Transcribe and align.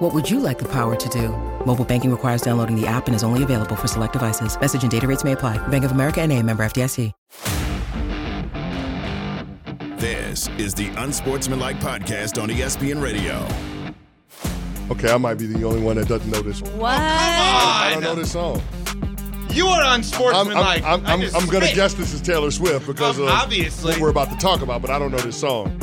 What 0.00 0.14
would 0.14 0.28
you 0.30 0.40
like 0.40 0.58
the 0.58 0.68
power 0.68 0.96
to 0.96 1.08
do? 1.10 1.28
Mobile 1.66 1.84
banking 1.84 2.10
requires 2.10 2.40
downloading 2.42 2.74
the 2.74 2.86
app 2.86 3.06
and 3.06 3.14
is 3.14 3.22
only 3.22 3.42
available 3.42 3.76
for 3.76 3.86
select 3.86 4.14
devices. 4.14 4.58
Message 4.58 4.82
and 4.82 4.90
data 4.90 5.06
rates 5.06 5.24
may 5.24 5.32
apply. 5.32 5.58
Bank 5.68 5.84
of 5.84 5.92
America 5.92 6.20
and 6.20 6.32
a 6.32 6.42
member 6.42 6.64
FDIC. 6.64 7.12
This 10.00 10.48
is 10.56 10.72
the 10.72 10.88
Unsportsmanlike 10.96 11.78
Podcast 11.80 12.42
on 12.42 12.48
ESPN 12.48 13.02
Radio. 13.02 13.46
Okay, 14.90 15.12
I 15.12 15.18
might 15.18 15.34
be 15.34 15.44
the 15.46 15.62
only 15.64 15.82
one 15.82 15.96
that 15.96 16.08
doesn't 16.08 16.30
know 16.30 16.40
this. 16.40 16.62
What? 16.62 16.98
I 16.98 17.90
don't 17.92 18.02
know 18.02 18.14
this 18.14 18.32
song. 18.32 18.62
You 19.50 19.66
are 19.66 19.82
I'm, 19.82 19.96
unsportsmanlike. 20.00 20.82
I'm, 20.82 21.04
I'm, 21.04 21.06
I 21.06 21.12
I'm, 21.26 21.34
I'm 21.36 21.46
going 21.48 21.66
to 21.66 21.74
guess 21.74 21.92
this 21.92 22.14
is 22.14 22.22
Taylor 22.22 22.50
Swift 22.50 22.86
because 22.86 23.18
Um, 23.18 23.24
of 23.26 23.30
obviously. 23.32 23.92
what 23.92 24.00
we're 24.00 24.08
about 24.10 24.30
to 24.30 24.36
talk 24.38 24.62
about, 24.62 24.80
but 24.80 24.90
I 24.90 24.98
don't 24.98 25.10
know 25.12 25.18
this 25.18 25.38
song. 25.38 25.78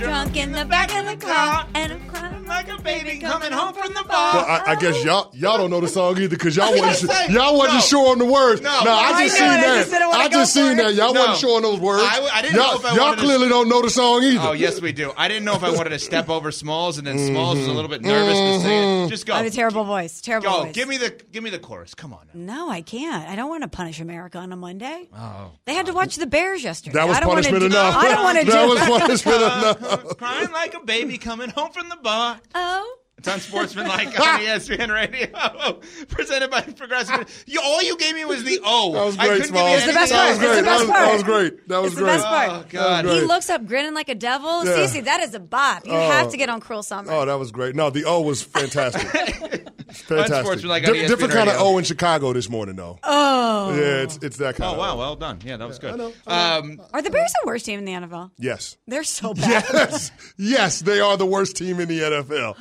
I'm 0.00 0.04
Drunk 0.04 0.36
in 0.36 0.52
the 0.52 0.64
back 0.64 0.94
of 0.94 1.06
the 1.06 1.26
car, 1.26 1.66
and 1.74 1.92
I'm 1.94 2.08
crying 2.08 2.46
like 2.46 2.68
a 2.68 2.80
baby 2.82 3.18
coming 3.18 3.50
home 3.50 3.74
from 3.74 3.88
the 3.94 4.04
Well, 4.08 4.32
bar. 4.44 4.62
I, 4.66 4.72
I 4.72 4.74
guess 4.76 5.04
y'all 5.04 5.28
y'all 5.34 5.58
don't 5.58 5.70
know 5.70 5.80
the 5.80 5.88
song 5.88 6.16
either 6.18 6.28
because 6.28 6.56
y'all 6.56 6.70
wasn't 6.78 7.10
say, 7.10 7.32
y'all 7.32 7.56
wasn't 7.58 7.74
no. 7.74 7.80
sure 7.80 8.10
on 8.12 8.18
the 8.18 8.24
words. 8.24 8.60
No. 8.60 8.70
Nah, 8.84 8.90
I 8.90 9.12
I 9.12 9.26
just 9.26 9.40
knew 9.40 9.46
seen 9.48 9.52
it. 9.52 9.58
I 9.58 9.60
that. 9.60 9.90
just 9.90 9.92
I 10.14 10.28
just 10.28 10.54
seen 10.54 10.76
that. 10.76 10.94
Y'all 10.94 11.12
No. 11.12 11.20
wasn't 11.20 11.38
sure 11.38 11.56
on 11.56 11.62
those 11.62 11.80
words. 11.80 12.04
I- 12.06 12.28
I 12.32 12.42
didn't 12.42 12.54
y'all, 12.56 12.74
know 12.74 12.78
if 12.78 12.84
I 12.84 12.94
y'all 12.94 13.04
wanted 13.06 13.16
to- 13.16 13.22
clearly 13.26 13.48
don't 13.48 13.68
know 13.68 13.82
the 13.82 13.90
song 13.90 14.22
either. 14.22 14.40
Oh 14.48 14.52
yes, 14.52 14.80
we 14.80 14.92
do. 14.92 15.12
I 15.16 15.26
didn't 15.26 15.44
know 15.44 15.54
if 15.54 15.64
I 15.64 15.70
wanted 15.70 15.90
to 15.90 15.98
step 15.98 16.28
over 16.30 16.52
Smalls, 16.52 16.98
and 16.98 17.06
then 17.06 17.18
Smalls 17.18 17.56
Mm-hmm. 17.58 17.66
was 17.66 17.68
a 17.68 17.72
little 17.72 17.90
bit 17.90 18.02
nervous 18.02 18.34
to 18.38 18.60
say 18.60 19.04
it. 19.04 19.08
Just 19.08 19.26
go. 19.26 19.34
I 19.34 19.38
have 19.38 19.46
a 19.46 19.50
terrible 19.50 19.82
voice. 19.84 20.20
Terrible 20.20 20.48
Go. 20.48 20.62
voice. 20.64 20.74
Give 20.74 20.88
me 20.88 20.96
the 20.98 21.10
give 21.32 21.42
me 21.42 21.50
the 21.50 21.58
chorus. 21.58 21.94
Come 21.94 22.12
on. 22.12 22.28
Now. 22.32 22.54
No, 22.66 22.70
I 22.70 22.82
can't. 22.82 23.28
I 23.28 23.34
don't 23.36 23.48
want 23.48 23.62
to 23.64 23.68
punish 23.68 24.00
America 24.00 24.38
on 24.38 24.52
a 24.52 24.56
Monday. 24.56 25.08
Oh. 25.16 25.50
They 25.64 25.74
had 25.74 25.86
to 25.86 25.92
watch 25.92 26.16
the 26.16 26.26
Bears 26.26 26.62
yesterday. 26.62 26.94
That 26.94 27.08
was 27.08 27.16
I 27.16 27.20
don't 27.20 27.28
wanna 27.30 27.42
punishment 27.42 27.72
do, 27.72 27.78
enough. 27.78 27.96
I 27.96 28.08
don't 28.14 28.22
want 28.24 28.38
to 28.38 28.44
do 28.44 28.50
that 28.52 28.68
was 28.68 28.78
punishment 29.00 29.36
enough. 29.42 29.87
Crying 29.96 30.52
like 30.52 30.74
a 30.74 30.80
baby 30.80 31.18
coming 31.18 31.50
home 31.50 31.72
from 31.72 31.88
the 31.88 31.96
bar. 31.96 32.40
Oh, 32.54 32.96
It's 33.18 33.28
unsportsmanlike 33.28 34.08
on 34.20 34.40
E 34.40 34.46
ESPN 34.46 34.92
Radio, 34.92 35.80
presented 36.08 36.50
by 36.50 36.60
Progressive. 36.62 37.44
You, 37.46 37.60
all 37.62 37.82
you 37.82 37.96
gave 37.96 38.14
me 38.14 38.24
was 38.24 38.44
the 38.44 38.60
O. 38.64 38.92
That 38.92 39.04
was 39.04 39.18
I 39.18 39.26
great, 39.26 39.36
couldn't 39.36 39.48
Smalls. 39.48 39.70
give 39.70 39.70
you 39.70 39.76
It's 39.76 39.86
the 39.86 39.92
best 39.92 40.12
anything 40.12 40.64
part. 40.64 40.64
That 40.64 40.82
was 40.82 40.90
else. 40.98 41.14
It's 41.14 41.22
great. 41.22 41.28
That 41.28 41.28
was, 41.28 41.28
that 41.28 41.42
was 41.42 41.52
great. 41.52 41.68
That 41.68 41.78
was 41.78 41.86
it's 41.92 41.94
the 41.96 42.04
great. 42.04 42.12
best 42.12 42.26
part. 42.26 42.50
Oh 42.50 42.64
God. 42.68 43.04
Great. 43.04 43.14
he 43.14 43.26
looks 43.26 43.50
up 43.50 43.66
grinning 43.66 43.94
like 43.94 44.08
a 44.08 44.14
devil. 44.14 44.64
Yeah. 44.64 44.72
Cece, 44.72 45.04
that 45.04 45.20
is 45.20 45.34
a 45.34 45.40
bop. 45.40 45.86
You 45.86 45.92
have 45.92 46.28
oh. 46.28 46.30
to 46.30 46.36
get 46.36 46.48
on 46.48 46.60
Cruel 46.60 46.82
Summer. 46.82 47.10
Oh, 47.12 47.24
that 47.24 47.38
was 47.38 47.50
great. 47.50 47.74
No, 47.74 47.90
the 47.90 48.04
O 48.04 48.20
was 48.20 48.42
fantastic. 48.42 49.66
fantastic. 50.02 50.36
Unsportsmanlike 50.36 50.86
on 50.88 50.92
Di- 50.94 50.98
ESPN 51.00 51.08
different 51.08 51.32
kind 51.32 51.48
of 51.48 51.54
Radio. 51.56 51.68
O 51.70 51.78
in 51.78 51.84
Chicago 51.84 52.32
this 52.32 52.48
morning, 52.48 52.76
though. 52.76 52.98
oh. 53.02 53.74
Yeah, 53.74 54.02
it's 54.02 54.18
it's 54.22 54.36
that 54.38 54.56
kind 54.56 54.68
Oh 54.70 54.72
of 54.72 54.78
wow, 54.78 54.94
O. 54.94 54.98
well 54.98 55.16
done. 55.16 55.40
Yeah, 55.44 55.56
that 55.56 55.68
was 55.68 55.78
good. 55.78 55.96
know. 55.96 56.12
Um, 56.26 56.80
Are 56.92 57.02
the 57.02 57.10
Bears 57.10 57.32
the 57.42 57.46
worst 57.46 57.66
team 57.66 57.78
in 57.78 57.84
the 57.84 57.92
NFL? 57.92 58.30
Yes. 58.38 58.76
They're 58.86 59.04
so 59.04 59.34
bad. 59.34 59.64
Yes. 59.72 60.10
Yes, 60.36 60.80
they 60.80 61.00
are 61.00 61.16
the 61.16 61.26
worst 61.26 61.56
team 61.56 61.80
in 61.80 61.88
the 61.88 62.00
NFL. 62.00 62.56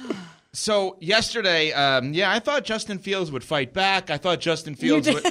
so 0.53 0.97
yesterday, 0.99 1.71
um, 1.73 2.13
yeah, 2.13 2.31
I 2.31 2.39
thought 2.39 2.63
Justin 2.65 2.97
Fields 2.99 3.31
would 3.31 3.43
fight 3.43 3.73
back. 3.73 4.09
I 4.09 4.17
thought 4.17 4.39
Justin 4.39 4.75
Fields 4.75 5.07
would, 5.07 5.23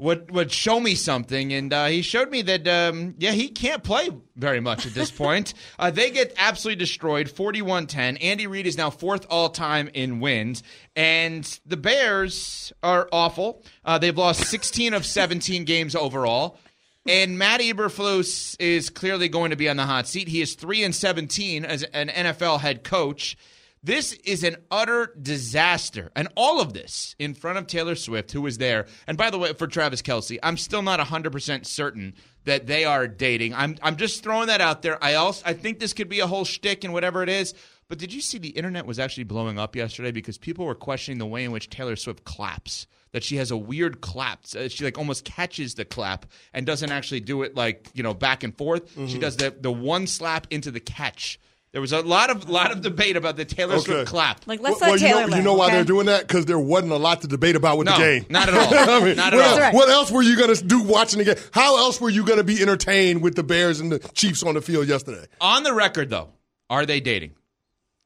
would 0.00 0.30
would 0.30 0.50
show 0.50 0.80
me 0.80 0.94
something, 0.94 1.52
and 1.52 1.72
uh, 1.72 1.86
he 1.86 2.02
showed 2.02 2.30
me 2.30 2.42
that 2.42 2.66
um, 2.66 3.14
yeah, 3.18 3.32
he 3.32 3.48
can't 3.48 3.84
play 3.84 4.08
very 4.34 4.60
much 4.60 4.86
at 4.86 4.94
this 4.94 5.10
point. 5.10 5.54
uh, 5.78 5.90
they 5.90 6.10
get 6.10 6.34
absolutely 6.38 6.78
destroyed, 6.78 7.28
41-10. 7.28 8.18
Andy 8.22 8.46
Reid 8.46 8.66
is 8.66 8.78
now 8.78 8.90
fourth 8.90 9.26
all 9.28 9.50
time 9.50 9.90
in 9.92 10.20
wins, 10.20 10.62
and 10.96 11.60
the 11.66 11.76
Bears 11.76 12.72
are 12.82 13.08
awful. 13.12 13.62
Uh, 13.84 13.98
they've 13.98 14.16
lost 14.16 14.46
16 14.46 14.94
of 14.94 15.04
17 15.04 15.64
games 15.64 15.94
overall. 15.94 16.58
And 17.06 17.38
Matt 17.38 17.60
Eberflus 17.60 18.56
is 18.60 18.90
clearly 18.90 19.28
going 19.28 19.50
to 19.50 19.56
be 19.56 19.68
on 19.70 19.76
the 19.76 19.86
hot 19.86 20.06
seat. 20.06 20.28
He 20.28 20.42
is 20.42 20.54
three 20.54 20.84
and 20.84 20.94
seventeen 20.94 21.64
as 21.64 21.82
an 21.82 22.08
NFL 22.08 22.60
head 22.60 22.84
coach. 22.84 23.38
This 23.82 24.12
is 24.12 24.44
an 24.44 24.56
utter 24.70 25.14
disaster, 25.20 26.10
and 26.14 26.28
all 26.36 26.60
of 26.60 26.74
this 26.74 27.16
in 27.18 27.32
front 27.34 27.56
of 27.56 27.66
Taylor 27.66 27.94
Swift, 27.94 28.30
who 28.32 28.42
was 28.42 28.58
there. 28.58 28.86
And 29.06 29.16
by 29.16 29.30
the 29.30 29.38
way, 29.38 29.54
for 29.54 29.66
Travis 29.66 30.02
Kelce, 30.02 30.38
I'm 30.42 30.58
still 30.58 30.82
not 30.82 30.98
100 30.98 31.32
percent 31.32 31.66
certain 31.66 32.14
that 32.44 32.66
they 32.66 32.84
are 32.84 33.08
dating. 33.08 33.54
I'm 33.54 33.76
I'm 33.82 33.96
just 33.96 34.22
throwing 34.22 34.48
that 34.48 34.60
out 34.60 34.82
there. 34.82 35.02
I 35.02 35.14
also 35.14 35.42
I 35.46 35.54
think 35.54 35.78
this 35.78 35.94
could 35.94 36.10
be 36.10 36.20
a 36.20 36.26
whole 36.26 36.44
shtick 36.44 36.84
and 36.84 36.92
whatever 36.92 37.22
it 37.22 37.30
is. 37.30 37.54
But 37.88 37.98
did 37.98 38.12
you 38.12 38.20
see 38.20 38.38
the 38.38 38.50
internet 38.50 38.84
was 38.86 38.98
actually 38.98 39.24
blowing 39.24 39.58
up 39.58 39.74
yesterday 39.74 40.12
because 40.12 40.38
people 40.38 40.64
were 40.66 40.74
questioning 40.76 41.18
the 41.18 41.26
way 41.26 41.42
in 41.44 41.50
which 41.50 41.70
Taylor 41.70 41.96
Swift 41.96 42.24
claps? 42.24 42.86
That 43.12 43.24
she 43.24 43.36
has 43.38 43.50
a 43.50 43.56
weird 43.56 44.00
clap. 44.02 44.44
Uh, 44.56 44.68
She 44.68 44.84
like 44.84 44.96
almost 44.98 45.24
catches 45.24 45.74
the 45.74 45.84
clap 45.84 46.26
and 46.54 46.64
doesn't 46.64 46.92
actually 46.92 47.20
do 47.20 47.42
it 47.42 47.56
like 47.56 47.88
you 47.94 48.02
know 48.02 48.12
back 48.14 48.44
and 48.44 48.56
forth. 48.56 48.92
She 48.92 49.00
Mm-hmm. 49.00 49.18
does 49.20 49.36
the 49.38 49.50
the 49.58 49.72
one 49.72 50.06
slap 50.06 50.46
into 50.50 50.70
the 50.70 50.80
catch. 50.80 51.40
There 51.72 51.80
was 51.80 51.92
a 51.92 52.00
lot 52.00 52.30
of 52.30 52.48
lot 52.48 52.72
of 52.72 52.80
debate 52.80 53.16
about 53.16 53.36
the 53.36 53.44
Taylor 53.44 53.74
Okay. 53.74 53.84
Swift 53.84 54.08
clap. 54.08 54.44
Like, 54.48 54.60
let's 54.60 54.80
well, 54.80 54.90
let 54.90 55.00
you 55.00 55.06
Taylor 55.06 55.28
know, 55.28 55.36
you 55.36 55.42
know 55.42 55.54
why 55.54 55.66
okay? 55.66 55.76
they're 55.76 55.84
doing 55.84 56.06
that? 56.06 56.26
Because 56.26 56.44
there 56.46 56.58
wasn't 56.58 56.90
a 56.92 56.96
lot 56.96 57.20
to 57.20 57.28
debate 57.28 57.54
about 57.54 57.78
with 57.78 57.86
no, 57.86 57.92
the 57.92 57.98
game. 57.98 58.26
not 58.28 58.48
at 58.48 58.54
all. 58.88 58.90
I 58.90 59.04
mean, 59.04 59.16
not 59.16 59.32
at 59.32 59.36
what, 59.36 59.46
all. 59.46 59.58
else, 59.58 59.74
what 59.74 59.88
else 59.88 60.10
were 60.10 60.22
you 60.22 60.36
going 60.36 60.52
to 60.52 60.64
do 60.64 60.82
watching 60.82 61.18
the 61.18 61.24
game? 61.26 61.36
How 61.52 61.78
else 61.78 62.00
were 62.00 62.10
you 62.10 62.24
going 62.24 62.38
to 62.38 62.44
be 62.44 62.60
entertained 62.60 63.22
with 63.22 63.36
the 63.36 63.44
Bears 63.44 63.78
and 63.78 63.92
the 63.92 64.00
Chiefs 64.14 64.42
on 64.42 64.54
the 64.54 64.60
field 64.60 64.88
yesterday? 64.88 65.26
On 65.40 65.62
the 65.62 65.72
record, 65.72 66.10
though, 66.10 66.30
are 66.68 66.86
they 66.86 66.98
dating? 66.98 67.34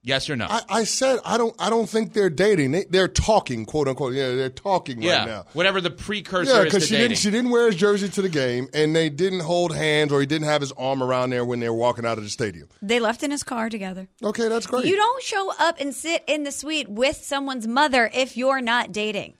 Yes 0.06 0.28
or 0.28 0.37
no? 0.37 0.47
I, 0.50 0.60
I 0.69 0.84
said 0.84 1.19
I 1.25 1.38
don't. 1.38 1.56
I 1.59 1.70
don't 1.70 1.88
think 1.88 2.12
they're 2.12 2.28
dating. 2.28 2.72
They, 2.72 2.84
they're 2.84 3.09
talking, 3.09 3.65
quote 3.65 3.88
unquote. 3.88 4.12
Yeah, 4.12 4.34
they're 4.34 4.50
talking 4.50 5.00
yeah, 5.00 5.19
right 5.19 5.26
now. 5.26 5.47
whatever 5.54 5.81
the 5.81 5.91
precursor 5.91 6.53
Yeah, 6.59 6.65
because 6.65 6.84
she 6.87 6.91
dating. 6.94 7.09
didn't. 7.09 7.19
She 7.20 7.31
didn't 7.31 7.50
wear 7.50 7.66
his 7.66 7.76
jersey 7.76 8.10
to 8.10 8.20
the 8.20 8.28
game, 8.28 8.69
and 8.75 8.94
they 8.94 9.09
didn't 9.09 9.41
hold 9.41 9.75
hands, 9.75 10.12
or 10.12 10.20
he 10.20 10.26
didn't 10.26 10.47
have 10.47 10.60
his 10.60 10.72
arm 10.72 11.03
around 11.03 11.31
there 11.31 11.44
when 11.47 11.60
they 11.60 11.70
were 11.70 11.75
walking 11.76 12.04
out 12.04 12.19
of 12.19 12.25
the 12.25 12.31
stadium. 12.31 12.69
They 12.82 13.00
left 13.00 13.22
in 13.22 13.31
his 13.31 13.43
car 13.43 13.70
together. 13.70 14.06
Okay, 14.22 14.48
that's 14.48 14.66
great. 14.66 14.84
You 14.84 14.97
don't 14.97 15.22
show 15.22 15.53
up 15.59 15.81
and 15.81 15.94
sit 15.94 16.22
in 16.26 16.44
the 16.44 16.53
suite 16.53 16.88
with 16.91 17.16
someone's 17.25 17.66
mother 17.66 18.10
if 18.12 18.37
you're 18.37 18.60
not 18.60 18.93
dating. 18.93 19.34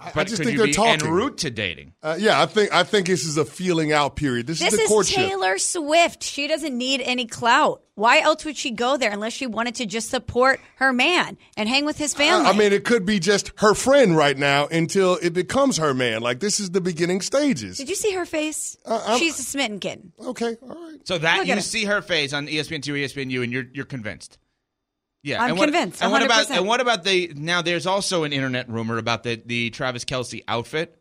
I, 0.00 0.10
but 0.14 0.20
I 0.20 0.24
just 0.24 0.36
could 0.36 0.46
think 0.46 0.52
you 0.52 0.58
they're 0.58 0.66
be 0.68 0.72
talking. 0.72 1.06
en 1.06 1.12
route 1.12 1.38
to 1.38 1.50
dating? 1.50 1.92
Uh, 2.02 2.16
yeah, 2.18 2.40
I 2.40 2.46
think. 2.46 2.72
I 2.72 2.82
think 2.84 3.06
this 3.06 3.24
is 3.24 3.36
a 3.36 3.44
feeling 3.44 3.92
out 3.92 4.16
period. 4.16 4.46
This, 4.46 4.60
This 4.60 4.72
is 4.74 4.88
the 4.88 4.94
is. 4.98 5.08
Taylor 5.10 5.58
Swift. 5.58 6.22
She 6.22 6.48
doesn't 6.48 6.76
need 6.76 7.00
any 7.02 7.26
clout. 7.26 7.82
Why 7.94 8.20
else 8.20 8.46
would 8.46 8.56
she 8.56 8.70
go 8.70 8.96
there 8.96 9.10
unless 9.10 9.34
she 9.34 9.46
wanted 9.46 9.74
to 9.74 9.84
just 9.86 10.08
support 10.08 10.58
her 10.76 10.90
man 10.90 11.36
and 11.58 11.68
hang 11.68 11.84
with 11.84 11.98
his 11.98 12.14
family? 12.14 12.48
I 12.48 12.54
mean, 12.56 12.72
it 12.72 12.84
could 12.84 13.04
be 13.04 13.18
just 13.18 13.52
her 13.58 13.74
friend 13.74 14.16
right 14.16 14.38
now 14.38 14.66
until 14.68 15.16
it 15.20 15.34
becomes 15.34 15.76
her 15.76 15.92
man. 15.92 16.22
Like 16.22 16.40
this 16.40 16.60
is 16.60 16.70
the 16.70 16.80
beginning 16.80 17.20
stages. 17.20 17.76
Did 17.76 17.90
you 17.90 17.94
see 17.94 18.12
her 18.12 18.24
face? 18.24 18.78
Uh, 18.86 19.18
She's 19.18 19.38
a 19.38 19.42
smitten 19.42 19.80
kid. 19.80 20.12
Okay, 20.18 20.56
all 20.62 20.68
right. 20.68 21.06
So 21.06 21.18
that 21.18 21.38
Look 21.38 21.48
you 21.48 21.60
see 21.60 21.84
her 21.84 22.00
face 22.00 22.32
on 22.32 22.46
ESPN 22.46 22.82
two, 22.82 22.94
ESPN 22.94 23.30
U, 23.30 23.42
and 23.42 23.52
you're 23.52 23.66
you're 23.74 23.84
convinced. 23.84 24.38
Yeah, 25.22 25.42
I'm 25.42 25.50
and 25.50 25.58
what, 25.58 25.64
convinced, 25.66 26.02
And 26.02 26.12
what 26.12 26.22
about 26.22 26.50
and 26.50 26.66
what 26.66 26.80
about 26.80 27.04
the 27.04 27.32
now? 27.36 27.60
There's 27.60 27.86
also 27.86 28.24
an 28.24 28.32
internet 28.32 28.68
rumor 28.68 28.96
about 28.98 29.22
the 29.22 29.40
the 29.44 29.70
Travis 29.70 30.04
Kelce 30.04 30.42
outfit. 30.48 30.96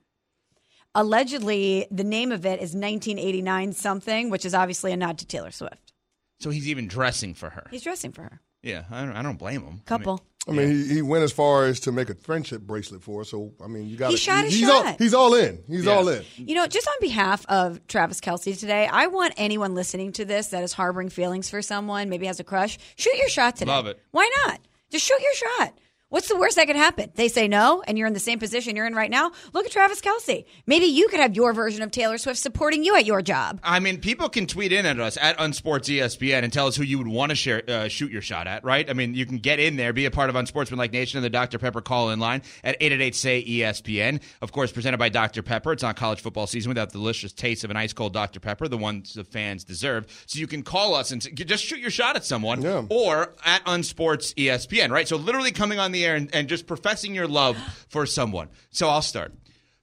Allegedly, 0.95 1.87
the 1.91 2.03
name 2.03 2.31
of 2.31 2.45
it 2.45 2.59
is 2.59 2.73
1989 2.73 3.73
something, 3.73 4.29
which 4.29 4.43
is 4.43 4.53
obviously 4.53 4.91
a 4.91 4.97
nod 4.97 5.19
to 5.19 5.25
Taylor 5.25 5.51
Swift. 5.51 5.93
So 6.39 6.49
he's 6.49 6.67
even 6.67 6.87
dressing 6.87 7.33
for 7.33 7.51
her. 7.51 7.67
He's 7.69 7.83
dressing 7.83 8.11
for 8.11 8.23
her. 8.23 8.41
Yeah, 8.61 8.83
I 8.91 9.05
don't, 9.05 9.15
I 9.15 9.21
don't 9.21 9.37
blame 9.39 9.61
him. 9.61 9.81
Couple. 9.85 10.21
I 10.47 10.51
mean, 10.51 10.67
he, 10.69 10.95
he 10.95 11.01
went 11.01 11.23
as 11.23 11.31
far 11.31 11.65
as 11.65 11.79
to 11.81 11.91
make 11.91 12.09
a 12.09 12.15
friendship 12.15 12.61
bracelet 12.61 13.03
for 13.03 13.19
her. 13.19 13.23
So 13.23 13.53
I 13.63 13.67
mean, 13.67 13.87
you 13.87 13.97
got. 13.97 14.09
He 14.09 14.17
shot 14.17 14.45
his 14.45 14.53
he's 14.55 14.67
shot. 14.67 14.85
All, 14.85 14.95
he's 14.97 15.13
all 15.13 15.33
in. 15.35 15.59
He's 15.67 15.85
Yeah. 15.85 15.91
all 15.93 16.07
in. 16.09 16.23
You 16.37 16.55
know, 16.55 16.65
just 16.65 16.87
on 16.87 16.95
behalf 17.01 17.45
of 17.47 17.85
Travis 17.87 18.19
Kelce 18.19 18.57
today, 18.59 18.87
I 18.91 19.07
want 19.07 19.33
anyone 19.37 19.75
listening 19.75 20.11
to 20.13 20.25
this 20.25 20.47
that 20.47 20.63
is 20.63 20.73
harboring 20.73 21.09
feelings 21.09 21.49
for 21.49 21.61
someone, 21.61 22.09
maybe 22.09 22.25
has 22.25 22.39
a 22.39 22.43
crush, 22.43 22.77
shoot 22.95 23.15
your 23.17 23.29
shot 23.29 23.57
today. 23.57 23.71
Love 23.71 23.87
it. 23.87 24.01
Why 24.11 24.29
not? 24.45 24.59
Just 24.89 25.05
shoot 25.05 25.21
your 25.21 25.35
shot. 25.35 25.77
What's 26.11 26.27
the 26.27 26.35
worst 26.37 26.55
that 26.55 26.65
could 26.65 26.75
happen? 26.75 27.11
They 27.13 27.27
say 27.27 27.47
no, 27.47 27.83
and 27.85 27.95
you're 27.95 28.07
in 28.07 28.13
the 28.13 28.19
same 28.19 28.39
position 28.39 28.75
you're 28.75 28.87
in 28.87 28.95
right 28.95 29.11
now. 29.11 29.31
Look 29.53 29.67
at 29.67 29.71
Travis 29.71 30.01
Kelce. 30.01 30.45
Maybe 30.65 30.85
you 30.87 31.07
could 31.07 31.19
have 31.19 31.35
your 31.35 31.53
version 31.53 31.83
of 31.83 31.91
Taylor 31.91 32.17
Swift 32.17 32.39
supporting 32.39 32.83
you 32.83 32.95
at 32.95 33.05
your 33.05 33.21
job. 33.21 33.59
I 33.61 33.79
mean, 33.79 33.99
people 34.01 34.27
can 34.27 34.47
tweet 34.47 34.71
in 34.71 34.87
at 34.87 34.99
us 34.99 35.17
at 35.21 35.37
Unsports 35.37 35.87
ESPN 35.87 36.43
and 36.43 36.51
tell 36.51 36.65
us 36.65 36.75
who 36.75 36.81
you 36.81 36.97
would 36.97 37.07
want 37.07 37.29
to 37.29 37.35
share, 37.35 37.61
uh, 37.67 37.87
shoot 37.89 38.11
your 38.11 38.23
shot 38.23 38.47
at, 38.47 38.63
right? 38.63 38.89
I 38.89 38.93
mean, 38.93 39.13
you 39.13 39.27
can 39.27 39.37
get 39.37 39.59
in 39.59 39.75
there, 39.75 39.93
be 39.93 40.05
a 40.05 40.11
part 40.11 40.31
of 40.31 40.35
Unsportsmanlike 40.35 40.91
Nation 40.91 41.19
and 41.19 41.23
the 41.23 41.29
Dr. 41.29 41.59
Pepper 41.59 41.79
call 41.79 42.09
in 42.09 42.19
line 42.19 42.41
at 42.63 42.75
888 42.79 43.15
say 43.15 43.43
ESPN. 43.45 44.19
Of 44.41 44.51
course, 44.51 44.71
presented 44.71 44.97
by 44.97 45.09
Dr. 45.09 45.43
Pepper. 45.43 45.73
It's 45.73 45.83
not 45.83 45.95
college 45.95 46.21
football 46.21 46.47
season 46.47 46.69
without 46.71 46.89
the 46.89 46.97
delicious 46.97 47.33
taste 47.33 47.63
of 47.63 47.69
an 47.69 47.77
ice 47.77 47.93
cold 47.93 48.13
Dr. 48.13 48.39
Pepper, 48.39 48.67
the 48.67 48.77
ones 48.79 49.13
the 49.13 49.23
fans 49.23 49.63
deserve. 49.63 50.07
So 50.25 50.39
you 50.39 50.47
can 50.47 50.63
call 50.63 50.95
us 50.95 51.11
and 51.11 51.21
s- 51.23 51.31
just 51.45 51.63
shoot 51.63 51.77
your 51.77 51.91
shot 51.91 52.15
at 52.15 52.25
someone 52.25 52.63
Yeah. 52.63 52.85
or 52.89 53.35
at 53.45 53.63
Unsports 53.65 54.33
ESPN, 54.33 54.89
right? 54.89 55.07
So 55.07 55.15
literally 55.15 55.51
coming 55.51 55.77
on 55.77 55.91
the 55.91 55.98
air 56.05 56.15
and, 56.15 56.33
and 56.33 56.47
just 56.47 56.67
professing 56.67 57.15
your 57.15 57.27
love 57.27 57.57
for 57.89 58.05
someone. 58.05 58.49
So 58.71 58.87
I'll 58.89 59.01
start. 59.01 59.33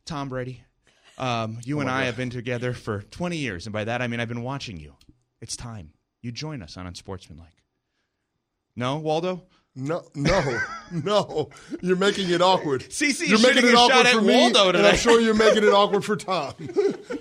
Tom 0.04 0.28
Brady. 0.28 0.62
Um, 1.18 1.58
you 1.64 1.80
and 1.80 1.88
I 1.88 2.04
have 2.04 2.16
been 2.16 2.30
together 2.30 2.74
for 2.74 3.02
20 3.02 3.36
years, 3.38 3.66
and 3.66 3.72
by 3.72 3.84
that 3.84 4.02
I 4.02 4.06
mean 4.06 4.20
I've 4.20 4.28
been 4.28 4.42
watching 4.42 4.78
you. 4.78 4.94
It's 5.40 5.56
time 5.56 5.92
you 6.22 6.32
join 6.32 6.62
us 6.62 6.76
on 6.76 6.86
Unsportsmanlike. 6.86 7.62
No, 8.74 8.98
Waldo? 8.98 9.44
No, 9.78 10.04
no, 10.14 10.58
no. 10.90 11.50
You're 11.82 11.96
making 11.96 12.30
it 12.30 12.40
awkward. 12.40 12.80
CC, 12.88 13.28
you're 13.28 13.38
making 13.38 13.68
it 13.68 13.74
awkward 13.74 14.06
for 14.08 14.22
me, 14.22 14.34
Waldo 14.34 14.70
and 14.70 14.78
I'm 14.86 14.96
sure 14.96 15.20
you're 15.20 15.34
making 15.34 15.64
it 15.64 15.68
awkward 15.72 16.02
for 16.02 16.16
Tom. 16.16 16.54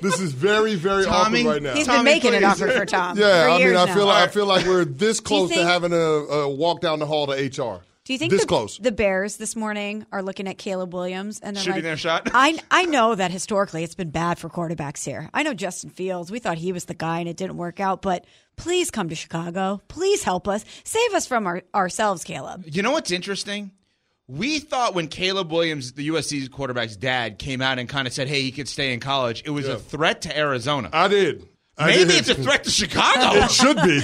this 0.01 0.21
is 0.21 0.31
very, 0.31 0.75
very 0.75 1.03
Tommy, 1.03 1.42
awkward 1.42 1.51
right 1.51 1.62
now. 1.63 1.74
He's 1.74 1.88
been 1.88 2.06
making 2.06 2.33
it 2.33 2.44
awkward 2.44 2.71
for 2.71 2.86
Tom. 2.86 3.18
yeah, 3.18 3.44
for 3.44 3.50
I 3.50 3.57
mean, 3.57 3.68
years 3.68 3.77
I 3.77 3.86
now. 3.86 3.94
feel 3.94 4.06
like 4.06 4.30
I 4.30 4.31
feel 4.31 4.45
like 4.45 4.65
we're 4.65 4.86
this 4.86 5.19
Do 5.19 5.24
you 5.36 5.47
close 5.47 5.51
to 5.51 5.65
having 5.65 5.92
a, 5.92 5.95
a 5.97 6.50
walk 6.50 6.80
down 6.80 7.00
the 7.00 7.06
hall 7.06 7.27
to 7.27 7.33
HR. 7.33 7.81
Do 8.06 8.13
you 8.13 8.19
think 8.19 8.31
this 8.31 8.42
the, 8.42 8.48
close? 8.48 8.78
the 8.78 8.92
Bears 8.92 9.38
this 9.38 9.56
morning 9.56 10.06
are 10.12 10.22
looking 10.22 10.48
at 10.48 10.60
Caleb 10.60 10.94
Williams 10.94 11.40
and 11.40 11.56
they're 11.56 11.63
Shooting 11.63 11.78
like, 11.78 11.84
their 11.84 11.98
shot? 11.98 12.30
I 12.34 12.60
I 12.69 12.86
know 12.86 13.16
that 13.16 13.31
historically 13.31 13.84
it's 13.84 13.96
been 13.96 14.12
bad 14.12 14.38
for 14.38 14.48
quarterbacks 14.48 15.04
here. 15.04 15.28
I 15.34 15.42
know 15.42 15.56
Justin 15.56 15.90
Fields. 15.90 16.30
We 16.30 16.38
thought 16.38 16.60
he 16.60 16.72
was 16.72 16.86
the 16.86 16.94
guy 16.94 17.19
and 17.19 17.28
it 17.28 17.36
didn't 17.36 17.57
work 17.57 17.80
out, 17.80 18.04
but 18.04 18.25
please 18.57 18.92
come 18.92 19.10
to 19.10 19.16
Chicago. 19.16 19.81
Please 19.88 20.22
help 20.24 20.48
us. 20.48 20.63
Save 20.84 21.16
us 21.16 21.25
from 21.25 21.48
our, 21.48 21.63
ourselves, 21.74 22.24
Caleb. 22.24 22.66
You 22.68 22.84
know 22.84 22.92
what's 22.92 23.10
interesting? 23.10 23.72
We 24.28 24.60
thought 24.60 24.94
when 24.94 25.07
Caleb 25.07 25.52
Williams, 25.52 25.94
the 25.94 26.07
USC 26.10 26.52
quarterback's 26.52 26.96
dad, 26.96 27.40
came 27.40 27.60
out 27.60 27.80
and 27.80 27.90
kind 27.90 28.07
of 28.07 28.13
said, 28.13 28.28
hey, 28.28 28.42
he 28.42 28.52
could 28.52 28.68
stay 28.68 28.94
in 28.94 29.00
college, 29.00 29.42
it 29.46 29.52
was 29.52 29.68
a 29.68 29.80
threat 29.80 30.22
to 30.22 30.38
Arizona. 30.38 30.90
I 30.94 31.07
did. 31.07 31.48
Maybe 31.77 32.13
it's 32.13 32.30
a 32.30 32.36
threat 32.36 32.63
to 32.63 32.69
Chicago. 32.69 33.38
It 33.38 33.51
should 33.51 33.77
be. 33.77 34.01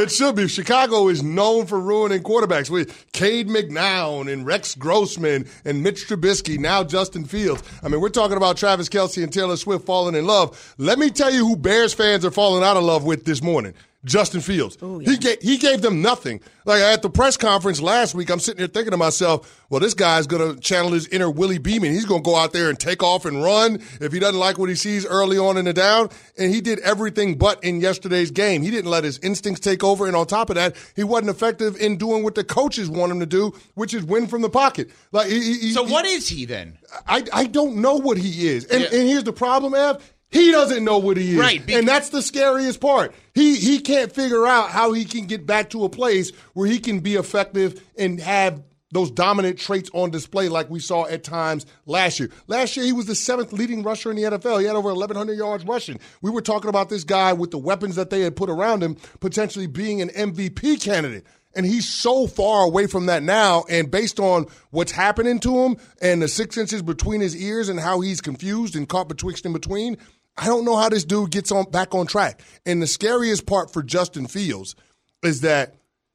It 0.00 0.10
should 0.10 0.36
be. 0.36 0.48
Chicago 0.48 1.08
is 1.08 1.22
known 1.22 1.66
for 1.66 1.78
ruining 1.78 2.22
quarterbacks. 2.22 2.70
With 2.70 3.12
Cade 3.12 3.48
McNown 3.48 4.32
and 4.32 4.46
Rex 4.46 4.74
Grossman 4.74 5.46
and 5.64 5.82
Mitch 5.82 6.08
Trubisky, 6.08 6.58
now 6.58 6.82
Justin 6.82 7.24
Fields. 7.24 7.62
I 7.82 7.88
mean, 7.88 8.00
we're 8.00 8.08
talking 8.08 8.38
about 8.38 8.56
Travis 8.56 8.88
Kelce 8.88 9.22
and 9.22 9.32
Taylor 9.32 9.56
Swift 9.56 9.84
falling 9.84 10.14
in 10.14 10.26
love. 10.26 10.74
Let 10.78 10.98
me 10.98 11.10
tell 11.10 11.30
you 11.30 11.46
who 11.46 11.56
Bears 11.56 11.92
fans 11.92 12.24
are 12.24 12.30
falling 12.30 12.64
out 12.64 12.78
of 12.78 12.84
love 12.84 13.04
with 13.04 13.26
this 13.26 13.42
morning. 13.42 13.74
Justin 14.04 14.40
Fields. 14.40 14.78
He 15.04 15.16
gave 15.18 15.42
he 15.42 15.58
gave 15.58 15.82
them 15.82 16.00
nothing. 16.00 16.40
Like 16.64 16.80
at 16.80 17.02
the 17.02 17.10
press 17.10 17.36
conference 17.36 17.82
last 17.82 18.14
week, 18.14 18.30
I'm 18.30 18.40
sitting 18.40 18.58
here 18.58 18.66
thinking 18.66 18.92
to 18.92 18.96
myself, 18.96 19.62
well, 19.68 19.78
this 19.80 19.92
guy's 19.92 20.26
gonna 20.26 20.56
channel 20.56 20.92
his 20.92 21.06
inner 21.08 21.30
Willie 21.30 21.58
Beamen. 21.58 21.92
He's 21.92 22.06
gonna 22.06 22.22
go 22.22 22.34
out 22.36 22.52
there 22.54 22.70
and 22.70 22.78
take 22.78 23.02
off 23.02 23.26
and 23.26 23.42
run 23.42 23.74
if 24.00 24.10
he 24.12 24.18
doesn't 24.18 24.38
like 24.40 24.56
what 24.56 24.70
he 24.70 24.74
sees 24.74 25.04
early 25.04 25.36
on 25.36 25.58
in 25.58 25.66
the 25.66 25.74
down. 25.74 26.08
And 26.38 26.50
he 26.54 26.62
did 26.62 26.78
everything 26.80 27.36
but 27.36 27.62
in 27.62 27.80
yesterday's 27.82 28.30
game. 28.30 28.62
He 28.62 28.70
didn't 28.70 28.90
let 28.90 29.04
his 29.04 29.18
instincts 29.18 29.60
take 29.60 29.84
over, 29.84 30.06
and 30.06 30.16
on 30.16 30.26
top 30.26 30.48
of 30.48 30.56
that, 30.56 30.76
he 30.96 31.04
wasn't 31.04 31.28
effective 31.30 31.76
in 31.76 31.98
doing 31.98 32.22
what 32.24 32.34
the 32.34 32.44
coaches 32.44 32.88
want 32.88 33.12
him 33.12 33.20
to 33.20 33.26
do, 33.26 33.52
which 33.74 33.92
is 33.92 34.02
win 34.04 34.26
from 34.28 34.40
the 34.40 34.50
pocket. 34.50 34.90
Like 35.12 35.28
he, 35.28 35.40
he- 35.58 35.72
so 35.72 35.84
he- 35.84 35.92
what 35.92 36.06
is 36.06 36.26
he 36.26 36.46
then? 36.46 36.78
I, 37.06 37.22
I 37.32 37.44
don't 37.46 37.76
know 37.76 37.96
what 37.96 38.16
he 38.16 38.48
is. 38.48 38.64
And, 38.64 38.80
Yeah. 38.82 38.98
and 38.98 39.08
here's 39.08 39.24
the 39.24 39.32
problem, 39.34 39.74
Ev. 39.74 40.02
He 40.30 40.50
doesn't 40.52 40.84
know 40.84 40.98
what 40.98 41.16
he 41.16 41.32
is. 41.32 41.36
Right, 41.38 41.64
because- 41.64 41.78
and 41.80 41.88
that's 41.88 42.10
the 42.10 42.22
scariest 42.22 42.80
part. 42.80 43.14
He 43.34 43.56
he 43.56 43.80
can't 43.80 44.12
figure 44.12 44.46
out 44.46 44.70
how 44.70 44.92
he 44.92 45.04
can 45.04 45.26
get 45.26 45.46
back 45.46 45.70
to 45.70 45.84
a 45.84 45.88
place 45.88 46.30
where 46.54 46.68
he 46.68 46.78
can 46.78 47.00
be 47.00 47.14
effective 47.16 47.82
and 47.98 48.20
have 48.20 48.62
those 48.92 49.10
dominant 49.10 49.56
traits 49.58 49.88
on 49.94 50.10
display 50.10 50.48
like 50.48 50.68
we 50.68 50.80
saw 50.80 51.06
at 51.06 51.22
times 51.22 51.64
last 51.86 52.18
year. 52.18 52.28
Last 52.48 52.76
year, 52.76 52.84
he 52.84 52.92
was 52.92 53.06
the 53.06 53.14
seventh 53.14 53.52
leading 53.52 53.84
rusher 53.84 54.10
in 54.10 54.16
the 54.16 54.24
NFL. 54.24 54.58
He 54.58 54.66
had 54.66 54.74
over 54.74 54.88
1,100 54.88 55.34
yards 55.38 55.64
rushing. 55.64 56.00
We 56.22 56.30
were 56.30 56.40
talking 56.42 56.68
about 56.68 56.88
this 56.88 57.04
guy 57.04 57.32
with 57.32 57.52
the 57.52 57.58
weapons 57.58 57.94
that 57.94 58.10
they 58.10 58.22
had 58.22 58.34
put 58.34 58.50
around 58.50 58.82
him 58.82 58.96
potentially 59.20 59.68
being 59.68 60.00
an 60.02 60.08
MVP 60.08 60.80
candidate. 60.82 61.24
And 61.54 61.66
he's 61.66 61.88
so 61.88 62.26
far 62.26 62.64
away 62.64 62.86
from 62.88 63.06
that 63.06 63.22
now. 63.22 63.64
And 63.68 63.90
based 63.92 64.18
on 64.18 64.46
what's 64.70 64.92
happening 64.92 65.38
to 65.40 65.56
him 65.56 65.76
and 66.02 66.20
the 66.20 66.28
six 66.28 66.56
inches 66.56 66.82
between 66.82 67.20
his 67.20 67.36
ears 67.36 67.68
and 67.68 67.78
how 67.78 68.00
he's 68.00 68.20
confused 68.20 68.74
and 68.74 68.88
caught 68.88 69.08
betwixt 69.08 69.44
and 69.44 69.54
between, 69.54 69.98
I 70.36 70.46
don't 70.46 70.64
know 70.64 70.76
how 70.76 70.88
this 70.88 71.04
dude 71.04 71.30
gets 71.30 71.52
on 71.52 71.70
back 71.70 71.94
on 71.94 72.06
track. 72.06 72.40
And 72.64 72.80
the 72.80 72.86
scariest 72.86 73.46
part 73.46 73.72
for 73.72 73.82
Justin 73.82 74.26
Fields 74.26 74.74
is 75.22 75.42
that 75.42 75.74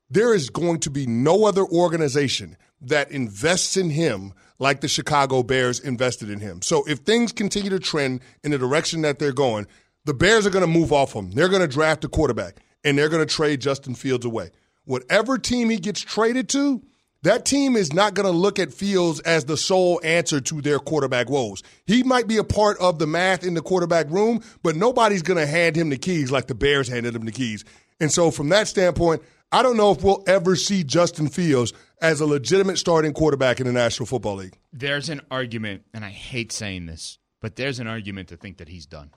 there 0.09 0.33
is 0.33 0.50
going 0.50 0.79
to 0.81 0.89
be 0.89 1.06
no 1.06 1.45
other 1.45 1.63
organization 1.63 2.57
that 2.81 3.12
invests 3.12 3.77
in 3.77 3.89
him 3.89 4.33
like 4.59 4.81
the 4.81 4.88
Chicago 4.88 5.44
Bears 5.44 5.79
invested 5.79 6.29
in 6.29 6.39
him. 6.39 6.62
So 6.62 6.83
if 6.88 7.00
things 7.00 7.31
continue 7.31 7.69
to 7.71 7.79
trend 7.79 8.21
in 8.44 8.51
the 8.51 8.57
direction 8.57 9.01
that 9.01 9.19
they're 9.19 9.33
going, 9.33 9.67
the 10.06 10.13
Bears 10.13 10.45
are 10.45 10.51
going 10.51 10.65
to 10.65 10.71
move 10.71 10.94
off 10.94 11.13
him. 11.13 11.31
They're 11.31 11.50
going 11.50 11.62
to 11.62 11.67
draft 11.67 12.03
a 12.03 12.07
quarterback 12.07 12.57
and 12.83 12.97
they're 12.97 13.09
going 13.09 13.25
to 13.25 13.33
trade 13.33 13.62
Justin 13.62 13.95
Fields 13.95 14.25
away. 14.25 14.51
Whatever 14.85 15.38
team 15.38 15.69
he 15.69 15.77
gets 15.77 16.00
traded 16.01 16.47
to, 16.50 16.81
that 17.25 17.44
team 17.44 17.75
is 17.75 17.92
not 17.92 18.13
going 18.13 18.25
to 18.25 18.31
look 18.31 18.60
at 18.60 18.72
Fields 18.72 19.19
as 19.22 19.45
the 19.45 19.57
sole 19.57 20.00
answer 20.04 20.39
to 20.42 20.62
their 20.62 20.77
quarterback 20.77 21.27
woes. 21.27 21.63
He 21.88 22.04
might 22.04 22.27
be 22.27 22.38
a 22.38 22.44
part 22.44 22.77
of 22.77 23.00
the 23.00 23.07
math 23.07 23.44
in 23.44 23.56
the 23.56 23.62
quarterback 23.62 24.10
room, 24.12 24.44
but 24.62 24.75
nobody's 24.75 25.24
going 25.24 25.39
to 25.39 25.48
hand 25.48 25.75
him 25.75 25.89
the 25.89 25.98
keys 25.98 26.31
like 26.31 26.45
the 26.45 26.56
Bears 26.56 26.88
handed 26.88 27.16
him 27.16 27.25
the 27.25 27.31
keys. 27.31 27.66
And 28.00 28.12
so, 28.12 28.30
from 28.30 28.50
that 28.50 28.68
standpoint, 28.68 29.24
I 29.51 29.63
don't 29.63 29.75
know 29.75 29.92
if 29.92 30.04
we'll 30.04 30.24
ever 30.27 30.56
see 30.56 30.83
Justin 30.83 31.27
Fields 31.27 31.74
as 32.00 32.22
a 32.22 32.25
legitimate 32.27 32.77
starting 32.77 33.13
quarterback 33.13 33.60
in 33.60 33.66
the 33.66 33.74
National 33.74 34.06
Football 34.06 34.36
League. 34.36 34.57
There's 34.72 35.10
an 35.10 35.22
argument, 35.31 35.83
and 35.94 36.06
I 36.06 36.10
hate 36.10 36.51
saying 36.51 36.86
this, 36.86 37.18
but 37.42 37.56
there's 37.56 37.80
an 37.80 37.88
argument 37.88 38.30
to 38.30 38.38
think 38.38 38.57
that 38.57 38.69
he's 38.69 38.86
done. 38.86 39.12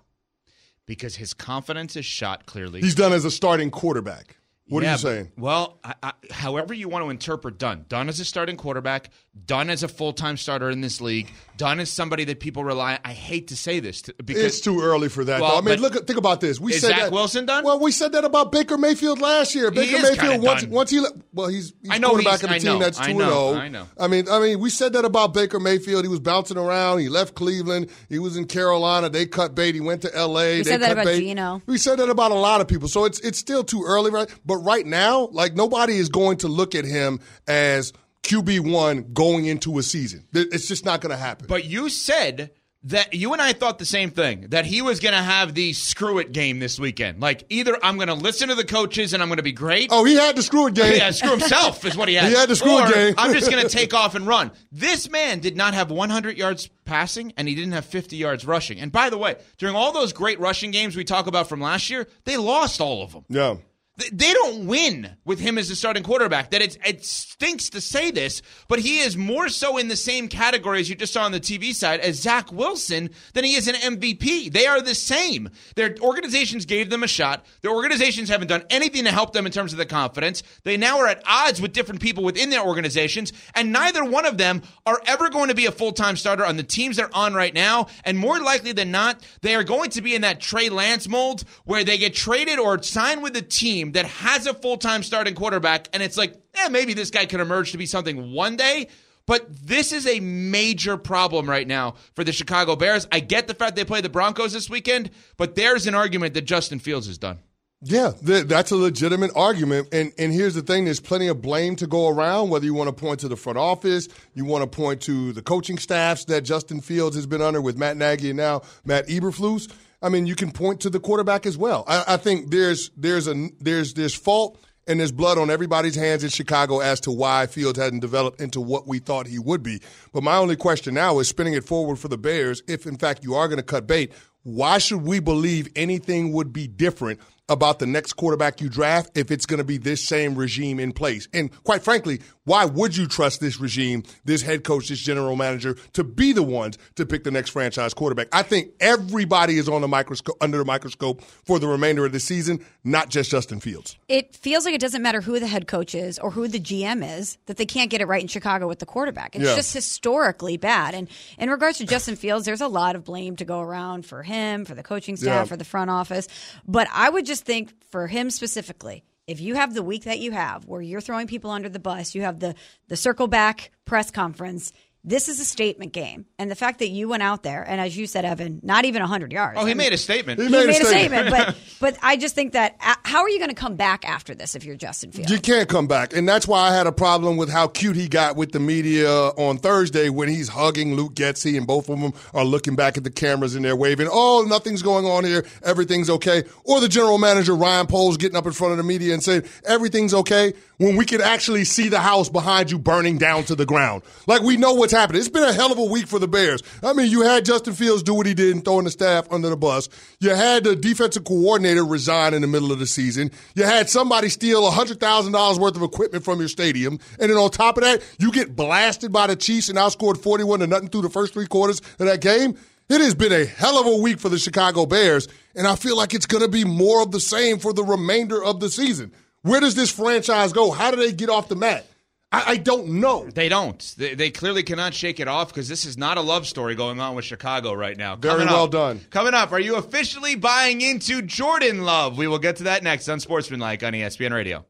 Because 0.86 1.16
his 1.16 1.34
confidence 1.34 1.94
is 1.96 2.06
shot 2.06 2.46
clearly. 2.46 2.80
He's 2.80 2.94
done 2.94 3.12
as 3.12 3.26
a 3.26 3.30
starting 3.30 3.70
quarterback. 3.70 4.38
What 4.68 4.82
Yeah, 4.82 4.90
are 4.90 4.92
you 4.92 4.98
saying? 4.98 5.32
Well, 5.38 5.78
I, 5.82 5.94
I, 6.02 6.12
however 6.30 6.74
you 6.74 6.88
want 6.88 7.04
to 7.04 7.10
interpret 7.10 7.58
done, 7.58 7.86
done 7.88 8.08
as 8.08 8.20
a 8.20 8.24
starting 8.24 8.56
quarterback, 8.56 9.10
done 9.46 9.70
as 9.70 9.82
a 9.82 9.88
full 9.88 10.12
time 10.12 10.36
starter 10.36 10.68
in 10.70 10.80
this 10.82 11.00
league, 11.00 11.32
done 11.58 11.78
is 11.80 11.90
somebody 11.92 12.24
that 12.24 12.40
people 12.40 12.64
rely. 12.64 12.98
I 13.04 13.12
hate 13.12 13.48
to 13.48 13.56
say 13.56 13.80
this 13.80 14.00
to, 14.02 14.14
because 14.24 14.42
It's 14.44 14.60
too 14.60 14.80
early 14.80 15.10
for 15.10 15.22
that. 15.24 15.42
Well. 15.42 15.58
I 15.58 15.60
mean, 15.60 15.78
look, 15.80 15.94
at- 15.94 16.06
think 16.06 16.18
about 16.18 16.40
this. 16.40 16.58
We 16.58 16.72
Is 16.72 16.80
said 16.80 16.88
Zach 16.88 17.00
that, 17.00 17.12
Wilson 17.12 17.44
done? 17.44 17.64
Well, 17.64 17.78
we 17.80 17.92
said 17.92 18.12
that 18.12 18.24
about 18.24 18.50
Baker 18.52 18.78
Mayfield 18.78 19.20
last 19.20 19.54
year. 19.54 19.70
Baker 19.70 20.00
Mayfield 20.00 20.42
once 20.42 20.62
done. 20.62 20.70
once 20.70 20.90
he 20.90 21.00
le- 21.00 21.12
well, 21.34 21.48
he's, 21.48 21.74
he's 21.82 21.90
I 21.90 21.98
know 21.98 22.08
quarterback 22.10 22.40
he's- 22.40 22.44
of 22.44 22.48
the 22.50 22.58
team 22.60 22.64
know, 22.64 22.78
that's 22.78 22.98
I 22.98 23.04
two 23.06 23.10
and 23.10 23.20
zero. 23.20 23.30
Oh. 23.34 23.54
I 23.54 23.68
know. 23.68 23.86
I 24.00 24.06
mean, 24.08 24.28
I 24.30 24.38
mean, 24.40 24.60
we 24.60 24.70
said 24.70 24.94
that 24.94 25.04
about 25.04 25.34
Baker 25.34 25.60
Mayfield. 25.60 26.04
He 26.04 26.08
was 26.08 26.20
bouncing 26.20 26.56
around. 26.56 27.00
He 27.00 27.08
left 27.10 27.34
Cleveland. 27.34 27.90
He 28.08 28.18
was 28.18 28.36
in 28.38 28.46
Carolina. 28.46 29.10
They 29.10 29.26
cut 29.26 29.54
bait. 29.54 29.74
He 29.74 29.80
went 29.82 30.02
to 30.02 30.16
L.A. 30.16 30.58
We 30.58 30.62
they 30.62 30.70
said 30.70 30.80
that 30.80 30.86
cut 30.88 30.92
about 30.92 31.04
bait. 31.06 31.20
Geno. 31.20 31.60
We 31.66 31.76
said 31.76 31.98
that 31.98 32.08
about 32.08 32.30
a 32.30 32.34
lot 32.36 32.60
of 32.60 32.68
people. 32.68 32.88
So 32.88 33.04
it's 33.04 33.18
it's 33.20 33.38
still 33.38 33.64
too 33.64 33.82
early, 33.84 34.10
right? 34.10 34.28
But 34.46 34.58
right 34.58 34.86
now, 34.86 35.28
like 35.32 35.54
nobody 35.54 35.96
is 35.96 36.08
going 36.08 36.38
to 36.38 36.48
look 36.48 36.74
at 36.74 36.84
him 36.84 37.18
as 37.46 37.92
QB 38.22 38.70
one 38.72 39.12
going 39.12 39.46
into 39.46 39.78
a 39.78 39.82
season. 39.82 40.26
It's 40.32 40.68
just 40.68 40.84
not 40.84 41.00
going 41.00 41.10
to 41.12 41.16
happen. 41.16 41.46
But 41.48 41.64
you 41.64 41.88
said 41.88 42.50
that 42.84 43.12
you 43.12 43.32
and 43.32 43.42
I 43.42 43.52
thought 43.54 43.80
the 43.80 43.84
same 43.84 44.10
thing 44.10 44.46
that 44.50 44.64
he 44.64 44.82
was 44.82 45.00
going 45.00 45.12
to 45.14 45.20
have 45.22 45.52
the 45.52 45.72
screw 45.72 46.18
it 46.18 46.30
game 46.30 46.60
this 46.60 46.78
weekend. 46.78 47.20
Like 47.20 47.44
either 47.48 47.76
I'm 47.82 47.96
going 47.96 48.06
to 48.08 48.14
listen 48.14 48.48
to 48.50 48.54
the 48.54 48.64
coaches 48.64 49.12
and 49.12 49.20
I'm 49.22 49.28
going 49.28 49.38
to 49.38 49.42
be 49.42 49.50
great. 49.52 49.88
oh, 49.90 50.04
he 50.04 50.14
had 50.14 50.36
the 50.36 50.42
screw 50.44 50.68
it 50.68 50.74
game. 50.74 50.94
Yeah, 50.96 51.10
screw 51.10 51.30
himself 51.30 51.84
is 51.84 51.96
what 51.96 52.08
he 52.08 52.14
had. 52.14 52.28
He 52.30 52.36
had 52.36 52.48
the 52.48 52.54
screw 52.54 52.78
Or 52.80 52.86
game. 52.88 53.14
I'm 53.18 53.32
just 53.32 53.50
going 53.50 53.62
to 53.66 53.68
take 53.68 53.94
off 53.94 54.14
and 54.14 54.26
run. 54.28 54.52
This 54.70 55.10
man 55.10 55.40
did 55.40 55.56
not 55.56 55.74
have 55.74 55.90
100 55.90 56.36
yards 56.38 56.68
passing 56.84 57.32
and 57.36 57.48
he 57.48 57.54
didn't 57.56 57.72
have 57.72 57.84
50 57.84 58.16
yards 58.16 58.46
rushing. 58.46 58.78
And 58.78 58.92
by 58.92 59.10
the 59.10 59.18
way, 59.18 59.36
during 59.56 59.74
all 59.74 59.90
those 59.92 60.12
great 60.12 60.38
rushing 60.38 60.70
games 60.70 60.94
we 60.94 61.02
talk 61.04 61.26
about 61.26 61.48
from 61.48 61.60
last 61.60 61.90
year, 61.90 62.06
they 62.24 62.36
lost 62.36 62.80
all 62.80 63.02
of 63.02 63.12
them. 63.12 63.24
Yeah. 63.28 63.56
Th- 63.98 64.10
They 64.10 64.32
don't 64.32 64.66
win 64.66 65.16
with 65.24 65.40
him 65.40 65.58
as 65.58 65.68
the 65.68 65.76
starting 65.76 66.02
quarterback. 66.02 66.50
That 66.50 66.62
it's, 66.62 66.78
it 66.84 67.04
stinks 67.04 67.70
to 67.70 67.80
say 67.80 68.10
this, 68.10 68.42
but 68.68 68.78
he 68.78 69.00
is 69.00 69.16
more 69.16 69.48
so 69.48 69.76
in 69.76 69.88
the 69.88 69.96
same 69.96 70.28
category 70.28 70.80
as 70.80 70.88
you 70.88 70.94
just 70.94 71.12
saw 71.12 71.24
on 71.24 71.32
the 71.32 71.40
TV 71.40 71.74
side 71.74 72.00
as 72.00 72.20
Zach 72.20 72.52
Wilson 72.52 73.10
than 73.34 73.44
he 73.44 73.54
is 73.54 73.68
an 73.68 73.74
MVP. 73.74 74.52
They 74.52 74.66
are 74.66 74.80
the 74.80 74.94
same. 74.94 75.50
Their 75.76 75.94
organizations 76.00 76.64
gave 76.64 76.90
them 76.90 77.02
a 77.02 77.08
shot. 77.08 77.44
Their 77.62 77.72
organizations 77.72 78.28
haven't 78.28 78.48
done 78.48 78.64
anything 78.70 79.04
to 79.04 79.10
help 79.12 79.32
them 79.32 79.46
in 79.46 79.52
terms 79.52 79.72
of 79.72 79.78
the 79.78 79.86
confidence. 79.86 80.42
They 80.64 80.76
now 80.76 80.98
are 80.98 81.08
at 81.08 81.22
odds 81.26 81.60
with 81.60 81.72
different 81.72 82.00
people 82.00 82.24
within 82.24 82.50
their 82.50 82.64
organizations, 82.64 83.32
and 83.54 83.72
neither 83.72 84.04
one 84.04 84.26
of 84.26 84.38
them 84.38 84.62
are 84.86 85.00
ever 85.06 85.28
going 85.28 85.48
to 85.48 85.54
be 85.54 85.66
a 85.66 85.72
full 85.72 85.92
time 85.92 86.16
starter 86.16 86.44
on 86.46 86.56
the 86.56 86.62
teams 86.62 86.96
they're 86.96 87.14
on 87.14 87.34
right 87.34 87.54
now. 87.54 87.88
And 88.04 88.18
more 88.18 88.38
likely 88.40 88.72
than 88.72 88.90
not, 88.90 89.24
they 89.42 89.54
are 89.54 89.64
going 89.64 89.90
to 89.90 90.02
be 90.02 90.14
in 90.14 90.22
that 90.22 90.40
Trey 90.40 90.68
Lance 90.68 91.08
mold 91.08 91.44
where 91.64 91.84
they 91.84 91.98
get 91.98 92.14
traded 92.14 92.58
or 92.58 92.82
sign 92.82 93.20
with 93.20 93.36
a 93.36 93.42
team 93.42 93.87
that 93.92 94.06
has 94.06 94.46
a 94.46 94.54
full 94.54 94.76
time 94.76 95.02
starting 95.02 95.34
quarterback, 95.34 95.88
and 95.92 96.02
it's 96.02 96.16
like, 96.16 96.34
eh, 96.54 96.68
maybe 96.68 96.94
this 96.94 97.10
guy 97.10 97.26
can 97.26 97.40
emerge 97.40 97.72
to 97.72 97.78
be 97.78 97.86
something 97.86 98.32
one 98.32 98.56
day. 98.56 98.88
But 99.26 99.46
this 99.66 99.92
is 99.92 100.06
a 100.06 100.20
major 100.20 100.96
problem 100.96 101.48
right 101.48 101.66
now 101.66 101.96
for 102.14 102.24
the 102.24 102.32
Chicago 102.32 102.76
Bears. 102.76 103.06
I 103.12 103.20
get 103.20 103.46
the 103.46 103.52
fact 103.52 103.76
they 103.76 103.84
play 103.84 104.00
the 104.00 104.08
Broncos 104.08 104.54
this 104.54 104.70
weekend, 104.70 105.10
but 105.36 105.54
there's 105.54 105.86
an 105.86 105.94
argument 105.94 106.32
that 106.32 106.42
Justin 106.42 106.78
Fields 106.78 107.06
has 107.08 107.18
done. 107.18 107.38
Yeah, 107.82 108.12
th- 108.26 108.46
that's 108.46 108.72
a 108.72 108.76
legitimate 108.76 109.30
argument. 109.36 109.88
And 109.92 110.12
and 110.18 110.32
here's 110.32 110.54
the 110.54 110.62
thing: 110.62 110.86
there's 110.86 110.98
plenty 110.98 111.28
of 111.28 111.40
blame 111.40 111.76
to 111.76 111.86
go 111.86 112.08
around. 112.08 112.50
Whether 112.50 112.64
you 112.64 112.74
want 112.74 112.88
to 112.88 112.92
point 112.92 113.20
to 113.20 113.28
the 113.28 113.36
front 113.36 113.58
office, 113.58 114.08
you 114.34 114.44
want 114.44 114.62
to 114.62 114.76
point 114.76 115.00
to 115.02 115.32
the 115.32 115.42
coaching 115.42 115.78
staffs 115.78 116.24
that 116.24 116.40
Justin 116.40 116.80
Fields 116.80 117.14
has 117.14 117.26
been 117.26 117.42
under 117.42 117.60
with 117.60 117.76
Matt 117.76 117.96
Nagy 117.96 118.30
and 118.30 118.36
now 118.36 118.62
Matt 118.84 119.06
Eberflus. 119.08 119.70
I 120.00 120.08
mean, 120.08 120.26
you 120.26 120.34
can 120.34 120.52
point 120.52 120.80
to 120.82 120.90
the 120.90 121.00
quarterback 121.00 121.46
as 121.46 121.56
well. 121.56 121.84
I, 121.86 122.04
I 122.08 122.16
think 122.16 122.50
there's 122.50 122.90
there's 122.96 123.26
a 123.26 123.48
there's 123.60 123.94
there's 123.94 124.14
fault 124.14 124.60
and 124.86 125.00
there's 125.00 125.12
blood 125.12 125.38
on 125.38 125.50
everybody's 125.50 125.96
hands 125.96 126.24
in 126.24 126.30
Chicago 126.30 126.80
as 126.80 127.00
to 127.00 127.10
why 127.10 127.46
Fields 127.46 127.78
hadn't 127.78 128.00
developed 128.00 128.40
into 128.40 128.60
what 128.60 128.86
we 128.86 129.00
thought 129.00 129.26
he 129.26 129.38
would 129.38 129.62
be. 129.62 129.82
But 130.12 130.22
my 130.22 130.36
only 130.36 130.56
question 130.56 130.94
now 130.94 131.18
is 131.18 131.28
spinning 131.28 131.52
it 131.52 131.64
forward 131.64 131.96
for 131.96 132.08
the 132.08 132.16
Bears. 132.16 132.62
If 132.66 132.86
in 132.86 132.96
fact 132.96 133.22
you 133.22 133.34
are 133.34 133.48
going 133.48 133.58
to 133.58 133.62
cut 133.62 133.86
bait, 133.86 134.12
why 134.44 134.78
should 134.78 135.02
we 135.02 135.20
believe 135.20 135.68
anything 135.76 136.32
would 136.32 136.52
be 136.52 136.66
different 136.66 137.20
about 137.48 137.78
the 137.78 137.86
next 137.86 138.14
quarterback 138.14 138.60
you 138.60 138.68
draft 138.68 139.10
if 139.16 139.30
it's 139.30 139.46
going 139.46 139.58
to 139.58 139.64
be 139.64 139.78
this 139.78 140.06
same 140.06 140.34
regime 140.34 140.78
in 140.78 140.92
place. 140.92 141.28
And 141.32 141.50
quite 141.64 141.82
frankly, 141.82 142.20
why 142.44 142.64
would 142.64 142.96
you 142.96 143.06
trust 143.06 143.40
this 143.40 143.60
regime, 143.60 144.02
this 144.24 144.42
head 144.42 144.64
coach, 144.64 144.88
this 144.88 144.98
general 145.00 145.36
manager 145.36 145.76
to 145.94 146.04
be 146.04 146.32
the 146.32 146.42
ones 146.42 146.78
to 146.96 147.04
pick 147.06 147.24
the 147.24 147.30
next 147.30 147.50
franchise 147.50 147.92
quarterback? 147.94 148.28
I 148.32 148.42
think 148.42 148.70
everybody 148.80 149.58
is 149.58 149.68
on 149.68 149.80
the 149.82 149.88
microscope 149.88 150.36
under 150.40 150.58
the 150.58 150.64
microscope 150.64 151.22
for 151.22 151.58
the 151.58 151.68
remainder 151.68 152.04
of 152.06 152.12
the 152.12 152.20
season, 152.20 152.64
not 152.84 153.08
just 153.10 153.30
Justin 153.30 153.60
Fields. 153.60 153.96
It 154.08 154.34
feels 154.34 154.64
like 154.64 154.74
it 154.74 154.80
doesn't 154.80 155.02
matter 155.02 155.20
who 155.20 155.38
the 155.40 155.46
head 155.46 155.66
coach 155.66 155.94
is 155.94 156.18
or 156.18 156.30
who 156.30 156.48
the 156.48 156.58
GM 156.60 157.02
is 157.18 157.38
that 157.46 157.56
they 157.56 157.66
can't 157.66 157.90
get 157.90 158.00
it 158.00 158.06
right 158.06 158.22
in 158.22 158.28
Chicago 158.28 158.66
with 158.66 158.78
the 158.78 158.86
quarterback. 158.86 159.34
It's 159.36 159.44
Yeah. 159.44 159.56
just 159.56 159.72
historically 159.74 160.56
bad. 160.56 160.94
And 160.94 161.08
in 161.38 161.50
regards 161.50 161.78
to 161.78 161.84
Justin 161.86 162.16
Fields, 162.16 162.44
there's 162.46 162.60
a 162.60 162.68
lot 162.68 162.96
of 162.96 163.04
blame 163.04 163.36
to 163.36 163.44
go 163.44 163.60
around 163.60 164.06
for 164.06 164.22
him, 164.22 164.64
for 164.64 164.74
the 164.74 164.82
coaching 164.82 165.16
staff, 165.16 165.28
Yeah. 165.28 165.44
for 165.44 165.56
the 165.56 165.64
front 165.64 165.90
office. 165.90 166.28
But 166.66 166.88
I 166.92 167.10
would 167.10 167.26
just 167.26 167.37
think 167.40 167.72
for 167.90 168.06
him 168.06 168.30
specifically, 168.30 169.04
if 169.26 169.40
you 169.40 169.54
have 169.54 169.74
the 169.74 169.82
week 169.82 170.04
that 170.04 170.18
you 170.18 170.32
have 170.32 170.64
where 170.64 170.80
you're 170.80 171.02
throwing 171.02 171.26
people 171.26 171.50
under 171.50 171.68
the 171.68 171.78
bus, 171.78 172.14
you 172.14 172.22
have 172.22 172.40
the 172.40 172.54
the 172.88 172.96
circle 172.96 173.28
back 173.28 173.70
press 173.84 174.10
conference. 174.10 174.72
This 175.08 175.30
is 175.30 175.40
a 175.40 175.44
statement 175.44 175.94
game. 175.94 176.26
And 176.38 176.50
the 176.50 176.54
fact 176.54 176.80
that 176.80 176.90
you 176.90 177.08
went 177.08 177.22
out 177.22 177.42
there 177.42 177.62
and 177.66 177.80
as 177.80 177.96
you 177.96 178.06
said 178.06 178.26
Evan, 178.26 178.60
not 178.62 178.84
even 178.84 179.00
100 179.00 179.32
yards. 179.32 179.56
Oh, 179.58 179.62
I 179.62 179.64
he 179.64 179.68
mean, 179.68 179.78
made 179.78 179.94
a 179.94 179.96
statement. 179.96 180.38
He 180.38 180.44
he 180.46 180.52
made 180.52 180.64
a 180.64 180.66
made 180.66 180.82
a 180.82 180.84
statement. 180.84 181.28
statement, 181.28 181.46
but 181.46 181.56
but 181.80 181.98
I 182.02 182.18
just 182.18 182.34
think 182.34 182.52
that 182.52 182.76
uh, 182.84 182.94
how 183.04 183.22
are 183.22 183.30
you 183.30 183.38
going 183.38 183.48
to 183.48 183.54
come 183.54 183.74
back 183.74 184.06
after 184.06 184.34
this 184.34 184.54
if 184.54 184.64
you're 184.64 184.76
Justin 184.76 185.10
Fields? 185.10 185.32
You 185.32 185.40
can't 185.40 185.66
come 185.66 185.86
back. 185.86 186.14
And 186.14 186.28
that's 186.28 186.46
why 186.46 186.68
I 186.68 186.74
had 186.74 186.86
a 186.86 186.92
problem 186.92 187.38
with 187.38 187.48
how 187.48 187.68
cute 187.68 187.96
he 187.96 188.06
got 188.06 188.36
with 188.36 188.52
the 188.52 188.60
media 188.60 189.10
on 189.10 189.56
Thursday 189.56 190.10
when 190.10 190.28
he's 190.28 190.50
hugging 190.50 190.94
Luke 190.94 191.14
Getsy 191.14 191.56
and 191.56 191.66
both 191.66 191.88
of 191.88 191.98
them 191.98 192.12
are 192.34 192.44
looking 192.44 192.76
back 192.76 192.98
at 192.98 193.04
the 193.04 193.10
cameras 193.10 193.54
and 193.54 193.64
they're 193.64 193.76
waving, 193.76 194.08
oh, 194.12 194.44
nothing's 194.46 194.82
going 194.82 195.06
on 195.06 195.24
here. 195.24 195.46
Everything's 195.62 196.10
okay. 196.10 196.44
Or 196.64 196.82
the 196.82 196.88
general 196.88 197.16
manager, 197.16 197.56
Ryan 197.56 197.86
Poles, 197.86 198.18
getting 198.18 198.36
up 198.36 198.44
in 198.44 198.52
front 198.52 198.72
of 198.72 198.76
the 198.76 198.84
media 198.84 199.14
and 199.14 199.22
saying, 199.22 199.44
everything's 199.64 200.12
okay 200.12 200.52
when 200.76 200.96
we 200.96 201.06
could 201.06 201.22
actually 201.22 201.64
see 201.64 201.88
the 201.88 201.98
house 202.00 202.28
behind 202.28 202.70
you 202.70 202.78
burning 202.78 203.16
down 203.16 203.44
to 203.44 203.54
the 203.54 203.64
ground. 203.64 204.02
Like 204.26 204.42
we 204.42 204.58
know 204.58 204.74
what's 204.74 204.92
happening. 204.92 204.97
It's 204.98 205.28
been 205.28 205.44
a 205.44 205.52
hell 205.52 205.70
of 205.70 205.78
a 205.78 205.84
week 205.84 206.06
for 206.06 206.18
the 206.18 206.28
Bears. 206.28 206.62
I 206.82 206.92
mean, 206.92 207.10
you 207.10 207.22
had 207.22 207.44
Justin 207.44 207.74
Fields 207.74 208.02
do 208.02 208.14
what 208.14 208.26
he 208.26 208.34
did 208.34 208.54
and 208.54 208.64
throwing 208.64 208.84
the 208.84 208.90
staff 208.90 209.30
under 209.30 209.48
the 209.48 209.56
bus. 209.56 209.88
You 210.20 210.30
had 210.30 210.64
the 210.64 210.74
defensive 210.74 211.24
coordinator 211.24 211.84
resign 211.84 212.34
in 212.34 212.42
the 212.42 212.48
middle 212.48 212.72
of 212.72 212.78
the 212.78 212.86
season. 212.86 213.30
You 213.54 213.64
had 213.64 213.88
somebody 213.88 214.28
steal 214.28 214.62
$100,000 214.70 215.58
worth 215.58 215.76
of 215.76 215.82
equipment 215.82 216.24
from 216.24 216.40
your 216.40 216.48
stadium. 216.48 216.98
And 217.18 217.30
then 217.30 217.38
on 217.38 217.50
top 217.50 217.76
of 217.76 217.84
that, 217.84 218.02
you 218.18 218.32
get 218.32 218.56
blasted 218.56 219.12
by 219.12 219.28
the 219.28 219.36
Chiefs 219.36 219.68
and 219.68 219.78
outscored 219.78 220.18
41 220.18 220.60
to 220.60 220.66
nothing 220.66 220.88
through 220.88 221.02
the 221.02 221.10
first 221.10 221.32
three 221.32 221.46
quarters 221.46 221.80
of 221.98 222.06
that 222.06 222.20
game. 222.20 222.56
It 222.88 223.02
has 223.02 223.14
been 223.14 223.32
a 223.32 223.44
hell 223.44 223.78
of 223.78 223.86
a 223.86 223.96
week 223.96 224.18
for 224.18 224.30
the 224.30 224.38
Chicago 224.38 224.86
Bears, 224.86 225.28
and 225.54 225.66
I 225.66 225.76
feel 225.76 225.94
like 225.94 226.14
it's 226.14 226.24
going 226.24 226.42
to 226.42 226.48
be 226.48 226.64
more 226.64 227.02
of 227.02 227.10
the 227.10 227.20
same 227.20 227.58
for 227.58 227.74
the 227.74 227.84
remainder 227.84 228.42
of 228.42 228.60
the 228.60 228.70
season. 228.70 229.12
Where 229.42 229.60
does 229.60 229.74
this 229.74 229.90
franchise 229.90 230.54
go? 230.54 230.70
How 230.70 230.90
do 230.90 230.96
they 230.96 231.12
get 231.12 231.28
off 231.28 231.48
the 231.48 231.56
mat? 231.56 231.86
I, 232.30 232.44
I 232.46 232.56
don't 232.56 233.00
know. 233.00 233.24
They 233.28 233.48
don't. 233.48 233.94
They, 233.96 234.14
they 234.14 234.30
clearly 234.30 234.62
cannot 234.62 234.92
shake 234.92 235.18
it 235.18 235.28
off 235.28 235.48
because 235.48 235.66
this 235.68 235.84
is 235.86 235.96
not 235.96 236.18
a 236.18 236.20
love 236.20 236.46
story 236.46 236.74
going 236.74 237.00
on 237.00 237.14
with 237.14 237.24
Chicago 237.24 237.72
right 237.72 237.96
now. 237.96 238.16
Very 238.16 238.40
Coming 238.40 238.52
well 238.52 238.64
up- 238.64 238.70
done. 238.70 239.00
Coming 239.10 239.32
up, 239.34 239.50
are 239.52 239.60
you 239.60 239.76
officially 239.76 240.34
buying 240.34 240.80
into 240.82 241.22
Jordan 241.22 241.84
Love? 241.84 242.18
We 242.18 242.26
will 242.28 242.38
get 242.38 242.56
to 242.56 242.64
that 242.64 242.82
next 242.82 243.08
on 243.08 243.18
Sportsmanlike 243.20 243.82
on 243.82 243.94
ESPN 243.94 244.32
Radio. 244.32 244.66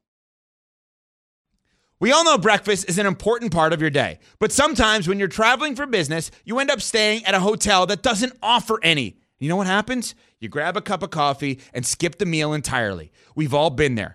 We 2.00 2.12
all 2.12 2.24
know 2.24 2.38
breakfast 2.38 2.88
is 2.88 2.98
an 2.98 3.06
important 3.06 3.52
part 3.52 3.72
of 3.72 3.80
your 3.80 3.90
day, 3.90 4.20
but 4.38 4.52
sometimes 4.52 5.08
when 5.08 5.18
you're 5.18 5.26
traveling 5.26 5.74
for 5.74 5.84
business, 5.84 6.30
you 6.44 6.60
end 6.60 6.70
up 6.70 6.80
staying 6.80 7.24
at 7.24 7.34
a 7.34 7.40
hotel 7.40 7.86
that 7.86 8.02
doesn't 8.02 8.34
offer 8.40 8.78
any. 8.84 9.18
You 9.40 9.48
know 9.48 9.56
what 9.56 9.66
happens? 9.66 10.14
You 10.38 10.48
grab 10.48 10.76
a 10.76 10.80
cup 10.80 11.02
of 11.02 11.10
coffee 11.10 11.58
and 11.74 11.84
skip 11.84 12.18
the 12.18 12.26
meal 12.26 12.52
entirely. 12.52 13.10
We've 13.34 13.54
all 13.54 13.70
been 13.70 13.96
there. 13.96 14.14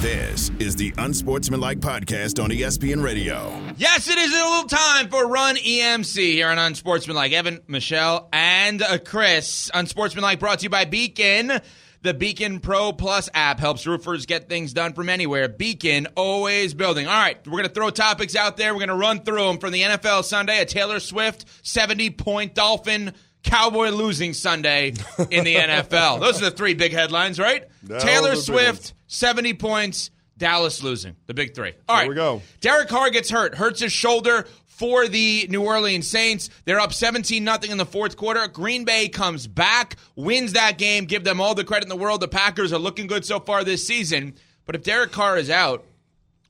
This 0.00 0.52
is 0.60 0.76
the 0.76 0.94
Unsportsmanlike 0.98 1.80
Podcast 1.80 2.40
on 2.42 2.50
ESPN 2.50 3.02
Radio. 3.02 3.60
Yes, 3.76 4.08
it 4.08 4.16
is 4.16 4.30
a 4.30 4.34
little 4.34 4.68
time 4.68 5.08
for 5.08 5.26
Run 5.26 5.56
EMC 5.56 6.14
here 6.34 6.48
on 6.48 6.58
Unsportsmanlike. 6.58 7.32
Evan, 7.32 7.60
Michelle, 7.66 8.28
and 8.32 8.80
uh, 8.80 8.98
Chris. 8.98 9.68
Unsportsmanlike 9.74 10.38
brought 10.38 10.60
to 10.60 10.64
you 10.64 10.70
by 10.70 10.84
Beacon. 10.84 11.60
The 12.02 12.14
Beacon 12.14 12.60
Pro 12.60 12.92
Plus 12.92 13.28
app 13.34 13.58
helps 13.58 13.84
roofers 13.84 14.26
get 14.26 14.48
things 14.48 14.72
done 14.72 14.92
from 14.92 15.08
anywhere. 15.08 15.48
Beacon, 15.48 16.06
always 16.14 16.72
building. 16.74 17.08
All 17.08 17.12
right, 17.12 17.44
we're 17.44 17.50
going 17.58 17.64
to 17.64 17.74
throw 17.74 17.90
topics 17.90 18.36
out 18.36 18.56
there. 18.56 18.72
We're 18.72 18.86
going 18.86 18.88
to 18.90 18.94
run 18.94 19.24
through 19.24 19.42
them 19.42 19.58
from 19.58 19.72
the 19.72 19.82
NFL 19.82 20.22
Sunday, 20.22 20.60
a 20.60 20.64
Taylor 20.66 21.00
Swift 21.00 21.44
70 21.66 22.10
point 22.10 22.54
Dolphin 22.54 23.12
Cowboy 23.48 23.88
losing 23.90 24.32
Sunday 24.34 24.88
in 25.30 25.44
the 25.44 25.54
NFL. 25.56 26.20
Those 26.20 26.40
are 26.42 26.46
the 26.46 26.56
three 26.56 26.74
big 26.74 26.92
headlines, 26.92 27.38
right? 27.38 27.64
Those 27.82 28.02
Taylor 28.02 28.28
are 28.28 28.36
the 28.36 28.36
big 28.36 28.44
Swift, 28.44 28.94
70 29.06 29.54
points, 29.54 30.10
Dallas 30.36 30.82
losing. 30.82 31.16
The 31.26 31.34
big 31.34 31.54
three. 31.54 31.72
All 31.88 31.96
right. 31.96 32.08
we 32.08 32.14
go. 32.14 32.42
Derek 32.60 32.88
Carr 32.88 33.10
gets 33.10 33.30
hurt, 33.30 33.54
hurts 33.54 33.80
his 33.80 33.92
shoulder 33.92 34.46
for 34.66 35.08
the 35.08 35.46
New 35.50 35.64
Orleans 35.64 36.06
Saints. 36.06 36.50
They're 36.64 36.78
up 36.78 36.92
17 36.92 37.42
nothing 37.42 37.70
in 37.70 37.78
the 37.78 37.86
fourth 37.86 38.16
quarter. 38.16 38.46
Green 38.46 38.84
Bay 38.84 39.08
comes 39.08 39.46
back, 39.48 39.96
wins 40.14 40.52
that 40.52 40.78
game, 40.78 41.06
give 41.06 41.24
them 41.24 41.40
all 41.40 41.54
the 41.54 41.64
credit 41.64 41.84
in 41.84 41.88
the 41.88 41.96
world. 41.96 42.20
The 42.20 42.28
Packers 42.28 42.72
are 42.72 42.78
looking 42.78 43.08
good 43.08 43.24
so 43.24 43.40
far 43.40 43.64
this 43.64 43.84
season. 43.86 44.34
But 44.66 44.76
if 44.76 44.84
Derek 44.84 45.10
Carr 45.10 45.36
is 45.38 45.50
out, 45.50 45.84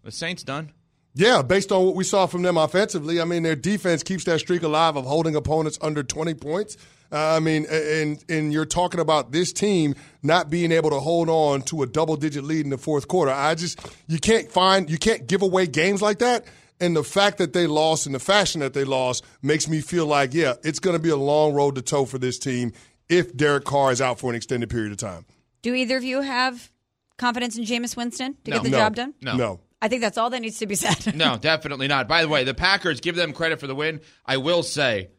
the 0.05 0.11
Saints 0.13 0.43
done. 0.43 0.73
Yeah, 1.19 1.43
based 1.43 1.73
on 1.73 1.85
what 1.85 1.97
we 1.97 2.05
saw 2.05 2.27
from 2.27 2.43
them 2.43 2.57
offensively, 2.57 3.21
I 3.21 3.25
mean, 3.25 3.43
their 3.43 3.57
defense 3.57 4.05
keeps 4.05 4.23
that 4.25 4.39
streak 4.39 4.63
alive 4.63 4.95
of 4.97 5.05
holding 5.05 5.35
opponents 5.35 5.77
under 5.83 6.05
20 6.05 6.35
points. 6.35 6.77
Uh, 7.11 7.17
I 7.37 7.41
mean, 7.41 7.67
and 7.71 8.23
and 8.29 8.53
you're 8.53 8.65
talking 8.67 9.01
about 9.01 9.33
this 9.33 9.53
team 9.53 9.97
not 10.23 10.49
being 10.49 10.71
able 10.71 10.91
to 10.91 11.01
hold 11.01 11.29
on 11.29 11.63
to 11.63 11.83
a 11.83 11.87
double 11.87 12.15
digit 12.17 12.45
lead 12.45 12.65
in 12.65 12.71
the 12.71 12.79
fourth 12.79 13.09
quarter. 13.09 13.33
I 13.33 13.57
just 13.57 13.81
you 14.07 14.19
can't 14.21 14.49
find 14.49 14.89
you 14.89 14.99
can't 14.99 15.27
give 15.27 15.43
away 15.43 15.67
games 15.67 16.01
like 16.03 16.21
that. 16.21 16.45
And 16.81 16.95
the 16.95 17.03
fact 17.03 17.39
that 17.39 17.53
they 17.53 17.67
lost 17.67 18.07
in 18.07 18.13
the 18.13 18.21
fashion 18.21 18.61
that 18.61 18.73
they 18.75 18.85
lost 18.85 19.25
makes 19.43 19.67
me 19.69 19.81
feel 19.81 20.07
like, 20.07 20.33
yeah, 20.35 20.55
it's 20.63 20.79
going 20.79 20.95
to 20.97 21.03
be 21.03 21.09
a 21.09 21.17
long 21.17 21.53
road 21.53 21.75
to 21.75 21.83
toe 21.83 22.05
for 22.05 22.19
this 22.19 22.39
team 22.39 22.73
if 23.09 23.37
Derek 23.37 23.65
Carr 23.65 23.91
is 23.91 24.01
out 24.01 24.21
for 24.21 24.31
an 24.31 24.37
extended 24.37 24.71
period 24.71 24.93
of 24.93 24.99
time. 24.99 25.25
Do 25.63 25.75
either 25.75 25.97
of 25.97 26.05
you 26.05 26.21
have 26.21 26.71
confidence 27.17 27.59
in 27.59 27.65
Jameis 27.65 27.97
Winston 27.97 28.37
to 28.45 28.51
get 28.53 28.63
the 28.63 28.69
No. 28.71 28.79
job 28.79 28.95
done? 28.95 29.15
No. 29.21 29.35
No. 29.37 29.61
I 29.81 29.89
think 29.89 30.03
that's 30.03 30.19
all 30.19 30.31
that 30.31 30.41
needs 30.41 30.59
to 30.59 30.67
be 30.67 30.75
said. 30.75 31.15
No, 31.15 31.37
definitely 31.41 31.89
not. 31.89 32.09
By 32.09 32.23
the 32.23 32.29
way, 32.29 32.45
the 32.45 32.55
Packers 32.55 33.01
give 33.01 33.15
them 33.17 33.33
credit 33.33 33.61
for 33.61 33.67
the 33.67 33.75
win. 33.75 34.01
I 34.27 34.39
will 34.39 34.63
say 34.63 35.11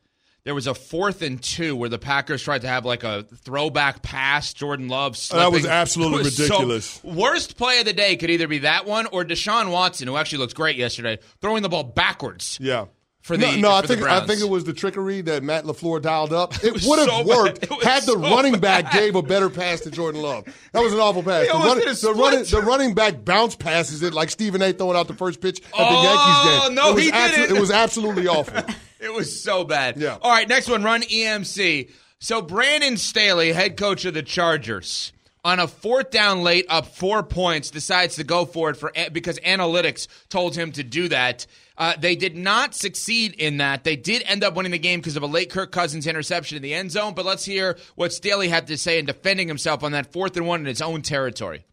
there 0.43 0.55
was 0.55 0.67
a 0.67 0.73
fourth 0.73 1.21
and 1.21 1.41
two 1.41 1.75
where 1.75 1.89
the 1.89 1.99
Packers 1.99 2.41
tried 2.43 2.61
to 2.61 2.67
have 2.67 2.83
like 2.85 3.03
a 3.03 3.23
throwback 3.23 4.01
pass. 4.01 4.53
Jordan 4.53 4.87
Love 4.89 5.17
oh, 5.31 5.37
That 5.37 5.51
was 5.51 5.65
absolutely 5.65 6.19
It 6.21 6.23
was 6.25 6.37
so- 6.37 6.43
ridiculous. 6.43 7.03
worst 7.03 7.57
play 7.57 7.79
of 7.79 7.85
the 7.85 7.93
day 7.93 8.15
could 8.17 8.29
either 8.29 8.47
be 8.47 8.59
that 8.59 8.85
one 8.85 9.05
or 9.07 9.23
Deshaun 9.23 9.71
Watson, 9.71 10.07
who 10.07 10.17
actually 10.17 10.39
looks 10.39 10.53
great 10.53 10.75
yesterday, 10.75 11.19
throwing 11.41 11.63
the 11.63 11.69
ball 11.69 11.83
backwards. 11.83 12.57
Yeah. 12.61 12.85
For 13.29 13.38
the- 13.38 13.45
no, 13.45 13.55
no 13.57 13.71
I 13.74 13.81
the 13.81 13.88
think 13.89 14.01
I 14.01 14.25
think 14.25 14.41
it 14.41 14.50
was 14.50 14.63
the 14.63 14.74
trickery 14.74 15.21
that 15.21 15.43
Matt 15.43 15.63
Lafleur 15.65 16.01
dialed 16.01 16.33
up. 16.33 16.55
It, 16.63 16.74
was 16.74 16.88
would 16.88 16.98
have 16.98 17.09
so 17.09 17.24
worked. 17.24 17.62
It 17.62 17.83
had 17.83 18.01
the 18.01 18.13
so 18.13 18.19
running 18.19 18.59
back 18.59 18.86
bad. 18.86 18.93
gave 18.93 19.15
a 19.15 19.21
better 19.21 19.51
pass 19.51 19.81
to 19.81 19.91
Jordan 19.91 20.24
Love. 20.24 20.45
That 20.71 20.81
was 20.81 20.93
an 20.93 21.00
awful 21.00 21.21
pass. 21.21 21.45
The, 21.45 22.07
the, 22.07 22.13
running, 22.15 22.43
the 22.43 22.62
running 22.63 22.93
back 22.95 23.24
bounce 23.24 23.55
passes 23.55 24.01
it 24.01 24.15
like 24.15 24.31
Stephen 24.31 24.63
A. 24.63 24.74
throwing 24.74 24.98
out 24.98 25.07
the 25.07 25.13
first 25.13 25.41
pitch 25.41 25.59
at 25.62 25.67
the 25.67 25.77
Oh, 25.77 26.03
Yankees 26.03 26.67
game. 26.69 26.75
no, 26.75 26.89
it 26.89 26.95
was 26.95 27.03
he 27.03 27.12
didn't. 27.12 27.55
It 27.55 27.59
was 27.59 27.69
absolutely 27.71 28.27
awful. 28.27 28.63
It 29.00 29.13
was 29.13 29.41
so 29.41 29.63
bad. 29.63 29.95
Yeah. 29.95 30.17
All 30.21 30.29
right, 30.31 30.45
next 30.50 30.67
one, 30.67 30.83
run 30.83 31.03
EMC. 31.03 31.89
So 32.19 32.41
Brandon 32.41 32.98
Staley, 32.98 33.53
head 33.53 33.77
coach 33.77 34.03
of 34.03 34.13
the 34.13 34.21
Chargers, 34.24 35.13
on 35.45 35.59
a 35.59 35.67
fourth 35.69 36.12
down 36.12 36.41
late, 36.43 36.65
up 36.67 36.86
four 36.88 37.24
points, 37.24 37.71
decides 37.71 38.17
to 38.17 38.25
go 38.25 38.43
for 38.43 38.71
it 38.71 38.75
for 38.75 38.91
because 39.13 39.39
analytics 39.39 40.07
told 40.27 40.53
him 40.55 40.74
to 40.74 40.83
do 40.83 41.07
that. 41.07 41.48
Uh, 41.79 41.93
they 41.98 42.15
did 42.15 42.36
not 42.36 42.75
succeed 42.75 43.33
in 43.36 43.57
that. 43.57 43.86
They 43.86 43.95
did 43.95 44.21
end 44.27 44.43
up 44.43 44.53
winning 44.53 44.74
the 44.74 44.79
game 44.79 45.00
because 45.00 45.15
of 45.15 45.24
a 45.24 45.27
late 45.27 45.50
Kirk 45.50 45.71
Cousins 45.71 46.05
interception 46.05 46.57
in 46.57 46.62
the 46.62 46.74
end 46.74 46.91
zone. 46.91 47.13
But 47.13 47.25
let's 47.25 47.45
hear 47.45 47.77
what 47.95 48.12
Staley 48.12 48.50
had 48.50 48.67
to 48.67 48.77
say 48.77 49.00
in 49.00 49.05
defending 49.05 49.48
himself 49.48 49.81
on 49.81 49.93
that 49.93 50.12
fourth 50.12 50.36
and 50.36 50.45
one 50.45 50.59
in 50.59 50.65
his 50.65 50.81
own 50.81 51.01
territory. 51.01 51.65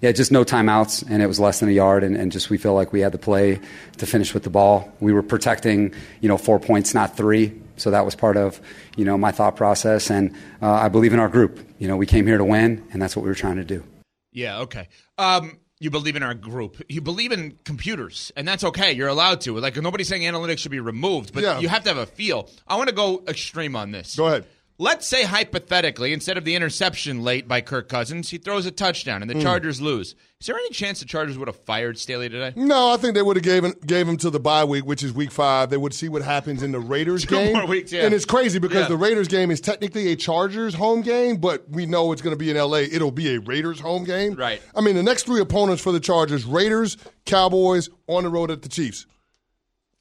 Yeah, 0.00 0.12
just 0.12 0.32
no 0.32 0.44
timeouts, 0.44 1.04
and 1.08 1.22
it 1.22 1.26
was 1.26 1.38
less 1.38 1.60
than 1.60 1.68
a 1.68 1.72
yard, 1.72 2.02
and, 2.02 2.16
and 2.16 2.32
just 2.32 2.50
we 2.50 2.58
feel 2.58 2.74
like 2.74 2.92
we 2.92 3.00
had 3.00 3.12
the 3.12 3.18
play 3.18 3.60
to 3.98 4.06
finish 4.06 4.34
with 4.34 4.42
the 4.42 4.50
ball. 4.50 4.92
We 5.00 5.12
were 5.12 5.22
protecting, 5.22 5.94
you 6.20 6.28
know, 6.28 6.36
four 6.36 6.58
points, 6.58 6.92
not 6.92 7.16
three. 7.16 7.60
So 7.76 7.90
that 7.90 8.04
was 8.04 8.14
part 8.14 8.36
of, 8.36 8.60
you 8.96 9.04
know, 9.04 9.16
my 9.16 9.32
thought 9.32 9.56
process, 9.56 10.10
and 10.10 10.34
uh, 10.60 10.72
I 10.72 10.88
believe 10.88 11.12
in 11.12 11.20
our 11.20 11.28
group. 11.28 11.60
You 11.78 11.88
know, 11.88 11.96
we 11.96 12.06
came 12.06 12.26
here 12.26 12.38
to 12.38 12.44
win, 12.44 12.86
and 12.92 13.00
that's 13.00 13.14
what 13.14 13.22
we 13.22 13.28
were 13.28 13.34
trying 13.34 13.56
to 13.56 13.64
do. 13.64 13.84
Yeah. 14.32 14.60
Okay. 14.60 14.88
Um, 15.18 15.58
you 15.78 15.90
believe 15.90 16.16
in 16.16 16.22
our 16.22 16.34
group. 16.34 16.82
You 16.88 17.00
believe 17.00 17.32
in 17.32 17.58
computers, 17.64 18.32
and 18.36 18.46
that's 18.48 18.64
okay. 18.64 18.92
You're 18.92 19.08
allowed 19.08 19.42
to. 19.42 19.58
Like 19.58 19.76
nobody's 19.76 20.08
saying 20.08 20.22
analytics 20.22 20.58
should 20.58 20.70
be 20.70 20.80
removed, 20.80 21.34
but 21.34 21.42
yeah. 21.42 21.58
you 21.58 21.68
have 21.68 21.82
to 21.84 21.90
have 21.90 21.98
a 21.98 22.06
feel. 22.06 22.48
I 22.66 22.76
want 22.76 22.88
to 22.88 22.94
go 22.94 23.22
extreme 23.28 23.76
on 23.76 23.90
this. 23.90 24.16
Go 24.16 24.26
ahead. 24.26 24.46
Let's 24.78 25.06
say 25.06 25.24
hypothetically, 25.24 26.12
instead 26.12 26.36
of 26.36 26.44
the 26.44 26.54
interception 26.54 27.24
late 27.24 27.48
by 27.48 27.62
Kirk 27.62 27.88
Cousins, 27.88 28.28
he 28.28 28.36
throws 28.36 28.66
a 28.66 28.70
touchdown 28.70 29.22
and 29.22 29.30
the 29.30 29.34
mm. 29.34 29.42
Chargers 29.42 29.80
lose. 29.80 30.14
Is 30.38 30.48
there 30.48 30.56
any 30.56 30.68
chance 30.68 31.00
the 31.00 31.06
Chargers 31.06 31.38
would 31.38 31.48
have 31.48 31.56
fired 31.56 31.98
Staley 31.98 32.28
today? 32.28 32.52
No, 32.56 32.92
I 32.92 32.98
think 32.98 33.14
they 33.14 33.22
would 33.22 33.36
have 33.36 33.42
gave 33.42 33.64
him, 33.64 33.72
gave 33.86 34.06
him 34.06 34.18
to 34.18 34.28
the 34.28 34.38
bye 34.38 34.64
week, 34.64 34.84
which 34.84 35.02
is 35.02 35.14
week 35.14 35.30
five. 35.30 35.70
They 35.70 35.78
would 35.78 35.94
see 35.94 36.10
what 36.10 36.20
happens 36.20 36.62
in 36.62 36.72
the 36.72 36.78
Raiders 36.78 37.24
Two 37.26 37.36
game. 37.36 37.52
More 37.54 37.66
weeks, 37.66 37.90
yeah. 37.90 38.04
And 38.04 38.12
it's 38.12 38.26
crazy 38.26 38.58
because 38.58 38.82
yeah. 38.82 38.88
the 38.88 38.98
Raiders 38.98 39.28
game 39.28 39.50
is 39.50 39.62
technically 39.62 40.12
a 40.12 40.16
Chargers 40.16 40.74
home 40.74 41.00
game, 41.00 41.38
but 41.38 41.66
we 41.70 41.86
know 41.86 42.12
it's 42.12 42.20
going 42.20 42.34
to 42.34 42.38
be 42.38 42.50
in 42.50 42.58
LA. 42.58 42.80
It'll 42.80 43.10
be 43.10 43.34
a 43.34 43.40
Raiders 43.40 43.80
home 43.80 44.04
game. 44.04 44.34
Right. 44.34 44.60
I 44.74 44.82
mean, 44.82 44.94
the 44.94 45.02
next 45.02 45.22
three 45.22 45.40
opponents 45.40 45.82
for 45.82 45.90
the 45.90 46.00
Chargers: 46.00 46.44
Raiders, 46.44 46.98
Cowboys, 47.24 47.88
on 48.08 48.24
the 48.24 48.28
road 48.28 48.50
at 48.50 48.60
the 48.60 48.68
Chiefs. 48.68 49.06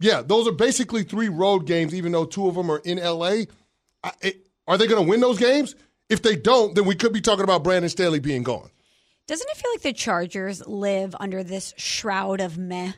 Yeah, 0.01 0.21
those 0.21 0.49
are 0.49 0.51
basically 0.51 1.03
three 1.03 1.29
road 1.29 1.65
games, 1.65 1.95
even 1.95 2.11
though 2.11 2.25
two 2.25 2.49
of 2.49 2.55
them 2.55 2.69
are 2.69 2.79
in 2.79 2.97
LA. 2.97 3.45
I, 4.03 4.11
it, 4.21 4.44
are 4.67 4.77
they 4.77 4.87
going 4.87 5.03
to 5.03 5.09
win 5.09 5.19
those 5.19 5.37
games? 5.37 5.75
If 6.09 6.21
they 6.21 6.35
don't, 6.35 6.75
then 6.75 6.85
we 6.85 6.95
could 6.95 7.13
be 7.13 7.21
talking 7.21 7.43
about 7.43 7.63
Brandon 7.63 7.89
Staley 7.89 8.19
being 8.19 8.43
gone. 8.43 8.69
Doesn't 9.27 9.49
it 9.49 9.57
feel 9.57 9.71
like 9.71 9.81
the 9.81 9.93
Chargers 9.93 10.65
live 10.67 11.15
under 11.19 11.43
this 11.43 11.73
shroud 11.77 12.41
of 12.41 12.57
meh? 12.57 12.91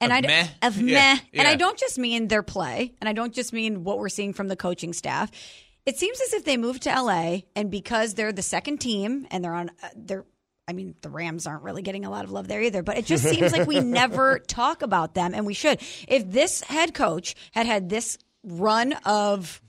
And 0.00 0.12
of 0.12 0.18
I 0.18 0.20
meh? 0.20 0.46
of 0.62 0.76
yeah, 0.76 0.94
meh, 0.94 1.20
yeah. 1.32 1.40
and 1.40 1.48
I 1.48 1.56
don't 1.56 1.78
just 1.78 1.98
mean 1.98 2.28
their 2.28 2.42
play, 2.42 2.94
and 3.00 3.08
I 3.08 3.12
don't 3.12 3.32
just 3.32 3.52
mean 3.52 3.84
what 3.84 3.98
we're 3.98 4.08
seeing 4.08 4.32
from 4.32 4.48
the 4.48 4.56
coaching 4.56 4.92
staff. 4.92 5.30
It 5.84 5.98
seems 5.98 6.20
as 6.20 6.32
if 6.32 6.44
they 6.44 6.56
moved 6.56 6.82
to 6.82 6.90
LA, 6.90 7.38
and 7.56 7.70
because 7.70 8.14
they're 8.14 8.32
the 8.32 8.42
second 8.42 8.78
team, 8.78 9.26
and 9.30 9.44
they're 9.44 9.54
on, 9.54 9.70
uh, 9.82 9.88
they're 9.96 10.24
I 10.68 10.74
mean, 10.74 10.94
the 11.02 11.10
Rams 11.10 11.46
aren't 11.46 11.62
really 11.62 11.82
getting 11.82 12.04
a 12.04 12.10
lot 12.10 12.24
of 12.24 12.30
love 12.30 12.46
there 12.48 12.62
either, 12.62 12.82
but 12.82 12.96
it 12.96 13.04
just 13.04 13.24
seems 13.24 13.52
like 13.52 13.66
we 13.66 13.80
never 14.00 14.38
talk 14.38 14.82
about 14.82 15.14
them, 15.14 15.34
and 15.34 15.46
we 15.46 15.54
should. 15.54 15.80
If 16.08 16.30
this 16.30 16.60
head 16.62 16.94
coach 16.94 17.34
had 17.52 17.66
had 17.66 17.88
this 17.88 18.18
run 18.44 18.92
of 19.04 19.61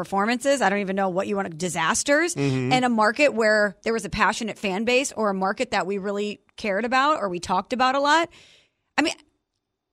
performances. 0.00 0.62
I 0.62 0.70
don't 0.70 0.78
even 0.78 0.96
know 0.96 1.10
what 1.10 1.26
you 1.26 1.36
want 1.36 1.50
to 1.50 1.54
disasters 1.54 2.34
mm-hmm. 2.34 2.72
and 2.72 2.86
a 2.86 2.88
market 2.88 3.34
where 3.34 3.76
there 3.82 3.92
was 3.92 4.06
a 4.06 4.08
passionate 4.08 4.58
fan 4.58 4.86
base 4.86 5.12
or 5.12 5.28
a 5.28 5.34
market 5.34 5.72
that 5.72 5.86
we 5.86 5.98
really 5.98 6.40
cared 6.56 6.86
about 6.86 7.20
or 7.20 7.28
we 7.28 7.38
talked 7.38 7.74
about 7.74 7.96
a 7.96 8.00
lot. 8.00 8.30
I 8.96 9.02
mean, 9.02 9.12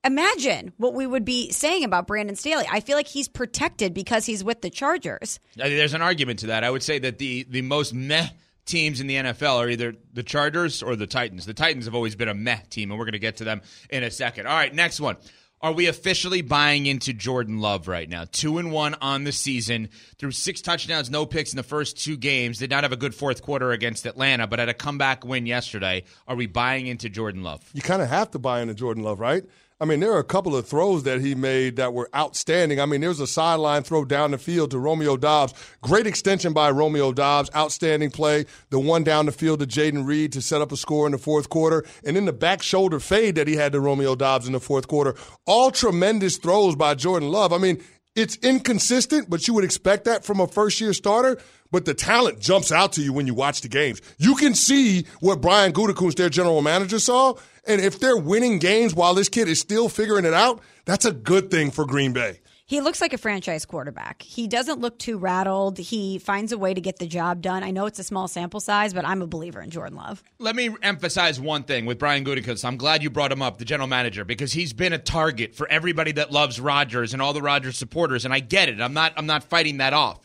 imagine 0.06 0.72
what 0.78 0.94
we 0.94 1.06
would 1.06 1.26
be 1.26 1.52
saying 1.52 1.84
about 1.84 2.08
Brandon 2.08 2.38
Staley. 2.38 2.64
I 2.72 2.80
feel 2.80 2.96
like 2.96 3.10
he's 3.10 3.28
protected 3.28 3.94
because 3.94 4.26
he's 4.26 4.46
with 4.46 4.62
the 4.62 4.70
Chargers. 4.70 5.42
There's 5.58 5.94
an 5.94 6.02
argument 6.02 6.40
to 6.40 6.48
that. 6.48 6.64
I 6.64 6.72
would 6.72 6.84
say 6.84 7.00
that 7.00 7.18
the 7.18 7.46
the 7.50 7.64
most 7.64 7.94
meh 7.94 8.30
teams 8.66 9.02
in 9.02 9.08
the 9.08 9.16
NFL 9.16 9.58
are 9.58 9.70
either 9.70 9.94
the 10.14 10.24
Chargers 10.24 10.82
or 10.82 10.96
the 10.96 11.08
Titans. 11.08 11.46
The 11.46 11.54
Titans 11.54 11.84
have 11.84 11.96
always 11.96 12.16
been 12.16 12.30
a 12.30 12.34
meh 12.34 12.60
team, 12.70 12.92
and 12.92 12.98
we're 12.98 13.06
going 13.06 13.12
to 13.12 13.20
get 13.20 13.38
to 13.38 13.44
them 13.44 13.62
in 13.90 14.04
a 14.04 14.12
second. 14.12 14.48
All 14.48 14.56
right, 14.56 14.74
next 14.74 15.02
one. 15.02 15.18
Are 15.60 15.72
we 15.72 15.88
officially 15.88 16.44
buying 16.44 16.86
into 16.86 17.14
Jordan 17.14 17.60
Love 17.60 17.88
right 17.88 18.08
now? 18.08 18.26
Two 18.32 18.60
and 18.60 18.72
one 18.72 18.96
on 19.02 19.24
the 19.24 19.32
season, 19.32 19.90
through 20.20 20.32
six 20.32 20.62
touchdowns, 20.62 21.10
no 21.10 21.26
picks 21.26 21.52
in 21.52 21.58
the 21.58 21.64
first 21.64 21.98
two 21.98 22.16
games. 22.16 22.60
Did 22.60 22.70
not 22.70 22.84
have 22.84 22.92
a 22.92 22.98
good 22.98 23.16
fourth 23.16 23.42
quarter 23.42 23.72
against 23.72 24.06
Atlanta, 24.06 24.46
but 24.46 24.60
had 24.60 24.70
a 24.70 24.74
comeback 24.76 25.26
win 25.26 25.48
yesterday. 25.48 26.04
Are 26.28 26.36
we 26.36 26.46
buying 26.46 26.86
into 26.86 27.10
Jordan 27.10 27.42
Love? 27.42 27.68
You 27.74 27.82
kind 27.82 28.04
of 28.04 28.10
have 28.10 28.30
to 28.32 28.40
buy 28.40 28.62
into 28.62 28.76
Jordan 28.76 29.02
Love, 29.02 29.20
right? 29.20 29.44
I 29.80 29.86
mean, 29.86 30.00
there 30.00 30.12
are 30.12 30.20
a 30.20 30.24
couple 30.24 30.56
of 30.56 30.66
throws 30.66 31.04
that 31.04 31.22
he 31.22 31.36
made 31.36 31.76
that 31.76 31.94
were 31.94 32.10
outstanding. 32.16 32.80
I 32.80 32.88
mean, 32.88 33.02
there 33.02 33.10
was 33.10 33.20
a 33.20 33.28
sideline 33.28 33.84
throw 33.84 34.06
down 34.06 34.32
the 34.32 34.40
field 34.40 34.72
to 34.72 34.80
Romeo 34.80 35.18
Doubs. 35.18 35.54
Great 35.82 36.08
extension 36.08 36.52
by 36.52 36.72
Romeo 36.72 37.12
Doubs. 37.14 37.52
Outstanding 37.56 38.10
play. 38.10 38.48
The 38.72 38.80
one 38.80 39.04
down 39.04 39.28
the 39.28 39.32
field 39.32 39.60
to 39.60 39.68
Jayden 39.68 40.08
Reed 40.08 40.34
to 40.34 40.42
set 40.42 40.64
up 40.64 40.72
a 40.72 40.78
score 40.78 41.06
in 41.06 41.12
the 41.12 41.20
fourth 41.20 41.50
quarter. 41.50 41.86
And 42.04 42.16
then 42.16 42.26
the 42.26 42.34
back 42.34 42.64
shoulder 42.64 43.00
fade 43.00 43.36
that 43.36 43.48
he 43.48 43.56
had 43.56 43.72
to 43.74 43.80
Romeo 43.80 44.16
Doubs 44.16 44.48
in 44.48 44.54
the 44.54 44.60
fourth 44.60 44.88
quarter. 44.88 45.14
All 45.46 45.70
tremendous 45.70 46.38
throws 46.38 46.76
by 46.76 46.96
Jordan 46.96 47.30
Love. 47.30 47.54
I 47.54 47.60
mean, 47.60 47.84
it's 48.16 48.36
inconsistent, 48.38 49.30
but 49.30 49.48
you 49.48 49.54
would 49.54 49.64
expect 49.64 50.06
that 50.06 50.26
from 50.26 50.40
a 50.40 50.48
first 50.48 50.82
year 50.82 50.92
starter. 50.94 51.38
But 51.70 51.86
the 51.86 51.94
talent 51.94 52.40
jumps 52.40 52.72
out 52.72 52.94
to 52.94 53.04
you 53.04 53.14
when 53.14 53.28
you 53.28 53.36
watch 53.36 53.62
the 53.62 53.68
games. 53.68 54.02
You 54.18 54.34
can 54.36 54.56
see 54.56 55.06
what 55.20 55.40
Brian 55.42 55.72
Gutekunst, 55.72 56.16
their 56.16 56.30
general 56.30 56.62
manager, 56.64 56.98
saw. 56.98 57.36
And 57.68 57.82
if 57.82 58.00
they're 58.00 58.18
winning 58.18 58.60
games 58.60 58.96
while 58.96 59.14
this 59.14 59.30
kid 59.30 59.48
is 59.48 59.60
still 59.60 59.90
figuring 59.90 60.26
it 60.26 60.34
out, 60.34 60.62
that's 60.86 61.06
a 61.06 61.12
good 61.12 61.52
thing 61.52 61.72
for 61.72 61.86
Green 61.86 62.14
Bay. 62.14 62.40
He 62.66 62.82
looks 62.82 63.00
like 63.00 63.14
a 63.14 63.18
franchise 63.18 63.64
quarterback. 63.64 64.22
He 64.22 64.46
doesn't 64.46 64.82
look 64.82 65.00
too 65.00 65.18
rattled. 65.18 65.78
He 65.78 66.20
finds 66.20 66.52
a 66.52 66.58
way 66.58 66.74
to 66.74 66.82
get 66.82 67.00
the 67.00 67.08
job 67.08 67.42
done. 67.42 67.64
I 67.64 67.72
know 67.72 67.86
it's 67.86 67.98
a 67.98 68.04
small 68.04 68.28
sample 68.28 68.60
size, 68.60 68.94
but 68.94 69.06
I'm 69.06 69.22
a 69.22 69.28
believer 69.28 69.62
in 69.62 69.70
Jordan 69.70 69.96
Love. 69.96 70.22
Let 70.38 70.54
me 70.54 70.76
emphasize 70.82 71.40
one 71.40 71.64
thing 71.64 71.86
with 71.86 71.98
Brian 71.98 72.26
Gutekunst. 72.26 72.66
I'm 72.66 72.76
glad 72.76 73.04
you 73.04 73.10
brought 73.10 73.32
him 73.32 73.42
up, 73.42 73.58
the 73.58 73.64
general 73.64 73.88
manager, 73.88 74.26
because 74.26 74.52
he's 74.52 74.74
been 74.74 74.92
a 74.92 74.98
target 74.98 75.56
for 75.56 75.66
everybody 75.70 76.12
that 76.14 76.34
loves 76.34 76.60
Rodgers 76.60 77.14
and 77.14 77.22
all 77.22 77.32
the 77.32 77.42
Rodgers 77.42 77.78
supporters, 77.78 78.26
and 78.26 78.34
I 78.34 78.42
get 78.42 78.68
it. 78.68 78.82
I'm 78.82 78.94
not 78.94 79.14
I'm 79.16 79.28
not 79.28 79.46
fighting 79.46 79.78
that 79.78 79.94
off. 79.94 80.20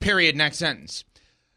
Period. 0.00 0.34
Next 0.34 0.56
sentence. 0.56 1.04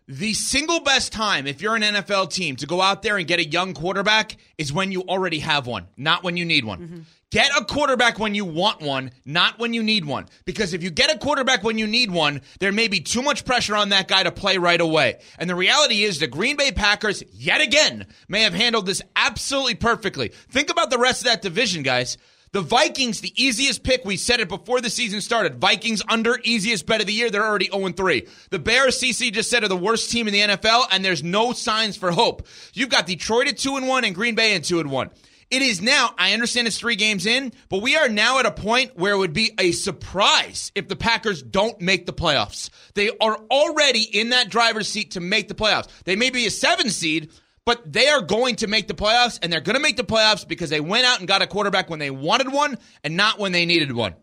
The 0.08 0.34
single 0.34 0.82
best 0.82 1.12
time, 1.12 1.48
if 1.48 1.62
you're 1.62 1.76
an 1.76 1.82
NFL 1.82 2.32
team, 2.32 2.56
to 2.58 2.68
go 2.68 2.80
out 2.80 3.02
there 3.02 3.18
and 3.18 3.28
get 3.28 3.40
a 3.40 3.46
young 3.46 3.74
quarterback 3.74 4.38
is 4.58 4.72
when 4.72 4.92
you 4.92 5.02
already 5.02 5.40
have 5.40 5.66
one, 5.66 5.88
not 5.98 6.24
when 6.24 6.38
you 6.38 6.46
need 6.46 6.64
one. 6.64 6.80
Mm-hmm. 6.80 7.00
Get 7.32 7.52
a 7.60 7.66
quarterback 7.66 8.20
when 8.20 8.36
you 8.36 8.46
want 8.46 8.82
one, 8.82 9.12
not 9.26 9.58
when 9.58 9.74
you 9.74 9.82
need 9.82 10.06
one. 10.06 10.28
Because 10.46 10.74
if 10.74 10.84
you 10.84 10.92
get 10.92 11.14
a 11.14 11.18
quarterback 11.18 11.64
when 11.64 11.80
you 11.80 11.88
need 11.88 12.12
one, 12.12 12.42
there 12.60 12.72
may 12.72 12.88
be 12.88 13.02
too 13.02 13.24
much 13.24 13.46
pressure 13.46 13.76
on 13.76 13.90
that 13.90 14.08
guy 14.08 14.22
to 14.24 14.32
play 14.32 14.60
right 14.60 14.80
away. 14.80 15.20
And 15.40 15.50
the 15.50 15.56
reality 15.56 16.04
is 16.04 16.20
the 16.20 16.28
Green 16.28 16.56
Bay 16.56 16.72
Packers, 16.72 17.24
yet 17.34 17.62
again, 17.62 18.06
may 18.30 18.44
have 18.44 18.54
handled 18.54 18.86
this 18.86 19.02
absolutely 19.16 19.76
perfectly. 19.76 20.30
Think 20.50 20.70
about 20.70 20.92
the 20.92 21.00
rest 21.00 21.22
of 21.22 21.26
that 21.26 21.42
division, 21.42 21.82
guys. 21.82 22.18
The 22.56 22.62
Vikings, 22.62 23.20
the 23.20 23.34
easiest 23.36 23.84
pick. 23.84 24.06
We 24.06 24.16
said 24.16 24.40
it 24.40 24.48
before 24.48 24.80
the 24.80 24.90
season 24.90 25.20
started. 25.20 25.60
Vikings 25.60 26.02
under 26.08 26.40
easiest 26.42 26.86
bet 26.86 27.02
of 27.02 27.08
the 27.08 27.12
year. 27.12 27.30
They're 27.30 27.46
already 27.46 27.66
0 27.70 27.90
3. 27.90 28.26
The 28.50 28.60
Bears, 28.60 28.98
CC 28.98 29.30
just 29.34 29.50
said, 29.50 29.66
are 29.66 29.68
the 29.68 29.76
worst 29.76 30.10
team 30.10 30.26
in 30.26 30.34
the 30.34 30.40
NFL, 30.40 30.86
and 30.90 31.04
there's 31.04 31.22
no 31.22 31.52
signs 31.52 31.98
for 31.98 32.12
hope. 32.12 32.48
You've 32.74 32.88
got 32.88 33.08
Detroit 33.08 33.50
at 33.50 33.58
2 33.58 33.76
and 33.76 33.90
1 33.90 34.06
and 34.06 34.16
Green 34.16 34.36
Bay 34.36 34.56
at 34.56 34.64
2 34.64 34.80
and 34.80 34.90
1. 34.90 35.10
It 35.52 35.64
is 35.64 35.82
now, 35.82 36.12
I 36.18 36.32
understand 36.32 36.66
it's 36.68 36.80
three 36.80 36.96
games 36.96 37.26
in, 37.26 37.52
but 37.68 37.82
we 37.82 37.98
are 37.98 38.08
now 38.08 38.40
at 38.40 38.46
a 38.46 38.52
point 38.52 38.96
where 38.96 39.16
it 39.16 39.18
would 39.18 39.34
be 39.34 39.52
a 39.60 39.74
surprise 39.74 40.72
if 40.76 40.88
the 40.88 40.96
Packers 40.96 41.44
don't 41.44 41.82
make 41.82 42.06
the 42.06 42.14
playoffs. 42.14 42.70
They 42.94 43.10
are 43.20 43.36
already 43.52 44.04
in 44.04 44.30
that 44.30 44.48
driver's 44.48 44.88
seat 44.88 45.12
to 45.12 45.20
make 45.20 45.50
the 45.50 45.56
playoffs. 45.56 45.90
They 46.06 46.16
may 46.16 46.30
be 46.30 46.46
a 46.46 46.52
seven 46.52 46.90
seed, 46.90 47.32
but 47.66 47.92
they 47.92 48.08
are 48.08 48.22
going 48.22 48.56
to 48.58 48.68
make 48.68 48.88
the 48.88 48.94
playoffs, 48.94 49.40
and 49.42 49.52
they're 49.52 49.62
going 49.62 49.76
to 49.76 49.82
make 49.82 49.98
the 49.98 50.04
playoffs 50.04 50.48
because 50.48 50.70
they 50.70 50.80
went 50.80 51.06
out 51.06 51.20
and 51.20 51.28
got 51.28 51.42
a 51.42 51.48
quarterback 51.48 51.90
when 51.90 52.00
they 52.00 52.12
wanted 52.12 52.52
one 52.52 52.78
and 53.04 53.18
not 53.18 53.40
when 53.40 53.52
they 53.52 53.66
needed 53.66 53.92
one. 53.92 54.16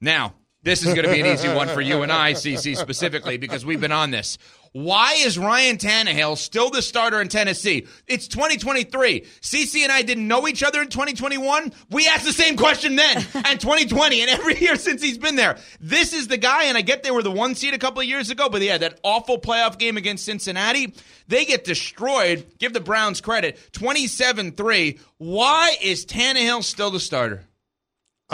Now, 0.00 0.34
this 0.62 0.80
is 0.84 0.94
going 0.94 1.06
to 1.06 1.12
be 1.12 1.20
an 1.20 1.26
easy 1.26 1.48
one 1.48 1.68
for 1.68 1.80
you 1.80 2.02
and 2.02 2.10
I, 2.10 2.32
CC, 2.32 2.76
specifically, 2.76 3.36
because 3.36 3.66
we've 3.66 3.80
been 3.80 3.92
on 3.92 4.10
this. 4.10 4.38
Why 4.74 5.14
is 5.18 5.38
Ryan 5.38 5.76
Tannehill 5.76 6.36
still 6.36 6.68
the 6.68 6.82
starter 6.82 7.20
in 7.20 7.28
Tennessee? 7.28 7.86
It's 8.08 8.26
2023. 8.26 9.20
CC 9.40 9.84
and 9.84 9.92
I 9.92 10.02
didn't 10.02 10.26
know 10.26 10.48
each 10.48 10.64
other 10.64 10.82
in 10.82 10.88
2021. 10.88 11.72
We 11.90 12.08
asked 12.08 12.24
the 12.24 12.32
same 12.32 12.56
question 12.56 12.96
then 12.96 13.18
and 13.34 13.60
2020 13.60 14.22
and 14.22 14.30
every 14.30 14.58
year 14.58 14.74
since 14.74 15.00
he's 15.00 15.16
been 15.16 15.36
there. 15.36 15.58
This 15.78 16.12
is 16.12 16.26
the 16.26 16.38
guy, 16.38 16.64
and 16.64 16.76
I 16.76 16.80
get 16.80 17.04
they 17.04 17.12
were 17.12 17.22
the 17.22 17.30
one 17.30 17.54
seed 17.54 17.72
a 17.72 17.78
couple 17.78 18.00
of 18.00 18.08
years 18.08 18.30
ago, 18.30 18.48
but 18.48 18.62
yeah, 18.62 18.76
that 18.78 18.98
awful 19.04 19.38
playoff 19.38 19.78
game 19.78 19.96
against 19.96 20.24
Cincinnati, 20.24 20.92
they 21.28 21.44
get 21.44 21.62
destroyed. 21.62 22.44
Give 22.58 22.72
the 22.72 22.80
Browns 22.80 23.20
credit. 23.20 23.60
27 23.74 24.52
3. 24.56 24.98
Why 25.18 25.76
is 25.82 26.04
Tannehill 26.04 26.64
still 26.64 26.90
the 26.90 26.98
starter? 26.98 27.46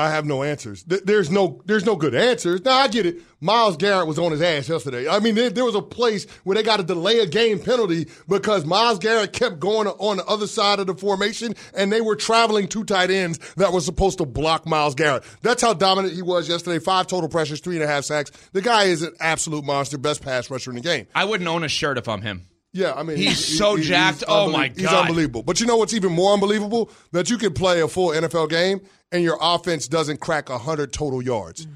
I 0.00 0.10
have 0.10 0.24
no 0.24 0.42
answers. 0.42 0.82
There's 0.84 1.30
no, 1.30 1.60
there's 1.66 1.84
no 1.84 1.94
good 1.94 2.14
answers. 2.14 2.64
Now 2.64 2.78
I 2.78 2.88
get 2.88 3.04
it. 3.04 3.18
Myles 3.40 3.76
Garrett 3.76 4.06
was 4.06 4.18
on 4.18 4.32
his 4.32 4.40
ass 4.40 4.68
yesterday. 4.68 5.08
I 5.08 5.18
mean, 5.18 5.34
there, 5.34 5.50
there, 5.50 5.64
was 5.64 5.74
a 5.74 5.82
place 5.82 6.24
where 6.44 6.54
they 6.54 6.62
got 6.62 6.78
to 6.78 6.82
delay 6.82 7.18
a 7.18 7.26
game 7.26 7.58
penalty 7.58 8.06
because 8.26 8.64
Myles 8.64 8.98
Garrett 8.98 9.34
kept 9.34 9.60
going 9.60 9.88
on 9.88 10.16
the 10.16 10.24
other 10.24 10.46
side 10.46 10.78
of 10.78 10.86
the 10.86 10.94
formation, 10.94 11.54
and 11.74 11.92
they 11.92 12.00
were 12.00 12.16
traveling 12.16 12.66
two 12.66 12.84
tight 12.84 13.10
ends 13.10 13.38
that 13.56 13.72
were 13.72 13.80
supposed 13.80 14.18
to 14.18 14.26
block 14.26 14.66
Myles 14.66 14.94
Garrett. 14.94 15.22
That's 15.42 15.60
how 15.60 15.74
dominant 15.74 16.14
he 16.14 16.22
was 16.22 16.48
yesterday. 16.48 16.78
Five 16.78 17.06
total 17.06 17.28
pressures, 17.28 17.60
three 17.60 17.76
and 17.76 17.84
a 17.84 17.86
half 17.86 18.04
sacks. 18.04 18.30
The 18.52 18.62
guy 18.62 18.84
is 18.84 19.02
an 19.02 19.14
absolute 19.20 19.64
monster, 19.64 19.98
best 19.98 20.22
pass 20.22 20.50
rusher 20.50 20.70
in 20.70 20.76
the 20.76 20.82
game. 20.82 21.06
I 21.14 21.24
wouldn't 21.26 21.48
own 21.48 21.62
a 21.62 21.68
shirt 21.68 21.98
if 21.98 22.08
I'm 22.08 22.22
him. 22.22 22.46
Yeah, 22.72 22.92
I 22.94 23.02
mean 23.02 23.16
He's 23.16 23.58
so 23.58 23.76
jacked. 23.76 24.22
Oh, 24.28 24.48
unbelie- 24.48 24.52
my 24.52 24.72
He's 24.76 24.86
unbelievable. 24.86 25.42
But 25.42 25.60
you 25.60 25.66
know 25.66 25.76
what's 25.76 25.94
even 25.94 26.12
more 26.12 26.34
unbelievable? 26.34 26.90
That 27.12 27.28
you 27.28 27.36
can 27.36 27.52
play 27.52 27.80
a 27.80 27.88
full 27.88 28.10
NFL 28.10 28.48
game 28.48 28.80
and 29.12 29.22
your 29.22 29.38
offense 29.40 29.88
doesn't 29.88 30.20
crack 30.20 30.48
hundred 30.48 30.92
total 30.92 31.22
yards. 31.22 31.66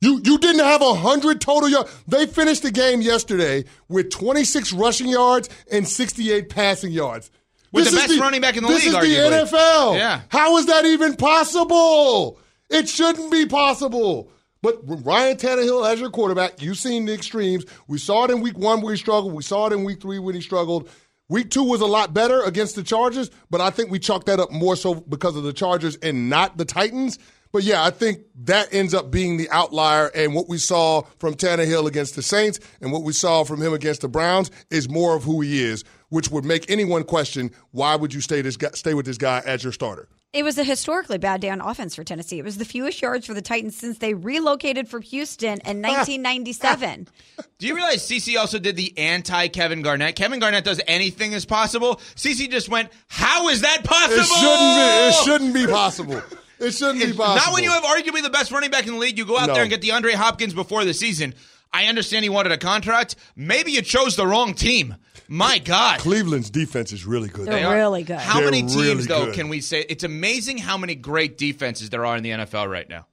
You 0.00 0.20
you 0.24 0.38
didn't 0.38 0.64
have 0.64 0.80
hundred 0.82 1.40
total 1.40 1.68
yards. 1.68 1.90
They 2.08 2.26
finished 2.26 2.62
the 2.64 2.70
game 2.72 3.00
yesterday 3.02 3.64
with 3.88 4.10
26 4.10 4.72
rushing 4.72 5.08
yards 5.08 5.48
and 5.70 5.86
68 5.86 6.48
passing 6.48 6.90
yards. 6.92 7.30
With 7.72 7.84
This 7.84 7.94
the 7.94 8.00
best 8.08 8.20
running 8.20 8.40
back 8.40 8.56
in 8.56 8.64
the 8.64 8.68
this 8.68 8.84
league, 8.84 8.94
is 8.94 8.94
arguably. 9.14 9.48
the 9.50 9.56
NFL. 9.56 9.96
Yeah. 9.96 10.20
How 10.28 10.56
is 10.58 10.66
that 10.66 10.84
even 10.84 11.16
possible? 11.16 12.38
It 12.68 12.88
shouldn't 12.88 13.30
be 13.30 13.46
possible. 13.46 14.30
But 14.60 14.78
Ryan 14.84 15.36
Tannehill 15.36 15.90
as 15.90 15.98
your 16.00 16.10
quarterback, 16.10 16.62
you've 16.62 16.78
seen 16.78 17.04
the 17.04 17.12
extremes. 17.14 17.64
We 17.88 17.98
saw 17.98 18.24
it 18.24 18.30
in 18.30 18.40
week 18.40 18.56
one 18.58 18.80
where 18.80 18.92
he 18.92 18.98
struggled. 18.98 19.32
We 19.32 19.42
saw 19.42 19.66
it 19.66 19.72
in 19.72 19.84
week 19.84 20.00
three 20.00 20.18
when 20.20 20.34
he 20.34 20.40
struggled. 20.40 20.88
Week 21.32 21.48
two 21.48 21.64
was 21.64 21.80
a 21.80 21.86
lot 21.86 22.12
better 22.12 22.42
against 22.42 22.76
the 22.76 22.82
Chargers, 22.82 23.30
but 23.48 23.62
I 23.62 23.70
think 23.70 23.90
we 23.90 23.98
chalked 23.98 24.26
that 24.26 24.38
up 24.38 24.52
more 24.52 24.76
so 24.76 24.96
because 24.96 25.34
of 25.34 25.44
the 25.44 25.54
Chargers 25.54 25.96
and 26.02 26.28
not 26.28 26.58
the 26.58 26.66
Titans. 26.66 27.18
But 27.52 27.62
yeah, 27.62 27.82
I 27.82 27.88
think 27.88 28.18
that 28.44 28.68
ends 28.74 28.92
up 28.92 29.10
being 29.10 29.38
the 29.38 29.48
outlier. 29.48 30.08
And 30.14 30.34
what 30.34 30.50
we 30.50 30.58
saw 30.58 31.00
from 31.18 31.32
Tannehill 31.32 31.86
against 31.86 32.16
the 32.16 32.22
Saints 32.22 32.60
and 32.82 32.92
what 32.92 33.02
we 33.02 33.14
saw 33.14 33.44
from 33.44 33.62
him 33.62 33.72
against 33.72 34.02
the 34.02 34.08
Browns 34.08 34.50
is 34.70 34.90
more 34.90 35.16
of 35.16 35.24
who 35.24 35.40
he 35.40 35.62
is, 35.62 35.84
which 36.10 36.30
would 36.30 36.44
make 36.44 36.70
anyone 36.70 37.02
question 37.02 37.50
why 37.70 37.96
would 37.96 38.12
you 38.12 38.20
stay 38.20 38.42
this 38.42 38.58
guy, 38.58 38.68
stay 38.74 38.92
with 38.92 39.06
this 39.06 39.16
guy 39.16 39.40
as 39.46 39.64
your 39.64 39.72
starter. 39.72 40.10
It 40.32 40.44
was 40.44 40.56
a 40.56 40.64
historically 40.64 41.18
bad 41.18 41.42
day 41.42 41.50
on 41.50 41.60
offense 41.60 41.94
for 41.94 42.04
Tennessee. 42.04 42.38
It 42.38 42.44
was 42.44 42.56
the 42.56 42.64
fewest 42.64 43.02
yards 43.02 43.26
for 43.26 43.34
the 43.34 43.42
Titans 43.42 43.76
since 43.76 43.98
they 43.98 44.14
relocated 44.14 44.88
from 44.88 45.02
Houston 45.02 45.60
in 45.60 45.82
1997. 45.82 47.06
Do 47.58 47.66
you 47.66 47.74
realize 47.76 48.08
CC 48.08 48.38
also 48.38 48.58
did 48.58 48.76
the 48.76 48.96
anti 48.96 49.48
Kevin 49.48 49.82
Garnett? 49.82 50.16
Kevin 50.16 50.40
Garnett 50.40 50.64
does 50.64 50.80
anything 50.86 51.32
is 51.32 51.44
possible. 51.44 51.96
CC 52.16 52.50
just 52.50 52.70
went, 52.70 52.88
How 53.08 53.50
is 53.50 53.60
that 53.60 53.84
possible? 53.84 54.22
It 54.22 54.26
shouldn't 54.26 54.74
be. 54.74 55.08
It 55.08 55.24
shouldn't 55.24 55.54
be 55.54 55.66
possible. 55.66 56.22
It 56.60 56.70
shouldn't 56.72 57.00
be 57.00 57.12
possible. 57.12 57.34
Not 57.36 57.52
when 57.52 57.64
you 57.64 57.70
have 57.70 57.82
arguably 57.84 58.22
the 58.22 58.30
best 58.30 58.50
running 58.52 58.70
back 58.70 58.86
in 58.86 58.94
the 58.94 58.98
league. 58.98 59.18
You 59.18 59.26
go 59.26 59.36
out 59.36 59.48
No. 59.48 59.54
there 59.54 59.64
and 59.64 59.70
get 59.70 59.82
DeAndre 59.82 60.14
Hopkins 60.14 60.54
before 60.54 60.86
the 60.86 60.94
season. 60.94 61.34
I 61.72 61.86
understand 61.86 62.22
he 62.24 62.28
wanted 62.28 62.52
a 62.52 62.58
contract. 62.58 63.16
Maybe 63.34 63.72
you 63.72 63.82
chose 63.82 64.16
the 64.16 64.26
wrong 64.26 64.54
team. 64.54 64.96
My 65.28 65.58
God. 65.58 66.00
Cleveland's 66.00 66.50
defense 66.50 66.92
is 66.92 67.06
really 67.06 67.28
good. 67.28 67.46
They're 67.46 67.60
They 67.60 67.64
really 67.64 68.02
good. 68.02 68.18
How 68.18 68.40
They're 68.40 68.50
many 68.50 68.62
teams, 68.62 68.76
really 68.76 69.04
though, 69.04 69.26
good. 69.26 69.34
can 69.34 69.48
we 69.48 69.60
say? 69.60 69.84
It's 69.88 70.04
amazing 70.04 70.58
how 70.58 70.76
many 70.76 70.94
great 70.94 71.38
defenses 71.38 71.88
there 71.90 72.04
are 72.04 72.16
in 72.16 72.22
the 72.22 72.30
NFL 72.30 72.70
right 72.70 72.88
now. 72.88 73.06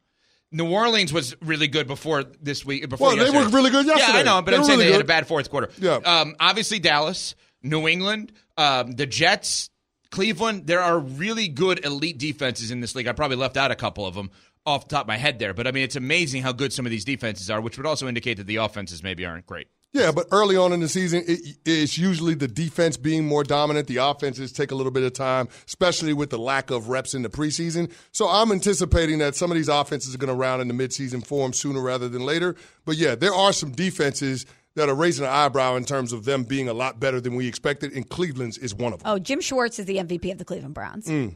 New 0.51 0.69
Orleans 0.69 1.13
was 1.13 1.35
really 1.41 1.67
good 1.67 1.87
before 1.87 2.23
this 2.41 2.65
week. 2.65 2.89
Before 2.89 3.09
Well, 3.09 3.17
they 3.17 3.29
were 3.29 3.47
really 3.49 3.69
good 3.69 3.85
yesterday. 3.85 4.13
Yeah, 4.13 4.19
I 4.19 4.23
know, 4.23 4.41
but 4.41 4.51
They 4.51 4.57
I'm 4.57 4.63
saying 4.63 4.79
really 4.79 4.89
they 4.89 4.93
had 4.93 5.01
a 5.01 5.07
bad 5.07 5.27
fourth 5.27 5.49
quarter. 5.49 5.69
Yeah. 5.77 5.95
Um, 6.03 6.35
obviously, 6.39 6.79
Dallas, 6.79 7.35
New 7.61 7.87
England, 7.87 8.31
um, 8.57 8.91
the 8.93 9.05
Jets, 9.05 9.69
Cleveland. 10.09 10.65
There 10.65 10.81
are 10.81 10.97
really 10.97 11.47
good 11.49 11.85
elite 11.85 12.17
defenses 12.17 12.71
in 12.71 12.81
this 12.81 12.95
league. 12.95 13.07
I 13.07 13.11
probably 13.11 13.37
left 13.37 13.57
out 13.57 13.69
a 13.69 13.75
couple 13.75 14.07
of 14.07 14.15
them 14.15 14.31
off 14.69 14.87
the 14.87 14.95
top 14.95 15.05
of 15.05 15.07
my 15.07 15.17
head 15.17 15.39
there, 15.39 15.53
but 15.53 15.67
I 15.67 15.71
mean, 15.71 15.83
it's 15.83 15.95
amazing 15.95 16.43
how 16.43 16.51
good 16.51 16.71
some 16.71 16.85
of 16.85 16.91
these 16.91 17.05
defenses 17.05 17.49
are, 17.49 17.59
which 17.59 17.77
would 17.77 17.85
also 17.85 18.07
indicate 18.07 18.37
that 18.37 18.47
the 18.47 18.57
offenses 18.57 19.03
maybe 19.03 19.25
aren't 19.25 19.45
great. 19.45 19.67
Yeah, 19.91 20.11
but 20.11 20.27
early 20.31 20.55
on 20.55 20.71
in 20.71 20.81
the 20.81 20.87
season, 20.87 21.23
it, 21.27 21.57
it's 21.65 21.97
usually 21.97 22.35
the 22.35 22.47
defense 22.47 22.95
being 22.95 23.25
more 23.25 23.43
dominant. 23.43 23.87
The 23.87 23.97
offenses 23.97 24.51
take 24.51 24.69
a 24.69 24.75
little 24.75 24.91
bit 24.91 25.01
of 25.01 25.13
time, 25.13 25.47
especially 25.67 26.13
with 26.13 26.29
the 26.29 26.37
lack 26.37 26.69
of 26.69 26.89
reps 26.89 27.15
in 27.15 27.23
the 27.23 27.29
preseason. 27.29 27.91
So 28.11 28.29
I'm 28.29 28.51
anticipating 28.51 29.17
that 29.17 29.35
some 29.35 29.49
of 29.49 29.57
these 29.57 29.67
offenses 29.67 30.13
are 30.13 30.19
going 30.19 30.27
to 30.27 30.35
round 30.35 30.61
in 30.61 30.67
the 30.67 30.75
midseason 30.75 31.25
form 31.25 31.53
sooner 31.53 31.81
rather 31.81 32.07
than 32.07 32.23
later. 32.23 32.55
But 32.85 32.97
yeah, 32.97 33.15
there 33.15 33.33
are 33.33 33.51
some 33.51 33.71
defenses 33.71 34.45
that 34.75 34.89
are 34.89 34.95
raising 34.95 35.25
an 35.25 35.31
eyebrow 35.31 35.75
in 35.75 35.85
terms 35.85 36.13
of 36.13 36.23
them 36.23 36.43
being 36.43 36.69
a 36.69 36.73
lot 36.73 36.99
better 36.99 37.19
than 37.19 37.35
we 37.35 37.47
expected, 37.47 37.91
and 37.91 38.07
Cleveland's 38.07 38.59
is 38.59 38.75
one 38.75 38.93
of 38.93 39.01
them. 39.01 39.11
Oh, 39.11 39.17
Jim 39.17 39.41
Schwartz 39.41 39.79
is 39.79 39.87
the 39.87 39.97
MVP 39.97 40.31
of 40.31 40.37
the 40.37 40.45
Cleveland 40.45 40.75
Browns. 40.75 41.07
Mm. 41.07 41.35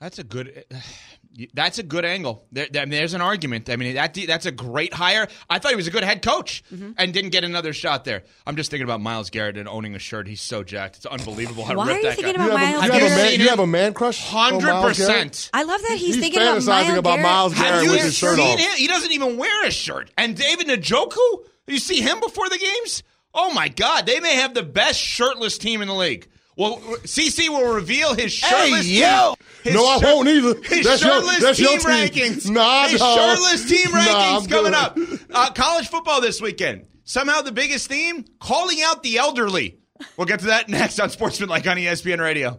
That's 0.00 0.18
a 0.18 0.24
good. 0.24 0.64
That's 1.54 1.78
a 1.78 1.82
good 1.82 2.04
angle. 2.04 2.46
There, 2.52 2.66
there- 2.70 2.82
I 2.82 2.84
mean, 2.84 2.98
there's 2.98 3.14
an 3.14 3.20
argument. 3.20 3.68
I 3.68 3.76
mean, 3.76 3.94
that 3.94 4.14
that's 4.26 4.46
a 4.46 4.50
great 4.52 4.94
hire. 4.94 5.28
I 5.50 5.58
thought 5.58 5.70
he 5.70 5.76
was 5.76 5.86
a 5.86 5.90
good 5.90 6.04
head 6.04 6.22
coach 6.22 6.64
mm-hmm. 6.72 6.92
and 6.96 7.12
didn't 7.12 7.30
get 7.30 7.44
another 7.44 7.72
shot 7.72 8.04
there. 8.04 8.22
I'm 8.46 8.56
just 8.56 8.70
thinking 8.70 8.84
about 8.84 9.00
Myles 9.00 9.30
Garrett 9.30 9.56
and 9.58 9.68
owning 9.68 9.94
a 9.94 9.98
shirt. 9.98 10.26
He's 10.28 10.40
so 10.40 10.62
jacked. 10.62 10.96
It's 10.96 11.06
unbelievable 11.06 11.64
how 11.64 11.74
Why 11.76 11.86
ripped 11.88 11.96
are 11.96 12.00
you 12.00 12.02
that 12.08 12.16
thinking 12.16 12.34
guy. 12.36 12.44
about 12.46 12.52
you 12.52 12.56
have, 12.58 12.68
a, 12.68 12.72
Myles 12.72 12.84
you 12.84 12.92
have 12.92 13.02
a 13.02 13.06
Garrett? 13.06 13.30
man, 13.32 13.40
you 13.40 13.48
have 13.48 13.58
a 13.58 13.66
man 13.66 13.94
crush? 13.94 14.34
on 14.34 14.52
Hundred 14.52 14.66
Myles 14.72 14.98
Garrett? 14.98 15.22
percent. 15.22 15.50
I 15.52 15.62
love 15.64 15.82
that 15.82 15.96
he's, 15.98 16.14
He's 16.14 16.18
thinking 16.20 16.40
about 16.40 16.58
fantasizing 16.58 16.66
Myles 16.66 16.98
about 16.98 17.10
Garrett. 17.10 17.22
Myles 17.22 17.52
Have 17.54 17.64
Garrett 17.66 17.84
you 17.84 17.90
with 17.92 18.02
his 18.02 18.14
shirt 18.14 18.36
seen 18.36 18.46
off. 18.54 18.58
him? 18.60 18.70
He 18.76 18.86
doesn't 18.88 19.12
even 19.12 19.36
wear 19.36 19.66
a 19.66 19.70
shirt. 19.70 20.10
And 20.16 20.36
David 20.36 20.68
Njoku, 20.68 21.18
you 21.66 21.78
see 21.78 22.00
him 22.00 22.20
before 22.20 22.48
the 22.48 22.58
games? 22.58 23.02
Oh 23.34 23.52
my 23.52 23.68
God, 23.68 24.06
they 24.06 24.20
may 24.20 24.36
have 24.36 24.54
the 24.54 24.62
best 24.62 24.98
shirtless 24.98 25.58
team 25.58 25.82
in 25.82 25.88
the 25.88 25.94
league. 25.94 26.26
Well, 26.56 26.78
CC 27.04 27.48
will 27.50 27.74
reveal 27.74 28.14
his 28.14 28.32
shirtless 28.32 28.86
yo! 28.86 29.34
team. 29.36 29.46
His 29.64 29.74
No, 29.74 29.86
I 29.86 29.98
won't 30.02 30.26
either. 30.28 30.54
His 30.62 30.86
That's 30.86 31.02
your- 31.02 31.12
shirtless 31.22 31.58
your 31.58 31.68
team 31.70 31.80
team. 31.80 31.88
rankings. 31.90 32.48
Nah, 32.50 32.88
his 32.88 32.98
dog. 33.00 33.18
shirtless 33.18 33.68
team 33.68 33.86
rankings 33.88 34.42
I'm 34.42 34.46
coming 34.46 34.74
up. 34.74 34.98
Uh, 35.32 35.50
college 35.52 35.88
football 35.88 36.20
this 36.20 36.40
weekend. 36.40 36.86
Somehow 37.04 37.42
the 37.42 37.52
biggest 37.52 37.88
theme: 37.88 38.24
calling 38.40 38.78
out 38.82 39.02
the 39.02 39.18
elderly. 39.18 39.78
We'll 40.16 40.26
get 40.26 40.40
to 40.40 40.46
that 40.46 40.68
next 40.70 40.98
on 40.98 41.10
Sportsman 41.10 41.48
Like 41.48 41.66
on 41.66 41.76
ESPN 41.76 42.20
Radio. 42.20 42.58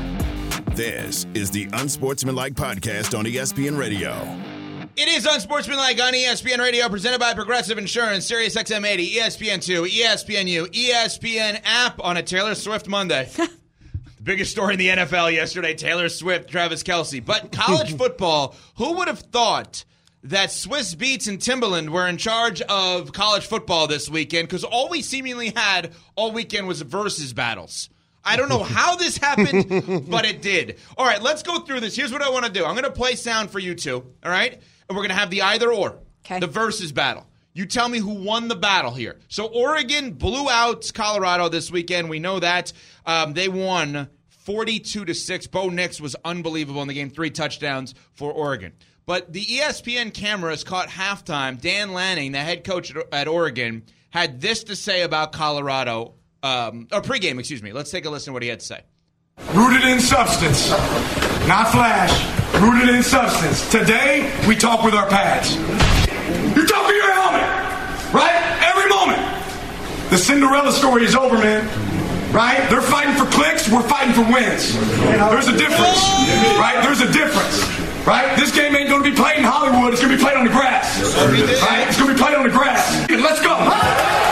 This 0.81 1.27
is 1.35 1.51
the 1.51 1.69
Unsportsmanlike 1.73 2.55
Podcast 2.55 3.15
on 3.15 3.25
ESPN 3.25 3.77
Radio. 3.77 4.13
It 4.95 5.07
is 5.09 5.27
Unsportsmanlike 5.27 6.01
on 6.01 6.13
ESPN 6.13 6.57
Radio, 6.57 6.89
presented 6.89 7.19
by 7.19 7.35
Progressive 7.35 7.77
Insurance, 7.77 8.25
Sirius 8.25 8.55
XM 8.55 8.83
80, 8.83 9.11
ESPN2, 9.17 9.87
ESPNU, 9.87 10.65
ESPN 10.73 11.61
app 11.65 12.03
on 12.03 12.17
a 12.17 12.23
Taylor 12.23 12.55
Swift 12.55 12.87
Monday. 12.87 13.29
the 13.35 13.49
biggest 14.23 14.49
story 14.49 14.73
in 14.73 14.79
the 14.79 14.87
NFL 14.87 15.31
yesterday 15.31 15.75
Taylor 15.75 16.09
Swift, 16.09 16.49
Travis 16.49 16.81
Kelce. 16.81 17.23
But 17.23 17.51
college 17.51 17.95
football, 17.97 18.55
who 18.77 18.93
would 18.93 19.07
have 19.07 19.19
thought 19.19 19.85
that 20.23 20.49
Swizz 20.49 20.95
Beatz 20.95 21.27
and 21.27 21.39
Timberland 21.39 21.91
were 21.91 22.07
in 22.07 22.17
charge 22.17 22.59
of 22.63 23.13
college 23.13 23.45
football 23.45 23.85
this 23.85 24.09
weekend? 24.09 24.47
Because 24.47 24.63
all 24.63 24.89
we 24.89 25.03
seemingly 25.03 25.53
had 25.55 25.93
all 26.15 26.31
weekend 26.31 26.67
was 26.67 26.81
versus 26.81 27.33
battles. 27.33 27.91
I 28.23 28.35
don't 28.37 28.49
know 28.49 28.63
how 28.63 28.95
this 28.95 29.17
happened, 29.17 30.05
but 30.09 30.25
it 30.25 30.41
did. 30.41 30.77
All 30.97 31.05
right, 31.05 31.21
let's 31.21 31.43
go 31.43 31.59
through 31.59 31.79
this. 31.79 31.95
Here's 31.95 32.11
what 32.11 32.21
I 32.21 32.29
want 32.29 32.45
to 32.45 32.51
do. 32.51 32.63
I'm 32.65 32.73
going 32.73 32.83
to 32.83 32.91
play 32.91 33.15
sound 33.15 33.49
for 33.49 33.59
you 33.59 33.73
two, 33.75 34.05
all 34.23 34.31
right? 34.31 34.53
And 34.53 34.61
we're 34.89 35.03
going 35.03 35.09
to 35.09 35.15
have 35.15 35.29
the 35.29 35.41
either 35.41 35.71
or, 35.71 35.97
Okay. 36.25 36.39
the 36.39 36.47
versus 36.47 36.91
battle. 36.91 37.25
You 37.53 37.65
tell 37.65 37.89
me 37.89 37.97
who 37.97 38.13
won 38.23 38.47
the 38.47 38.55
battle 38.55 38.91
here. 38.91 39.17
So 39.27 39.45
Oregon 39.45 40.13
blew 40.13 40.49
out 40.49 40.89
Colorado 40.93 41.49
this 41.49 41.71
weekend. 41.71 42.09
We 42.09 42.19
know 42.19 42.39
that. 42.39 42.71
Um, 43.05 43.33
they 43.33 43.49
won 43.49 44.07
42 44.29 45.05
to 45.05 45.13
6. 45.13 45.47
Bo 45.47 45.69
Nix 45.69 45.99
was 45.99 46.15
unbelievable 46.23 46.81
in 46.81 46.87
the 46.87 46.93
game, 46.93 47.09
three 47.09 47.29
touchdowns 47.31 47.93
for 48.13 48.31
Oregon. 48.31 48.73
But 49.05 49.33
the 49.33 49.43
ESPN 49.43 50.13
cameras 50.13 50.63
caught 50.63 50.87
halftime. 50.89 51.59
Dan 51.59 51.91
Lanning, 51.91 52.31
the 52.31 52.39
head 52.39 52.63
coach 52.63 52.93
at 53.11 53.27
Oregon, 53.27 53.83
had 54.11 54.39
this 54.39 54.63
to 54.65 54.75
say 54.75 55.01
about 55.01 55.31
Colorado, 55.33 56.13
um, 56.43 56.87
or 56.91 57.01
pregame, 57.01 57.39
excuse 57.39 57.61
me. 57.63 57.71
Let's 57.73 57.91
take 57.91 58.05
a 58.05 58.09
listen 58.09 58.31
to 58.31 58.33
what 58.33 58.43
he 58.43 58.49
had 58.49 58.59
to 58.59 58.65
say. 58.65 58.81
Rooted 59.53 59.83
in 59.83 59.99
substance, 59.99 60.69
not 61.47 61.71
flash. 61.71 62.11
Rooted 62.61 62.93
in 62.93 63.01
substance. 63.01 63.69
Today, 63.71 64.31
we 64.47 64.55
talk 64.55 64.83
with 64.83 64.93
our 64.93 65.07
pads. 65.07 65.55
You 65.55 66.67
talk 66.67 66.85
with 66.87 66.95
your 66.95 67.11
helmet, 67.13 67.41
right? 68.13 68.35
Every 68.61 68.89
moment. 68.89 69.21
The 70.09 70.17
Cinderella 70.17 70.71
story 70.71 71.05
is 71.05 71.15
over, 71.15 71.37
man. 71.37 71.65
Right? 72.31 72.69
They're 72.69 72.81
fighting 72.81 73.15
for 73.15 73.29
clicks, 73.31 73.69
we're 73.69 73.81
fighting 73.81 74.13
for 74.13 74.21
wins. 74.31 74.73
There's 74.73 75.47
a 75.47 75.57
difference, 75.57 75.99
right? 76.55 76.79
There's 76.83 77.01
a 77.01 77.11
difference, 77.11 77.59
right? 78.07 78.37
This 78.39 78.55
game 78.55 78.73
ain't 78.75 78.89
gonna 78.89 79.03
be 79.03 79.11
played 79.13 79.39
in 79.39 79.43
Hollywood, 79.43 79.91
it's 79.91 80.01
gonna 80.01 80.15
be 80.15 80.21
played 80.21 80.37
on 80.37 80.45
the 80.45 80.51
grass. 80.51 81.01
Right? 81.15 81.87
It's 81.87 81.97
gonna 81.97 82.13
be 82.13 82.19
played 82.19 82.35
on 82.35 82.43
the 82.43 82.49
grass. 82.49 83.09
Let's 83.09 83.41
go. 83.41 84.29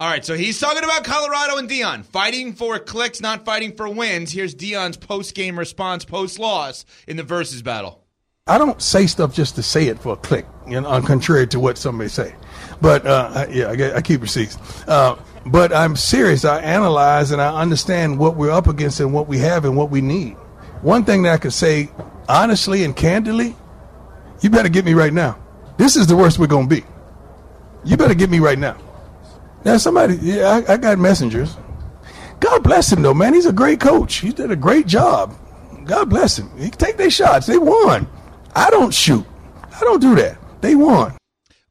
All 0.00 0.08
right, 0.08 0.24
so 0.24 0.36
he's 0.36 0.60
talking 0.60 0.84
about 0.84 1.02
Colorado 1.02 1.56
and 1.56 1.68
Deion 1.68 2.04
fighting 2.04 2.52
for 2.52 2.78
clicks, 2.78 3.20
not 3.20 3.44
fighting 3.44 3.72
for 3.72 3.88
wins. 3.88 4.30
Here's 4.30 4.54
Deion's 4.54 4.96
post-game 4.96 5.58
response, 5.58 6.04
post-loss 6.04 6.84
in 7.08 7.16
the 7.16 7.24
versus 7.24 7.62
battle. 7.62 8.04
I 8.46 8.58
don't 8.58 8.80
say 8.80 9.08
stuff 9.08 9.34
just 9.34 9.56
to 9.56 9.62
say 9.64 9.88
it 9.88 9.98
for 9.98 10.12
a 10.12 10.16
click, 10.16 10.46
you 10.68 10.80
know, 10.80 11.02
contrary 11.02 11.48
to 11.48 11.58
what 11.58 11.78
some 11.78 11.98
may 11.98 12.06
say. 12.06 12.32
But 12.80 13.04
uh, 13.08 13.46
yeah, 13.50 13.70
I, 13.70 13.96
I 13.96 14.00
keep 14.00 14.22
receipts. 14.22 14.56
Uh, 14.86 15.20
but 15.44 15.72
I'm 15.72 15.96
serious. 15.96 16.44
I 16.44 16.60
analyze 16.60 17.32
and 17.32 17.42
I 17.42 17.60
understand 17.60 18.20
what 18.20 18.36
we're 18.36 18.52
up 18.52 18.68
against 18.68 19.00
and 19.00 19.12
what 19.12 19.26
we 19.26 19.38
have 19.38 19.64
and 19.64 19.76
what 19.76 19.90
we 19.90 20.00
need. 20.00 20.34
One 20.80 21.04
thing 21.04 21.24
that 21.24 21.32
I 21.32 21.38
could 21.38 21.52
say 21.52 21.90
honestly 22.28 22.84
and 22.84 22.94
candidly, 22.94 23.56
you 24.42 24.50
better 24.50 24.68
get 24.68 24.84
me 24.84 24.94
right 24.94 25.12
now. 25.12 25.40
This 25.76 25.96
is 25.96 26.06
the 26.06 26.14
worst 26.14 26.38
we're 26.38 26.46
gonna 26.46 26.68
be. 26.68 26.84
You 27.84 27.96
better 27.96 28.14
get 28.14 28.30
me 28.30 28.38
right 28.38 28.58
now. 28.58 28.76
Now 29.64 29.76
somebody, 29.76 30.16
yeah, 30.20 30.62
I, 30.68 30.74
I 30.74 30.76
got 30.76 30.98
messengers. 30.98 31.56
God 32.40 32.62
bless 32.62 32.92
him 32.92 33.02
though, 33.02 33.14
man. 33.14 33.34
He's 33.34 33.46
a 33.46 33.52
great 33.52 33.80
coach. 33.80 34.16
He 34.16 34.30
did 34.30 34.50
a 34.50 34.56
great 34.56 34.86
job. 34.86 35.34
God 35.84 36.10
bless 36.10 36.38
him. 36.38 36.50
He 36.58 36.70
take 36.70 36.96
their 36.96 37.10
shots. 37.10 37.46
They 37.46 37.58
won. 37.58 38.08
I 38.54 38.70
don't 38.70 38.92
shoot. 38.92 39.26
I 39.74 39.80
don't 39.80 40.00
do 40.00 40.14
that. 40.16 40.38
They 40.60 40.74
won. 40.74 41.16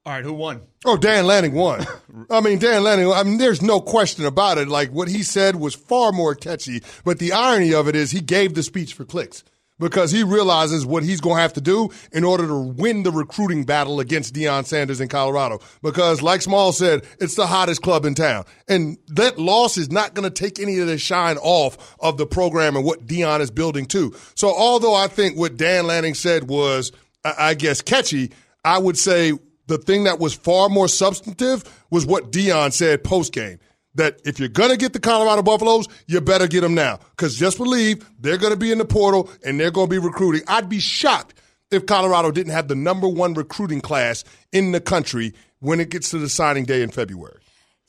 All 0.05 0.13
right, 0.13 0.23
who 0.23 0.33
won? 0.33 0.61
Oh, 0.85 0.95
Dan 0.95 1.25
Lanning 1.25 1.53
won. 1.53 1.85
I 2.29 2.39
mean, 2.39 2.59
Dan 2.59 2.83
Lanning, 2.83 3.11
I 3.11 3.23
mean, 3.23 3.37
there's 3.37 3.61
no 3.61 3.81
question 3.81 4.25
about 4.25 4.57
it. 4.57 4.69
Like, 4.69 4.89
what 4.91 5.09
he 5.09 5.21
said 5.21 5.57
was 5.57 5.75
far 5.75 6.11
more 6.11 6.33
catchy, 6.33 6.81
but 7.03 7.19
the 7.19 7.33
irony 7.33 7.73
of 7.73 7.87
it 7.87 7.95
is 7.95 8.11
he 8.11 8.21
gave 8.21 8.53
the 8.53 8.63
speech 8.63 8.93
for 8.93 9.03
clicks 9.03 9.43
because 9.79 10.11
he 10.11 10.23
realizes 10.23 10.85
what 10.85 11.03
he's 11.03 11.21
going 11.21 11.35
to 11.35 11.41
have 11.41 11.53
to 11.53 11.61
do 11.61 11.89
in 12.11 12.23
order 12.23 12.47
to 12.47 12.55
win 12.55 13.03
the 13.03 13.11
recruiting 13.11 13.63
battle 13.63 13.99
against 13.99 14.33
Deion 14.33 14.65
Sanders 14.65 15.01
in 15.01 15.07
Colorado. 15.07 15.59
Because, 15.81 16.21
like 16.21 16.41
Small 16.41 16.71
said, 16.71 17.05
it's 17.19 17.35
the 17.35 17.47
hottest 17.47 17.81
club 17.81 18.05
in 18.05 18.15
town. 18.15 18.45
And 18.67 18.97
that 19.07 19.37
loss 19.37 19.77
is 19.77 19.91
not 19.91 20.13
going 20.13 20.29
to 20.29 20.33
take 20.33 20.59
any 20.59 20.79
of 20.79 20.87
the 20.87 20.97
shine 20.97 21.37
off 21.37 21.95
of 21.99 22.17
the 22.17 22.25
program 22.25 22.75
and 22.75 22.85
what 22.85 23.05
Deion 23.05 23.39
is 23.39 23.51
building 23.51 23.85
too. 23.85 24.15
So, 24.35 24.53
although 24.55 24.95
I 24.95 25.07
think 25.07 25.37
what 25.37 25.57
Dan 25.57 25.87
Lanning 25.87 26.15
said 26.15 26.47
was, 26.47 26.91
I 27.23 27.53
guess, 27.53 27.81
catchy, 27.81 28.31
I 28.63 28.77
would 28.77 28.97
say 28.97 29.33
the 29.67 29.77
thing 29.77 30.05
that 30.05 30.19
was 30.19 30.33
far 30.33 30.69
more 30.69 30.87
substantive 30.87 31.63
was 31.89 32.05
what 32.05 32.31
Deion 32.31 32.73
said 32.73 33.03
post 33.03 33.33
game 33.33 33.59
that 33.97 34.19
if 34.23 34.39
you're 34.39 34.49
going 34.49 34.71
to 34.71 34.77
get 34.77 34.93
the 34.93 34.99
Colorado 34.99 35.43
Buffaloes, 35.43 35.87
you 36.07 36.21
better 36.21 36.47
get 36.47 36.61
them 36.61 36.73
now. 36.73 36.99
Because 37.11 37.35
just 37.35 37.57
believe 37.57 38.09
they're 38.19 38.37
going 38.37 38.53
to 38.53 38.57
be 38.57 38.71
in 38.71 38.77
the 38.77 38.85
portal 38.85 39.29
and 39.43 39.59
they're 39.59 39.71
going 39.71 39.87
to 39.87 39.91
be 39.91 39.99
recruiting. 39.99 40.41
I'd 40.47 40.69
be 40.69 40.79
shocked 40.79 41.33
if 41.69 41.85
Colorado 41.85 42.31
didn't 42.31 42.53
have 42.53 42.67
the 42.67 42.75
number 42.75 43.07
one 43.07 43.33
recruiting 43.33 43.81
class 43.81 44.23
in 44.51 44.71
the 44.71 44.79
country 44.79 45.33
when 45.59 45.79
it 45.79 45.89
gets 45.89 46.11
to 46.11 46.17
the 46.17 46.29
signing 46.29 46.65
day 46.65 46.81
in 46.81 46.89
February. 46.89 47.39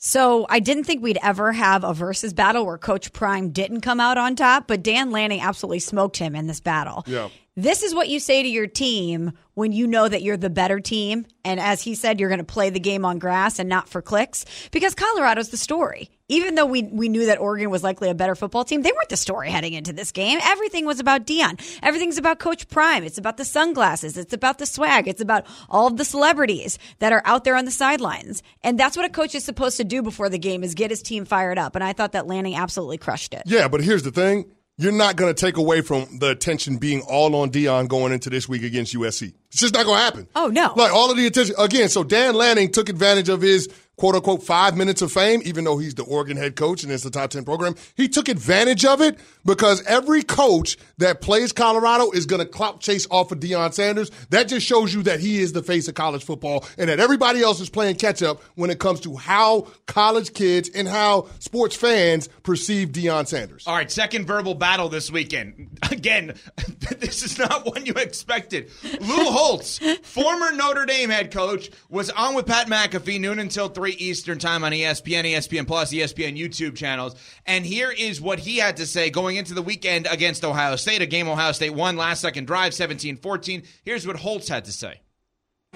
So 0.01 0.45
I 0.49 0.59
didn't 0.59 0.85
think 0.85 1.03
we'd 1.03 1.19
ever 1.21 1.51
have 1.51 1.83
a 1.83 1.93
versus 1.93 2.33
battle 2.33 2.65
where 2.65 2.77
Coach 2.77 3.11
Prime 3.11 3.49
didn't 3.49 3.81
come 3.81 3.99
out 3.99 4.17
on 4.17 4.37
top, 4.37 4.65
but 4.65 4.81
Dan 4.81 5.11
Lanning 5.11 5.41
absolutely 5.41 5.79
smoked 5.79 6.15
him 6.15 6.37
in 6.37 6.47
this 6.47 6.61
battle. 6.61 7.03
Yeah. 7.05 7.27
This 7.61 7.83
is 7.83 7.93
what 7.93 8.07
you 8.07 8.21
say 8.21 8.41
to 8.41 8.47
your 8.47 8.67
team 8.67 9.33
when 9.53 9.73
you 9.73 9.85
know 9.85 10.07
that 10.07 10.21
you're 10.21 10.37
the 10.37 10.49
better 10.49 10.79
team. 10.79 11.25
And 11.43 11.59
as 11.59 11.81
he 11.81 11.93
said, 11.93 12.17
you're 12.17 12.29
going 12.29 12.39
to 12.39 12.45
play 12.45 12.69
the 12.69 12.79
game 12.79 13.03
on 13.03 13.19
grass 13.19 13.59
and 13.59 13.67
not 13.67 13.89
for 13.89 14.01
clicks 14.01 14.45
because 14.71 14.95
Colorado's 14.95 15.49
the 15.49 15.57
story. 15.57 16.09
Even 16.29 16.55
though 16.55 16.65
we, 16.65 16.83
we 16.83 17.09
knew 17.09 17.25
that 17.25 17.41
Oregon 17.41 17.69
was 17.69 17.83
likely 17.83 18.09
a 18.09 18.13
better 18.13 18.33
football 18.33 18.63
team, 18.63 18.81
they 18.81 18.93
weren't 18.93 19.09
the 19.09 19.17
story 19.17 19.49
heading 19.51 19.73
into 19.73 19.91
this 19.91 20.13
game. 20.13 20.39
Everything 20.41 20.85
was 20.85 21.01
about 21.01 21.27
Deion. 21.27 21.59
Everything's 21.83 22.17
about 22.17 22.39
Coach 22.39 22.69
Prime. 22.69 23.03
It's 23.03 23.17
about 23.17 23.35
the 23.35 23.43
sunglasses. 23.43 24.15
It's 24.15 24.31
about 24.31 24.57
the 24.57 24.65
swag. 24.65 25.09
It's 25.09 25.21
about 25.21 25.45
all 25.69 25.87
of 25.87 25.97
the 25.97 26.05
celebrities 26.05 26.79
that 26.99 27.11
are 27.11 27.23
out 27.25 27.43
there 27.43 27.57
on 27.57 27.65
the 27.65 27.71
sidelines. 27.71 28.41
And 28.63 28.79
that's 28.79 28.95
what 28.95 29.05
a 29.05 29.09
coach 29.09 29.35
is 29.35 29.43
supposed 29.43 29.75
to 29.77 29.83
do 29.83 30.01
before 30.01 30.29
the 30.29 30.39
game 30.39 30.63
is 30.63 30.75
get 30.75 30.91
his 30.91 31.01
team 31.01 31.25
fired 31.25 31.57
up. 31.57 31.75
And 31.75 31.83
I 31.83 31.91
thought 31.91 32.13
that 32.13 32.25
Lanning 32.25 32.55
absolutely 32.55 32.99
crushed 32.99 33.33
it. 33.33 33.43
Yeah, 33.47 33.67
but 33.67 33.81
here's 33.81 34.03
the 34.03 34.11
thing 34.11 34.49
you're 34.79 34.93
not 34.93 35.17
going 35.17 35.33
to 35.33 35.39
take 35.39 35.57
away 35.57 35.81
from 35.81 36.19
the 36.19 36.29
attention 36.29 36.77
being 36.77 37.01
all 37.01 37.35
on 37.35 37.51
Deion 37.51 37.89
going 37.89 38.13
into 38.13 38.29
this 38.29 38.47
week 38.47 38.63
against 38.63 38.95
USC. 38.95 39.33
It's 39.51 39.59
just 39.59 39.73
not 39.73 39.85
going 39.85 39.97
to 39.97 40.03
happen. 40.03 40.27
Oh, 40.37 40.47
no. 40.47 40.71
Like 40.73 40.93
all 40.93 41.11
of 41.11 41.17
the 41.17 41.27
attention. 41.27 41.53
Again, 41.59 41.89
so 41.89 42.01
Dan 42.01 42.33
Lanning 42.33 42.71
took 42.71 42.87
advantage 42.87 43.27
of 43.27 43.41
his 43.41 43.67
quote 43.99 44.15
unquote 44.15 44.41
five 44.41 44.77
minutes 44.77 45.01
of 45.01 45.11
fame, 45.11 45.41
even 45.43 45.65
though 45.65 45.77
he's 45.77 45.93
the 45.93 46.03
Oregon 46.03 46.37
head 46.37 46.55
coach 46.55 46.83
and 46.83 46.91
it's 46.91 47.03
the 47.03 47.09
top 47.09 47.29
10 47.29 47.43
program. 47.43 47.75
He 47.95 48.07
took 48.07 48.29
advantage 48.29 48.85
of 48.85 49.01
it 49.01 49.19
because 49.45 49.83
every 49.85 50.23
coach 50.23 50.77
that 50.97 51.21
plays 51.21 51.51
Colorado 51.51 52.09
is 52.11 52.25
going 52.25 52.39
to 52.39 52.45
clout 52.45 52.79
chase 52.79 53.05
off 53.11 53.31
of 53.31 53.39
Deion 53.39 53.73
Sanders. 53.73 54.09
That 54.29 54.47
just 54.47 54.65
shows 54.65 54.93
you 54.93 55.03
that 55.03 55.19
he 55.19 55.39
is 55.39 55.51
the 55.51 55.61
face 55.61 55.87
of 55.89 55.95
college 55.95 56.23
football 56.23 56.65
and 56.77 56.89
that 56.89 56.99
everybody 56.99 57.41
else 57.41 57.59
is 57.59 57.69
playing 57.69 57.97
catch 57.97 58.23
up 58.23 58.41
when 58.55 58.69
it 58.69 58.79
comes 58.79 59.01
to 59.01 59.17
how 59.17 59.67
college 59.85 60.33
kids 60.33 60.69
and 60.73 60.87
how 60.87 61.27
sports 61.39 61.75
fans 61.75 62.29
perceive 62.43 62.89
Deion 62.89 63.27
Sanders. 63.27 63.67
All 63.67 63.75
right, 63.75 63.91
second 63.91 64.25
verbal 64.25 64.55
battle 64.55 64.87
this 64.87 65.11
weekend. 65.11 65.77
Again, 65.91 66.35
this 66.99 67.21
is 67.21 67.37
not 67.37 67.65
one 67.65 67.85
you 67.85 67.93
expected. 67.93 68.71
Lou 69.01 69.25
Holtz, 69.25 69.79
former 70.03 70.53
Notre 70.53 70.85
Dame 70.85 71.09
head 71.09 71.31
coach, 71.31 71.69
was 71.89 72.09
on 72.11 72.33
with 72.35 72.45
Pat 72.45 72.67
McAfee 72.67 73.19
noon 73.19 73.39
until 73.39 73.67
3 73.67 73.88
Eastern 73.91 74.39
time 74.39 74.63
on 74.63 74.71
ESPN, 74.71 75.23
ESPN 75.25 75.67
Plus, 75.67 75.91
ESPN 75.91 76.37
YouTube 76.37 76.75
channels. 76.75 77.15
And 77.45 77.65
here 77.65 77.91
is 77.91 78.21
what 78.21 78.39
he 78.39 78.57
had 78.57 78.77
to 78.77 78.85
say 78.85 79.09
going 79.09 79.35
into 79.37 79.53
the 79.53 79.61
weekend 79.61 80.07
against 80.09 80.43
Ohio 80.43 80.75
State, 80.75 81.01
a 81.01 81.05
game 81.05 81.27
Ohio 81.27 81.51
State 81.51 81.73
won 81.73 81.97
last 81.97 82.21
second 82.21 82.45
drive, 82.45 82.73
17 82.73 83.17
14. 83.17 83.63
Here's 83.83 84.05
what 84.05 84.15
Holtz 84.15 84.47
had 84.47 84.65
to 84.65 84.71
say 84.71 85.01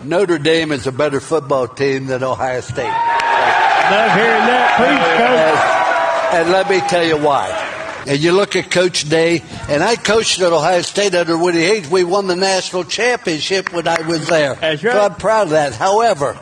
Notre 0.03 0.37
Dame 0.37 0.71
is 0.71 0.87
a 0.87 0.91
better 0.91 1.19
football 1.19 1.67
team 1.67 2.07
than 2.07 2.23
Ohio 2.23 2.61
State. 2.61 2.83
Love 2.83 4.13
hearing 4.13 4.45
that. 4.47 4.73
Please, 4.77 5.03
coach. 5.19 6.33
And, 6.33 6.43
and 6.43 6.51
let 6.51 6.69
me 6.69 6.79
tell 6.89 7.05
you 7.05 7.17
why. 7.17 7.69
And 8.05 8.19
you 8.19 8.33
look 8.33 8.55
at 8.55 8.69
Coach 8.69 9.07
Day, 9.07 9.41
and 9.69 9.81
I 9.81 9.95
coached 9.95 10.41
at 10.41 10.51
Ohio 10.51 10.81
State 10.81 11.15
under 11.15 11.37
Woody 11.37 11.61
Hayes. 11.61 11.89
We 11.89 12.03
won 12.03 12.27
the 12.27 12.35
national 12.35 12.83
championship 12.83 13.71
when 13.71 13.87
I 13.87 14.01
was 14.05 14.27
there. 14.27 14.55
That's 14.55 14.83
right. 14.83 14.93
So 14.93 14.99
I'm 14.99 15.15
proud 15.15 15.43
of 15.43 15.49
that. 15.51 15.73
However, 15.73 16.37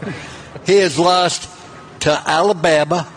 he 0.66 0.78
has 0.78 0.98
lost 0.98 1.51
to 2.02 2.12
Alabama, 2.12 3.12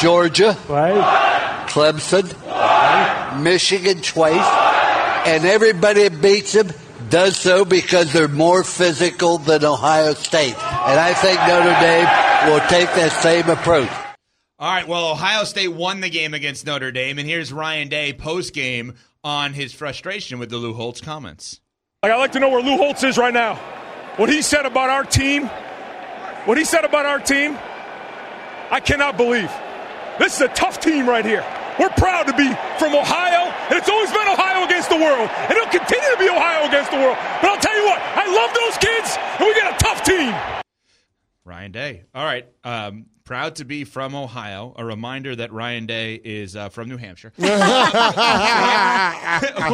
Georgia, 0.00 0.56
right. 0.68 1.66
Clemson, 1.68 2.32
right. 2.46 3.40
Michigan 3.40 4.00
twice, 4.02 5.26
and 5.26 5.44
everybody 5.44 6.08
beats 6.08 6.52
them 6.52 6.68
does 7.10 7.36
so 7.36 7.64
because 7.64 8.12
they're 8.12 8.28
more 8.28 8.62
physical 8.62 9.38
than 9.38 9.64
Ohio 9.64 10.14
State. 10.14 10.54
And 10.54 11.00
I 11.00 11.14
think 11.14 11.38
Notre 11.40 11.80
Dame 11.80 12.50
will 12.50 12.60
take 12.68 12.94
that 12.96 13.12
same 13.22 13.48
approach. 13.48 13.90
All 14.58 14.70
right, 14.70 14.88
well, 14.88 15.12
Ohio 15.12 15.44
State 15.44 15.68
won 15.68 16.00
the 16.00 16.10
game 16.10 16.34
against 16.34 16.66
Notre 16.66 16.90
Dame, 16.90 17.18
and 17.18 17.28
here's 17.28 17.52
Ryan 17.52 17.88
Day 17.88 18.12
post 18.12 18.52
game 18.52 18.94
on 19.22 19.52
his 19.52 19.72
frustration 19.72 20.38
with 20.38 20.50
the 20.50 20.56
Lou 20.56 20.74
Holtz 20.74 21.00
comments. 21.00 21.60
Like, 22.02 22.12
I'd 22.12 22.16
like 22.16 22.32
to 22.32 22.40
know 22.40 22.48
where 22.48 22.62
Lou 22.62 22.76
Holtz 22.76 23.02
is 23.04 23.18
right 23.18 23.34
now. 23.34 23.54
What 24.16 24.28
he 24.28 24.42
said 24.42 24.66
about 24.66 24.90
our 24.90 25.04
team, 25.04 25.46
what 26.44 26.58
he 26.58 26.64
said 26.64 26.84
about 26.84 27.06
our 27.06 27.20
team, 27.20 27.56
I 28.70 28.80
cannot 28.80 29.16
believe. 29.16 29.50
This 30.18 30.34
is 30.34 30.40
a 30.42 30.48
tough 30.48 30.80
team 30.80 31.08
right 31.08 31.24
here. 31.24 31.44
We're 31.78 31.90
proud 31.90 32.26
to 32.26 32.34
be 32.34 32.48
from 32.78 32.94
Ohio, 32.94 33.54
and 33.70 33.78
it's 33.78 33.88
always 33.88 34.10
been 34.10 34.28
Ohio 34.28 34.66
against 34.66 34.90
the 34.90 34.96
world, 34.96 35.30
and 35.30 35.52
it'll 35.52 35.70
continue 35.70 36.10
to 36.10 36.18
be 36.18 36.28
Ohio 36.28 36.66
against 36.66 36.90
the 36.90 36.98
world. 36.98 37.16
But 37.40 37.50
I'll 37.50 37.60
tell 37.60 37.76
you 37.76 37.84
what, 37.86 38.00
I 38.02 38.26
love 38.26 38.50
those 38.52 38.76
kids, 38.78 39.16
and 39.38 39.46
we 39.46 39.54
got 39.54 39.74
a 39.74 39.78
tough 39.78 40.02
team. 40.02 40.34
Ryan 41.44 41.72
Day. 41.72 42.02
All 42.14 42.24
right. 42.24 42.46
Um, 42.64 43.06
proud 43.28 43.56
to 43.56 43.64
be 43.66 43.84
from 43.84 44.14
Ohio. 44.14 44.72
A 44.76 44.84
reminder 44.86 45.36
that 45.36 45.52
Ryan 45.52 45.84
Day 45.84 46.14
is 46.14 46.56
uh, 46.56 46.70
from 46.70 46.88
New 46.88 46.96
Hampshire. 46.96 47.30
Who 47.36 47.48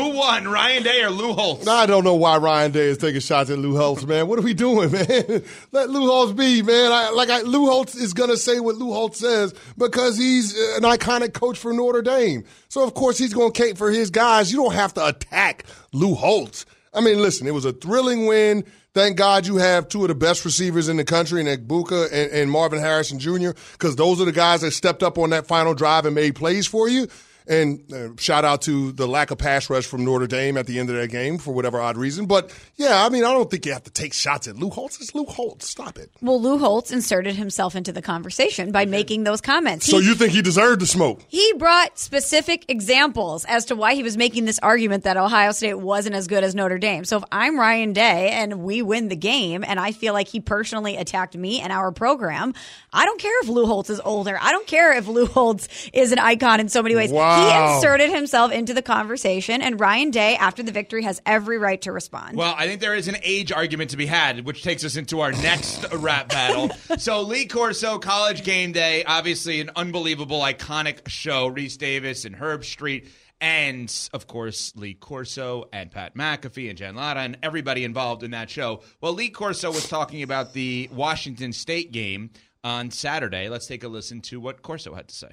won, 0.09 0.49
Ryan 0.49 0.83
Day 0.83 1.05
or 1.05 1.11
Lou 1.11 1.35
Holtz? 1.35 1.69
I 1.69 1.87
don't 1.87 2.03
know 2.03 2.17
why 2.17 2.37
Ryan 2.39 2.73
Day 2.73 2.87
is 2.87 2.99
taking 2.99 3.21
shots 3.21 3.51
at 3.51 3.59
Lou 3.61 3.77
Holtz, 3.77 4.05
man. 4.07 4.27
What 4.27 4.41
are 4.41 4.43
we 4.43 4.55
doing, 4.55 4.91
man? 4.93 5.45
Let 5.71 5.89
Lou 5.89 6.05
Holtz 6.09 6.33
be, 6.33 6.63
man. 6.63 6.91
I, 6.91 7.11
like 7.11 7.31
I, 7.31 7.43
Lou 7.43 7.67
Holtz 7.67 7.95
is 7.95 8.13
gonna 8.13 8.37
say 8.37 8.59
what 8.59 8.75
Lou 8.75 8.93
Holtz 8.93 9.21
says 9.21 9.55
because 9.79 10.19
he's 10.19 10.59
an 10.75 10.83
iconic 10.83 11.33
coach 11.33 11.57
for 11.57 11.73
Notre 11.73 12.03
Dame. 12.03 12.43
So 12.69 12.83
of 12.83 12.95
course 12.95 13.19
he's 13.19 13.35
gonna 13.35 13.53
cape 13.53 13.79
for 13.79 13.93
his 13.93 14.11
guys. 14.11 14.51
You 14.51 14.59
don't 14.59 14.75
have 14.75 14.95
to 14.95 15.07
attack 15.07 15.65
Lou 15.93 16.17
Holtz. 16.17 16.67
I 16.95 17.01
mean, 17.01 17.21
listen, 17.21 17.47
it 17.47 17.55
was 17.55 17.65
a 17.65 17.73
thrilling 17.73 18.27
win. 18.27 18.65
Thank 18.93 19.17
God 19.17 19.47
you 19.47 19.57
have 19.57 19.89
two 19.89 20.03
of 20.03 20.09
the 20.09 20.15
best 20.15 20.45
receivers 20.45 20.89
in 20.89 20.97
the 20.97 21.05
country, 21.05 21.41
in 21.41 21.47
Egbuka 21.47 22.07
and, 22.13 22.31
and 22.31 22.51
Marvin 22.51 22.79
Harrison 22.79 23.19
Jr., 23.19 23.51
because 23.73 23.97
those 23.97 24.21
are 24.21 24.25
the 24.25 24.33
guys 24.33 24.61
that 24.61 24.71
stepped 24.71 25.03
up 25.03 25.19
on 25.19 25.31
that 25.31 25.47
final 25.47 25.75
drive 25.75 26.07
and 26.07 26.15
made 26.15 26.37
plays 26.37 26.67
for 26.67 26.89
you. 26.89 27.09
And 27.47 27.93
uh, 27.93 28.09
shout 28.19 28.45
out 28.47 28.63
to 28.63 28.93
the 28.93 29.07
lack 29.07 29.31
of 29.31 29.37
pass 29.37 29.69
rush 29.69 29.85
from 29.85 30.03
Notre 30.05 30.27
Dame 30.27 30.57
at 30.57 30.67
the 30.67 30.79
end 30.79 30.89
of 30.89 30.97
that 30.97 31.11
game 31.11 31.37
for 31.37 31.53
whatever 31.53 31.79
odd 31.79 31.99
reason. 31.99 32.25
But 32.25 32.51
yeah, 32.77 33.05
I 33.05 33.11
mean, 33.11 33.23
I 33.23 33.33
don't 33.33 33.51
think 33.51 33.67
you 33.67 33.73
have 33.75 33.83
to 33.85 33.91
take 33.91 34.15
shots 34.15 34.49
at 34.49 34.57
Lou 34.57 34.71
Holtz. 34.71 34.99
It's 34.99 35.15
Lou 35.15 35.27
Holtz. 35.27 35.69
Stop 35.69 35.99
it. 35.99 36.11
Well, 36.23 36.41
Lou 36.41 36.57
Holtz 36.57 36.91
inserted 36.91 37.35
himself 37.35 37.77
into 37.77 37.93
the 37.93 38.01
conversation 38.01 38.73
by 38.73 38.87
making 38.87 39.25
those 39.25 39.43
comments. 39.43 39.85
so 39.85 39.99
you 39.99 40.15
think 40.15 40.33
he 40.33 40.41
deserved 40.41 40.81
the 40.81 40.87
smoke? 40.87 41.21
He 41.29 41.53
brought 41.59 41.99
specific 41.99 42.65
examples 42.69 43.45
as 43.45 43.67
to 43.67 43.77
why 43.77 43.95
he 43.95 44.03
was 44.03 44.17
making 44.17 44.47
this 44.47 44.59
argument 44.61 45.05
that 45.05 45.19
Ohio 45.19 45.53
State 45.53 45.75
wasn't 45.75 46.15
as 46.15 46.27
good 46.27 46.45
as 46.45 46.55
Notre 46.55 46.79
Dame. 46.79 47.05
So 47.05 47.19
if 47.19 47.25
I'm 47.31 47.59
Ryan 47.61 47.93
Day 47.93 48.31
and 48.31 48.61
we 48.61 48.81
win 48.81 49.09
the 49.09 49.17
game 49.17 49.65
and 49.67 49.79
I 49.79 49.93
feel 49.93 50.15
like 50.15 50.29
he 50.29 50.41
personally 50.41 50.97
attacked 50.97 51.37
me 51.37 51.61
and 51.61 51.73
our 51.75 51.93
program, 51.93 52.55
I 52.91 53.05
don't 53.05 53.21
care 53.21 53.39
if 53.43 53.49
Lou 53.49 53.67
Holtz 53.67 53.91
is 53.91 54.01
older. 54.03 54.39
I 54.41 54.51
don't 54.51 54.67
care 54.67 54.97
if 54.97 55.07
Lou 55.09 55.27
Holtz 55.27 55.69
is 55.93 56.11
an 56.13 56.19
icon 56.19 56.61
in 56.61 56.71
so 56.71 56.83
many 56.83 56.95
ways. 56.97 57.13
Wow. 57.13 57.34
He 57.37 57.75
inserted 57.75 58.11
himself 58.11 58.53
into 58.53 58.75
the 58.75 58.83
conversation 58.83 59.63
and 59.63 59.79
Ryan 59.81 60.11
Day 60.11 60.37
after 60.37 60.63
the 60.63 60.73
victory 60.73 61.03
has 61.05 61.21
every 61.27 61.59
right 61.59 61.81
to 61.83 61.93
respond. 61.93 62.37
Well, 62.37 62.55
I 62.57 62.67
think 62.67 62.81
there 62.81 62.95
is 62.95 63.09
an 63.09 63.17
age 63.23 63.53
argument 63.53 63.91
to 63.91 63.97
be 63.97 64.07
had, 64.07 64.45
which 64.45 64.63
takes 64.63 64.85
us 64.85 64.97
into 64.97 65.21
our 65.21 65.33
next 65.33 65.85
rap 65.93 66.29
battle. 66.29 66.71
So, 66.99 67.23
Lee 67.23 67.47
Corso, 67.47 67.99
College 67.99 68.45
Game 68.45 68.73
Day, 68.73 69.05
obviously 69.05 69.61
an 69.61 69.71
unbelievable, 69.77 70.41
iconic 70.41 71.09
show. 71.09 71.51
Rece 71.51 71.79
Davis 71.79 72.25
and 72.25 72.37
Herbstreit, 72.37 73.09
and 73.41 73.93
of 74.13 74.27
course 74.27 74.73
Lee 74.77 74.95
Corso 74.95 75.69
and 75.73 75.91
Pat 75.91 76.17
McAfee 76.17 76.69
and 76.69 76.79
Jen 76.79 76.95
Lada 76.95 77.21
and 77.21 77.37
everybody 77.43 77.85
involved 77.85 78.23
in 78.23 78.31
that 78.31 78.51
show. 78.51 78.83
Well, 79.01 79.13
Lee 79.13 79.31
Corso 79.31 79.71
was 79.71 79.89
talking 79.89 80.23
about 80.23 80.53
the 80.53 80.89
Washington 80.93 81.53
State 81.53 81.93
game 81.93 82.31
on 82.63 82.91
Saturday. 82.91 83.49
Let's 83.49 83.67
take 83.67 83.85
a 83.85 83.89
listen 83.89 84.21
to 84.23 84.41
what 84.41 84.63
Corso 84.63 84.95
had 84.95 85.09
to 85.09 85.15
say. 85.15 85.29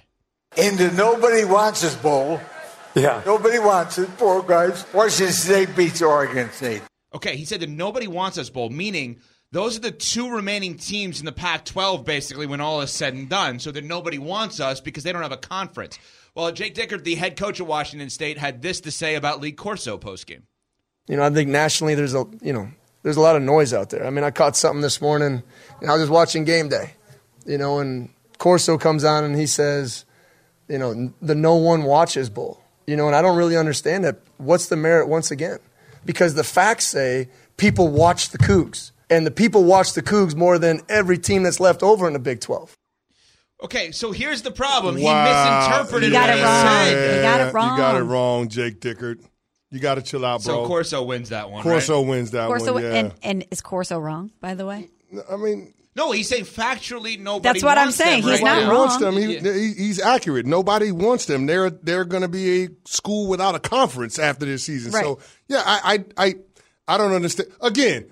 In 0.57 0.75
the 0.75 0.91
Nobody 0.91 1.45
Wants 1.45 1.83
us 1.83 1.95
Bowl. 1.95 2.41
Yeah. 2.93 3.21
Nobody 3.25 3.57
wants 3.57 3.97
it. 3.97 4.09
Poor 4.17 4.43
guys. 4.43 4.85
Washington 4.93 5.33
State 5.33 5.75
beats 5.77 6.01
Oregon 6.01 6.51
State. 6.51 6.81
Okay, 7.13 7.37
he 7.37 7.45
said 7.45 7.61
that 7.61 7.69
nobody 7.69 8.07
wants 8.07 8.37
us 8.37 8.49
bowl, 8.49 8.69
meaning 8.69 9.19
those 9.51 9.77
are 9.77 9.81
the 9.81 9.91
two 9.91 10.29
remaining 10.29 10.77
teams 10.77 11.19
in 11.19 11.25
the 11.25 11.31
Pac 11.31 11.65
12, 11.65 12.05
basically, 12.05 12.45
when 12.45 12.61
all 12.61 12.81
is 12.81 12.91
said 12.91 13.13
and 13.13 13.29
done. 13.29 13.59
So 13.59 13.71
that 13.71 13.83
nobody 13.83 14.17
wants 14.17 14.59
us 14.59 14.81
because 14.81 15.03
they 15.03 15.11
don't 15.11 15.21
have 15.21 15.31
a 15.31 15.37
conference. 15.37 15.99
Well, 16.35 16.51
Jake 16.51 16.75
Dickert, 16.75 17.03
the 17.03 17.15
head 17.15 17.37
coach 17.37 17.59
of 17.59 17.67
Washington 17.67 18.09
State, 18.09 18.37
had 18.37 18.61
this 18.61 18.81
to 18.81 18.91
say 18.91 19.15
about 19.15 19.41
Lee 19.41 19.51
Corso 19.51 19.97
postgame. 19.97 20.43
You 21.07 21.17
know, 21.17 21.23
I 21.23 21.29
think 21.29 21.49
nationally 21.49 21.95
there's 21.95 22.13
a 22.13 22.25
you 22.41 22.53
know 22.53 22.69
there's 23.03 23.17
a 23.17 23.21
lot 23.21 23.35
of 23.35 23.41
noise 23.41 23.73
out 23.73 23.89
there. 23.89 24.05
I 24.05 24.09
mean, 24.09 24.23
I 24.23 24.31
caught 24.31 24.55
something 24.55 24.81
this 24.81 25.01
morning. 25.01 25.43
And 25.81 25.89
I 25.89 25.93
was 25.93 26.03
just 26.03 26.11
watching 26.11 26.45
game 26.45 26.69
day, 26.69 26.93
you 27.45 27.57
know, 27.57 27.79
and 27.79 28.09
Corso 28.37 28.77
comes 28.77 29.03
on 29.03 29.23
and 29.23 29.35
he 29.35 29.47
says, 29.47 30.05
you 30.67 30.77
know, 30.77 31.13
the 31.21 31.35
no 31.35 31.55
one 31.55 31.83
watches 31.83 32.29
bull. 32.29 32.61
You 32.87 32.95
know, 32.97 33.07
and 33.07 33.15
I 33.15 33.21
don't 33.21 33.37
really 33.37 33.55
understand 33.57 34.03
that. 34.05 34.19
What's 34.37 34.67
the 34.67 34.75
merit 34.75 35.07
once 35.07 35.31
again? 35.31 35.59
Because 36.05 36.33
the 36.33 36.43
facts 36.43 36.85
say 36.87 37.29
people 37.57 37.87
watch 37.89 38.29
the 38.29 38.37
Cougs, 38.37 38.91
and 39.09 39.25
the 39.25 39.31
people 39.31 39.63
watch 39.63 39.93
the 39.93 40.01
Cougs 40.01 40.35
more 40.35 40.57
than 40.57 40.81
every 40.89 41.17
team 41.17 41.43
that's 41.43 41.59
left 41.59 41.83
over 41.83 42.07
in 42.07 42.13
the 42.13 42.19
Big 42.19 42.41
12. 42.41 42.75
Okay, 43.63 43.91
so 43.91 44.11
here's 44.11 44.41
the 44.41 44.51
problem. 44.51 44.97
He 44.97 45.03
misinterpreted 45.03 46.07
You 46.09 46.13
got 46.13 46.29
what 46.29 46.29
it 46.29 46.37
he 46.37 46.43
wrong. 46.43 46.65
said. 46.65 47.15
You 47.15 47.21
got 47.21 47.41
it 47.41 47.47
You 47.47 47.51
got 47.53 47.95
it 47.95 47.99
wrong. 47.99 48.07
wrong, 48.09 48.47
Jake 48.49 48.81
Dickert. 48.81 49.23
You 49.69 49.79
got 49.79 49.95
to 49.95 50.01
chill 50.01 50.25
out, 50.25 50.43
bro. 50.43 50.63
So 50.63 50.67
Corso 50.67 51.03
wins 51.03 51.29
that 51.29 51.49
one. 51.49 51.63
Corso 51.63 52.01
right? 52.01 52.09
wins 52.09 52.31
that 52.31 52.47
Corso 52.47 52.73
one. 52.73 52.83
Yeah. 52.83 52.93
and, 52.95 53.13
and 53.23 53.45
is 53.51 53.61
Corso 53.61 53.99
wrong, 53.99 54.31
by 54.41 54.53
the 54.55 54.65
way? 54.65 54.89
I 55.31 55.37
mean, 55.37 55.73
No, 55.95 56.11
he's 56.11 56.29
saying 56.29 56.45
factually 56.45 57.19
nobody. 57.19 57.41
That's 57.59 57.63
what 57.63 57.77
I'm 57.77 57.91
saying. 57.91 58.21
them 58.21 58.31
He's 58.31 58.41
not 58.41 58.61
now. 58.63 58.69
wrong. 58.69 58.77
wants 58.87 58.97
them. 58.97 59.13
He, 59.15 59.37
he- 59.39 59.73
he's 59.73 59.99
accurate. 59.99 60.45
Nobody 60.45 60.91
wants 60.91 61.25
them. 61.25 61.45
They're 61.47 61.69
they're 61.69 62.05
going 62.05 62.21
to 62.21 62.29
be 62.29 62.63
a 62.63 62.69
school 62.85 63.27
without 63.27 63.55
a 63.55 63.59
conference 63.59 64.17
after 64.19 64.45
this 64.45 64.63
season. 64.63 64.91
So 64.93 65.19
yeah, 65.47 65.61
I, 65.65 66.05
I 66.17 66.25
I 66.27 66.35
I 66.87 66.97
don't 66.97 67.13
understand. 67.13 67.49
Again, 67.61 68.10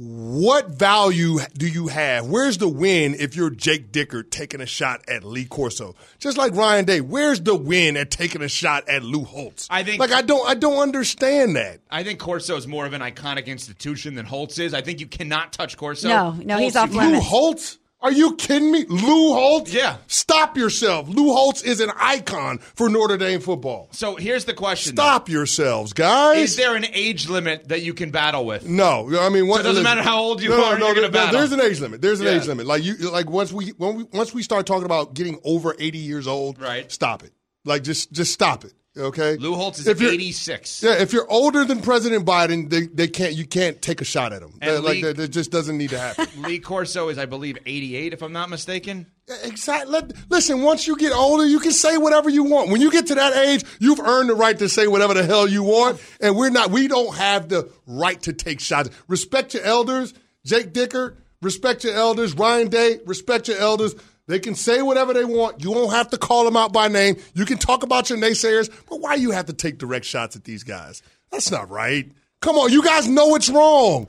what 0.00 0.68
value 0.70 1.40
do 1.56 1.66
you 1.66 1.88
have? 1.88 2.24
Where's 2.24 2.58
the 2.58 2.68
win 2.68 3.16
if 3.16 3.34
you're 3.34 3.50
Jake 3.50 3.90
Dickert 3.90 4.30
taking 4.30 4.60
a 4.60 4.66
shot 4.66 5.00
at 5.08 5.24
Lee 5.24 5.44
Corso? 5.44 5.96
Just 6.20 6.38
like 6.38 6.54
Ryan 6.54 6.84
Day, 6.84 7.00
where's 7.00 7.40
the 7.40 7.56
win 7.56 7.96
at 7.96 8.08
taking 8.08 8.40
a 8.40 8.48
shot 8.48 8.88
at 8.88 9.02
Lou 9.02 9.24
Holtz? 9.24 9.66
I 9.68 9.82
think- 9.82 9.98
like 9.98 10.12
I 10.12 10.22
don't 10.22 10.48
I 10.48 10.54
don't 10.54 10.78
understand 10.78 11.56
that. 11.56 11.80
I 11.90 12.04
think 12.04 12.20
Corso 12.20 12.56
is 12.56 12.68
more 12.68 12.86
of 12.86 12.92
an 12.92 13.00
iconic 13.00 13.46
institution 13.46 14.14
than 14.14 14.24
Holtz 14.24 14.60
is. 14.60 14.72
I 14.72 14.82
think 14.82 15.00
you 15.00 15.08
cannot 15.08 15.52
touch 15.52 15.76
Corso. 15.76 16.08
No, 16.08 16.30
no, 16.30 16.58
he's 16.58 16.76
Holtz- 16.76 16.94
off 16.96 17.02
Lou. 17.12 17.18
Holtz? 17.20 17.78
Are 18.00 18.12
you 18.12 18.36
kidding 18.36 18.70
me? 18.70 18.84
Lou 18.88 19.32
Holtz? 19.34 19.72
Yeah. 19.74 19.96
Stop 20.06 20.56
yourself. 20.56 21.08
Lou 21.08 21.32
Holtz 21.32 21.62
is 21.62 21.80
an 21.80 21.90
icon 21.96 22.58
for 22.58 22.88
Notre 22.88 23.16
Dame 23.16 23.40
football. 23.40 23.88
So 23.90 24.14
here's 24.14 24.44
the 24.44 24.54
question: 24.54 24.94
though. 24.94 25.02
Stop 25.02 25.28
yourselves, 25.28 25.92
guys. 25.92 26.38
Is 26.50 26.56
there 26.56 26.76
an 26.76 26.84
age 26.92 27.28
limit 27.28 27.68
that 27.68 27.82
you 27.82 27.94
can 27.94 28.12
battle 28.12 28.46
with? 28.46 28.64
no, 28.68 29.08
I 29.18 29.30
mean, 29.30 29.48
what, 29.48 29.60
it 29.60 29.64
doesn't 29.64 29.82
matter 29.82 30.02
how 30.02 30.20
old 30.20 30.40
you 30.40 30.50
no, 30.50 30.64
are, 30.64 30.78
No, 30.78 30.94
there- 30.94 31.10
battle. 31.10 31.38
There's 31.40 31.50
an 31.50 31.60
age 31.60 31.80
limit. 31.80 32.00
There's 32.00 32.20
an 32.20 32.26
Yeah. 32.26 32.36
age 32.36 32.46
limit. 32.46 32.66
Like 32.66 32.84
you, 32.84 32.94
like 33.10 33.28
once 33.28 33.52
we 33.52 33.70
when 33.78 33.96
we 33.96 34.04
once 34.12 34.32
we 34.32 34.44
start 34.44 34.64
talking 34.66 34.84
about 34.84 35.14
getting 35.14 35.40
over 35.42 35.74
80 35.78 35.98
years 35.98 36.28
old, 36.28 36.60
Right. 36.60 36.90
Stop 36.92 37.24
it. 37.24 37.32
Like 37.64 37.82
just 37.82 38.12
just 38.12 38.32
stop 38.32 38.64
it. 38.64 38.74
Okay. 38.96 39.36
Lou 39.36 39.54
Holtz 39.54 39.78
is 39.78 39.86
If 39.86 40.00
you're- 40.00 40.12
86. 40.12 40.82
Yeah, 40.82 40.94
if 40.94 41.12
you're 41.12 41.30
older 41.30 41.64
than 41.64 41.80
President 41.82 42.24
Biden, 42.26 42.68
they, 42.68 42.86
they 42.86 43.06
can't. 43.06 43.34
You 43.34 43.46
can't 43.46 43.80
take 43.80 44.00
a 44.00 44.04
shot 44.04 44.32
at 44.32 44.42
him. 44.42 44.52
And 44.60 44.76
That- 44.76 44.82
like 44.82 44.94
Lee- 44.94 45.02
that, 45.02 45.16
that 45.18 45.28
just 45.28 45.50
doesn't 45.52 45.76
need 45.78 45.90
to 45.90 45.98
happen. 45.98 46.26
Lee 46.42 46.58
Corso 46.58 47.08
is, 47.08 47.16
I 47.18 47.26
believe, 47.26 47.58
88, 47.64 48.12
if 48.12 48.22
I'm 48.22 48.32
not 48.32 48.50
mistaken. 48.50 49.06
Exactly. 49.44 50.00
Listen, 50.30 50.62
once 50.62 50.86
you 50.86 50.96
get 50.96 51.12
older, 51.12 51.44
you 51.46 51.60
can 51.60 51.70
say 51.72 51.98
whatever 51.98 52.30
you 52.30 52.44
want. 52.44 52.70
When 52.70 52.80
you 52.80 52.90
get 52.90 53.06
to 53.08 53.14
that 53.16 53.36
age, 53.36 53.62
you've 53.78 54.00
earned 54.00 54.30
the 54.30 54.34
right 54.34 54.58
to 54.58 54.68
say 54.68 54.86
whatever 54.88 55.12
the 55.14 55.22
hell 55.24 55.46
you 55.46 55.62
want. 55.62 56.00
And 56.20 56.34
we're 56.34 56.48
not, 56.50 56.70
we 56.70 56.88
don't 56.88 57.14
have 57.14 57.48
the 57.50 57.70
right 57.86 58.20
to 58.22 58.32
take 58.32 58.58
shots. 58.58 58.88
Respect 59.06 59.52
your 59.54 59.64
elders. 59.64 60.14
Jake 60.46 60.72
Dicker, 60.72 61.18
respect 61.42 61.84
your 61.84 61.92
elders. 61.92 62.32
Ryan 62.34 62.68
Day, 62.68 63.00
respect 63.04 63.48
your 63.48 63.58
elders. 63.58 63.94
They 64.28 64.38
can 64.38 64.54
say 64.54 64.82
whatever 64.82 65.14
they 65.14 65.24
want. 65.24 65.64
You 65.64 65.72
won't 65.72 65.92
have 65.92 66.10
to 66.10 66.18
call 66.18 66.44
them 66.44 66.56
out 66.56 66.72
by 66.72 66.86
name. 66.86 67.16
You 67.34 67.46
can 67.46 67.58
talk 67.58 67.82
about 67.82 68.10
your 68.10 68.18
naysayers, 68.18 68.70
but 68.88 69.00
why 69.00 69.14
you 69.14 69.30
have 69.32 69.46
to 69.46 69.54
take 69.54 69.78
direct 69.78 70.04
shots 70.04 70.36
at 70.36 70.44
these 70.44 70.62
guys? 70.62 71.02
That's 71.32 71.50
not 71.50 71.70
right. 71.70 72.12
Come 72.40 72.56
on, 72.56 72.70
you 72.70 72.84
guys 72.84 73.08
know 73.08 73.34
it's 73.34 73.48
wrong. 73.48 74.06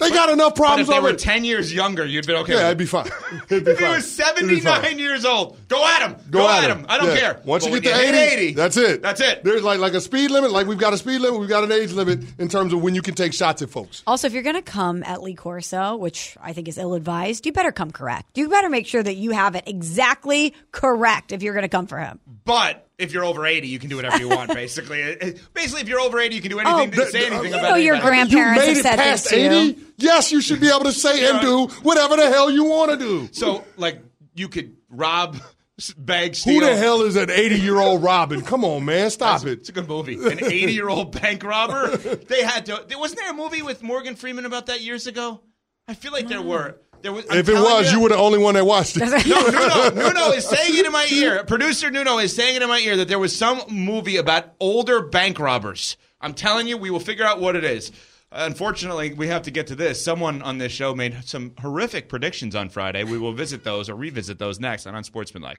They 0.00 0.10
got 0.10 0.30
enough 0.30 0.54
problems. 0.54 0.88
But 0.88 0.94
if 0.94 1.00
problems 1.00 1.22
they 1.22 1.30
were 1.30 1.34
10 1.36 1.44
years 1.44 1.72
younger, 1.72 2.04
you'd 2.04 2.26
be 2.26 2.32
okay. 2.34 2.52
yeah, 2.54 2.58
with 2.58 2.66
it'd 2.66 2.78
be 2.78 2.86
fine. 2.86 3.06
It'd 3.50 3.64
be 3.64 3.70
If 3.72 3.78
he 3.78 3.84
was 3.84 4.18
It'd 4.20 4.48
be 4.48 4.60
fine. 4.60 4.82
79 4.82 4.98
years 4.98 5.24
old, 5.24 5.56
go 5.68 5.86
at 5.86 6.02
him. 6.02 6.16
Go, 6.30 6.48
at, 6.48 6.68
him. 6.70 6.86
I 6.88 6.98
don't 6.98 7.08
Yeah. 7.08 7.16
care. 7.18 7.40
Once 7.44 7.64
But 7.64 7.68
you 7.68 7.72
when 7.74 7.82
get 7.82 7.96
to 7.96 8.08
80, 8.08 8.18
80, 8.18 8.54
that's 8.54 8.76
it. 8.76 9.02
That's 9.02 9.20
it. 9.20 9.44
There's 9.44 9.62
like 9.62 9.78
like 9.78 9.94
a 9.94 10.00
speed 10.00 10.30
limit. 10.30 10.50
Like 10.52 10.66
we've 10.66 10.78
got 10.78 10.92
a 10.92 10.98
speed 10.98 11.18
limit. 11.20 11.38
We've 11.38 11.48
got 11.48 11.64
an 11.64 11.72
age 11.72 11.92
limit 11.92 12.20
in 12.38 12.48
terms 12.48 12.72
of 12.72 12.82
when 12.82 12.94
you 12.94 13.02
can 13.02 13.14
take 13.14 13.32
shots 13.34 13.62
at 13.62 13.70
folks. 13.70 14.02
Also, 14.06 14.26
if 14.26 14.32
you're 14.32 14.42
going 14.42 14.56
to 14.56 14.62
come 14.62 15.02
at 15.04 15.22
Lee 15.22 15.34
Corso, 15.34 15.96
which 15.96 16.36
I 16.40 16.52
think 16.52 16.68
is 16.68 16.78
ill 16.78 16.94
advised, 16.94 17.46
you 17.46 17.52
better 17.52 17.72
come 17.72 17.90
correct. 17.90 18.36
You 18.38 18.48
better 18.48 18.68
make 18.68 18.86
sure 18.86 19.02
that 19.02 19.14
you 19.14 19.30
have 19.32 19.54
it 19.54 19.64
exactly 19.66 20.54
correct 20.72 21.32
if 21.32 21.42
you're 21.42 21.54
going 21.54 21.62
to 21.62 21.68
come 21.68 21.86
for 21.86 21.98
him. 21.98 22.18
But 22.44 22.86
if 23.00 23.12
you're 23.12 23.24
over 23.24 23.46
80, 23.46 23.66
you 23.68 23.78
can 23.78 23.88
do 23.88 23.96
whatever 23.96 24.18
you 24.18 24.28
want, 24.28 24.52
basically. 24.54 25.00
It- 25.00 25.22
it- 25.22 25.40
Basically, 25.54 25.80
if 25.82 25.88
you're 25.88 26.00
over 26.00 26.18
80, 26.20 26.34
you 26.34 26.40
can 26.42 26.50
do 26.50 26.58
anything, 26.60 27.00
Oh, 27.00 27.04
say 27.06 27.26
anything 27.26 27.32
oh, 27.34 27.40
oh, 27.40 27.42
you 27.44 27.54
about 27.54 27.70
know 27.70 27.76
your 27.76 27.94
anybody. 27.96 28.16
grandparents 28.16 28.32
you 28.32 28.38
made 28.60 28.68
have 28.68 28.76
it 28.78 28.82
said 28.82 28.96
past 28.98 29.24
this 29.24 29.32
to 29.32 29.40
you. 29.40 29.50
80. 29.70 29.82
Yes, 29.98 30.32
you 30.32 30.40
should 30.40 30.60
be 30.60 30.68
able 30.68 30.84
to 30.84 30.92
say 30.92 31.28
and 31.30 31.40
do 31.40 31.66
whatever 31.82 32.16
the 32.16 32.28
hell 32.28 32.50
you 32.50 32.64
want 32.64 32.90
to 32.92 32.96
do. 32.96 33.28
So, 33.32 33.64
like, 33.76 34.00
you 34.34 34.48
could 34.48 34.76
rob, 34.88 35.36
s- 35.78 35.92
bag, 35.92 36.34
steal. 36.34 36.54
Who 36.54 36.60
the 36.66 36.76
hell 36.76 37.02
is 37.02 37.16
an 37.16 37.30
80 37.30 37.56
year 37.60 37.78
old 37.78 38.02
Robin? 38.02 38.40
Come 38.42 38.64
on, 38.64 38.84
man, 38.84 39.10
stop 39.10 39.44
it. 39.44 39.58
It's 39.60 39.68
a 39.68 39.72
good 39.72 39.88
movie. 39.88 40.14
An 40.14 40.42
80 40.42 40.72
year 40.72 40.88
old 40.88 41.12
bank 41.20 41.42
robber. 41.44 41.96
They 41.96 42.42
had 42.42 42.66
to. 42.66 42.84
Wasn't 42.96 43.18
there 43.20 43.30
a 43.30 43.34
movie 43.34 43.62
with 43.62 43.82
Morgan 43.82 44.14
Freeman 44.16 44.44
about 44.46 44.66
that 44.66 44.80
years 44.80 45.06
ago? 45.06 45.40
I 45.88 45.94
feel 45.94 46.12
like 46.12 46.28
there 46.28 46.42
were. 46.42 46.78
There 47.02 47.12
was. 47.12 47.24
I'm 47.30 47.38
If 47.38 47.48
it 47.48 47.52
telling 47.52 47.72
was, 47.72 47.92
you 47.92 48.00
were 48.00 48.08
the 48.10 48.16
only 48.16 48.38
one 48.38 48.54
that 48.54 48.64
watched 48.64 48.96
it. 48.96 49.00
No, 49.26 49.40
Nuno, 49.46 49.90
Nuno 50.08 50.32
is 50.32 50.46
saying 50.48 50.76
it 50.76 50.86
in 50.86 50.92
my 50.92 51.06
ear. 51.10 51.44
Producer 51.44 51.90
Nuno 51.90 52.18
is 52.18 52.34
saying 52.34 52.56
it 52.56 52.62
in 52.62 52.68
my 52.68 52.78
ear 52.78 52.96
that 52.98 53.08
there 53.08 53.18
was 53.18 53.36
some 53.36 53.62
movie 53.68 54.16
about 54.16 54.52
older 54.60 55.00
bank 55.02 55.38
robbers. 55.38 55.96
I'm 56.20 56.34
telling 56.34 56.68
you, 56.68 56.76
we 56.76 56.90
will 56.90 57.00
figure 57.00 57.24
out 57.24 57.40
what 57.40 57.56
it 57.56 57.64
is. 57.64 57.92
Unfortunately, 58.32 59.12
we 59.12 59.26
have 59.26 59.42
to 59.42 59.50
get 59.50 59.66
to 59.68 59.74
this. 59.74 60.02
Someone 60.04 60.40
on 60.42 60.58
this 60.58 60.70
show 60.70 60.94
made 60.94 61.24
some 61.24 61.52
horrific 61.60 62.08
predictions 62.08 62.54
on 62.54 62.68
Friday. 62.68 63.02
We 63.02 63.18
will 63.18 63.32
visit 63.32 63.64
those 63.64 63.88
or 63.88 63.96
revisit 63.96 64.38
those 64.38 64.60
next 64.60 64.86
on 64.86 64.94
Unsportsmanlike. 64.94 65.58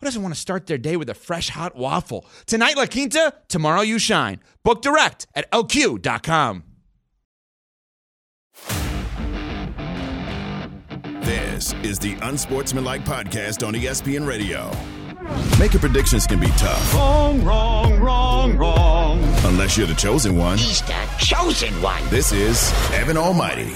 who 0.00 0.06
doesn't 0.06 0.22
want 0.22 0.34
to 0.34 0.40
start 0.40 0.66
their 0.66 0.78
day 0.78 0.96
with 0.96 1.08
a 1.10 1.14
fresh 1.14 1.48
hot 1.50 1.76
waffle? 1.76 2.26
Tonight, 2.46 2.76
La 2.76 2.86
Quinta, 2.86 3.34
tomorrow, 3.48 3.80
you 3.80 3.98
shine. 3.98 4.40
Book 4.62 4.82
direct 4.82 5.26
at 5.34 5.50
lq.com. 5.50 6.64
This 11.22 11.72
is 11.82 11.98
the 11.98 12.16
Unsportsmanlike 12.22 13.04
Podcast 13.04 13.66
on 13.66 13.74
ESPN 13.74 14.26
Radio. 14.26 14.70
Making 15.58 15.80
predictions 15.80 16.26
can 16.26 16.38
be 16.38 16.46
tough. 16.58 16.94
Wrong, 16.94 17.42
wrong, 17.44 17.98
wrong, 17.98 18.56
wrong. 18.56 19.18
Unless 19.44 19.76
you're 19.76 19.86
the 19.86 19.94
chosen 19.94 20.36
one. 20.36 20.58
He's 20.58 20.82
the 20.82 21.06
chosen 21.18 21.72
one. 21.82 22.02
This 22.10 22.30
is 22.32 22.70
Evan 22.92 23.16
Almighty. 23.16 23.72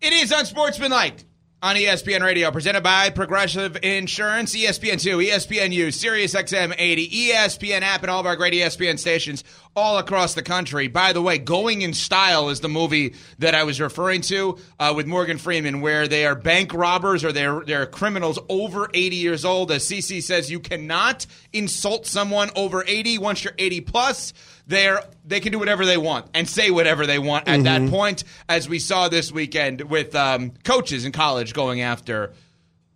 It 0.00 0.12
is 0.12 0.32
Unsportsmanlike 0.32 1.24
on 1.60 1.74
ESPN 1.74 2.22
Radio, 2.22 2.52
presented 2.52 2.82
by 2.82 3.10
Progressive 3.10 3.76
Insurance, 3.82 4.54
ESPN2, 4.54 5.28
ESPNU, 5.28 5.92
Sirius 5.92 6.34
XM 6.34 6.72
80, 6.78 7.08
ESPN 7.08 7.82
app, 7.82 8.02
and 8.02 8.10
all 8.10 8.20
of 8.20 8.26
our 8.26 8.36
great 8.36 8.54
ESPN 8.54 8.96
stations 8.96 9.42
all 9.74 9.98
across 9.98 10.34
the 10.34 10.42
country. 10.42 10.86
By 10.86 11.12
the 11.12 11.20
way, 11.20 11.38
Going 11.38 11.82
in 11.82 11.94
Style 11.94 12.48
is 12.48 12.60
the 12.60 12.68
movie 12.68 13.14
that 13.40 13.56
I 13.56 13.64
was 13.64 13.80
referring 13.80 14.20
to 14.22 14.58
uh, 14.78 14.92
with 14.94 15.08
Morgan 15.08 15.36
Freeman, 15.36 15.80
where 15.80 16.06
they 16.06 16.26
are 16.26 16.36
bank 16.36 16.72
robbers 16.72 17.24
or 17.24 17.32
they're 17.32 17.60
they're 17.66 17.86
criminals 17.86 18.38
over 18.48 18.88
80 18.94 19.16
years 19.16 19.44
old. 19.44 19.72
As 19.72 19.84
CC 19.84 20.22
says, 20.22 20.50
you 20.50 20.60
cannot 20.60 21.26
insult 21.52 22.06
someone 22.06 22.50
over 22.54 22.84
80 22.86 23.18
once 23.18 23.42
you're 23.42 23.54
80 23.58 23.80
plus 23.80 24.32
they're 24.68 25.02
they 25.24 25.40
can 25.40 25.50
do 25.50 25.58
whatever 25.58 25.84
they 25.84 25.96
want 25.96 26.26
and 26.34 26.48
say 26.48 26.70
whatever 26.70 27.06
they 27.06 27.18
want 27.18 27.48
at 27.48 27.64
that 27.64 27.90
point, 27.90 28.22
as 28.48 28.68
we 28.68 28.78
saw 28.78 29.08
this 29.08 29.32
weekend 29.32 29.80
with 29.82 30.14
um, 30.14 30.52
coaches 30.62 31.04
in 31.04 31.12
college 31.12 31.54
going 31.54 31.80
after 31.80 32.32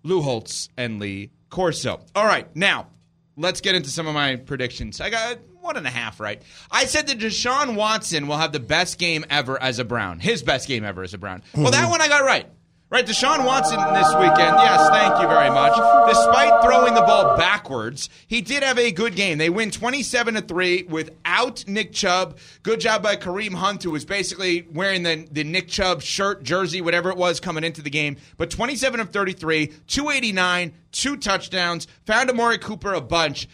Lou 0.04 0.22
Holtz 0.22 0.68
and 0.76 1.00
Lee 1.00 1.30
Corso. 1.50 2.00
All 2.14 2.26
right, 2.26 2.54
now 2.54 2.88
let's 3.36 3.60
get 3.60 3.74
into 3.74 3.90
some 3.90 4.06
of 4.06 4.14
my 4.14 4.36
predictions. 4.36 5.00
I 5.00 5.10
got 5.10 5.38
one 5.60 5.76
and 5.76 5.86
a 5.86 5.90
half 5.90 6.20
right. 6.20 6.42
I 6.70 6.84
said 6.84 7.06
that 7.06 7.18
Deshaun 7.18 7.76
Watson 7.76 8.26
will 8.26 8.36
have 8.36 8.52
the 8.52 8.60
best 8.60 8.98
game 8.98 9.24
ever 9.30 9.60
as 9.60 9.78
a 9.78 9.84
Brown, 9.84 10.18
his 10.18 10.42
best 10.42 10.68
game 10.68 10.84
ever 10.84 11.02
as 11.02 11.14
a 11.14 11.18
Brown. 11.18 11.42
Well, 11.54 11.70
that 11.70 11.88
one 11.88 12.00
I 12.00 12.08
got 12.08 12.24
right. 12.24 12.46
Right, 12.92 13.06
Deshaun 13.06 13.46
Watson 13.46 13.78
this 13.94 14.14
weekend. 14.16 14.54
Yes, 14.58 14.90
thank 14.90 15.18
you 15.18 15.26
very 15.26 15.48
much. 15.48 15.74
Despite 16.06 16.62
throwing 16.62 16.92
the 16.92 17.00
ball 17.00 17.38
backwards, 17.38 18.10
he 18.26 18.42
did 18.42 18.62
have 18.62 18.78
a 18.78 18.92
good 18.92 19.16
game. 19.16 19.38
They 19.38 19.48
win 19.48 19.70
27 19.70 20.34
to 20.34 20.42
3 20.42 20.82
without 20.90 21.66
Nick 21.66 21.94
Chubb. 21.94 22.36
Good 22.62 22.80
job 22.80 23.02
by 23.02 23.16
Kareem 23.16 23.54
Hunt, 23.54 23.82
who 23.82 23.92
was 23.92 24.04
basically 24.04 24.68
wearing 24.70 25.04
the, 25.04 25.26
the 25.30 25.42
Nick 25.42 25.68
Chubb 25.68 26.02
shirt, 26.02 26.42
jersey, 26.42 26.82
whatever 26.82 27.08
it 27.08 27.16
was 27.16 27.40
coming 27.40 27.64
into 27.64 27.80
the 27.80 27.88
game. 27.88 28.18
But 28.36 28.50
27 28.50 29.00
of 29.00 29.08
33, 29.08 29.68
289, 29.86 30.74
two 30.90 31.16
touchdowns, 31.16 31.86
found 32.04 32.28
Amari 32.28 32.58
Cooper 32.58 32.92
a 32.92 33.00
bunch. 33.00 33.48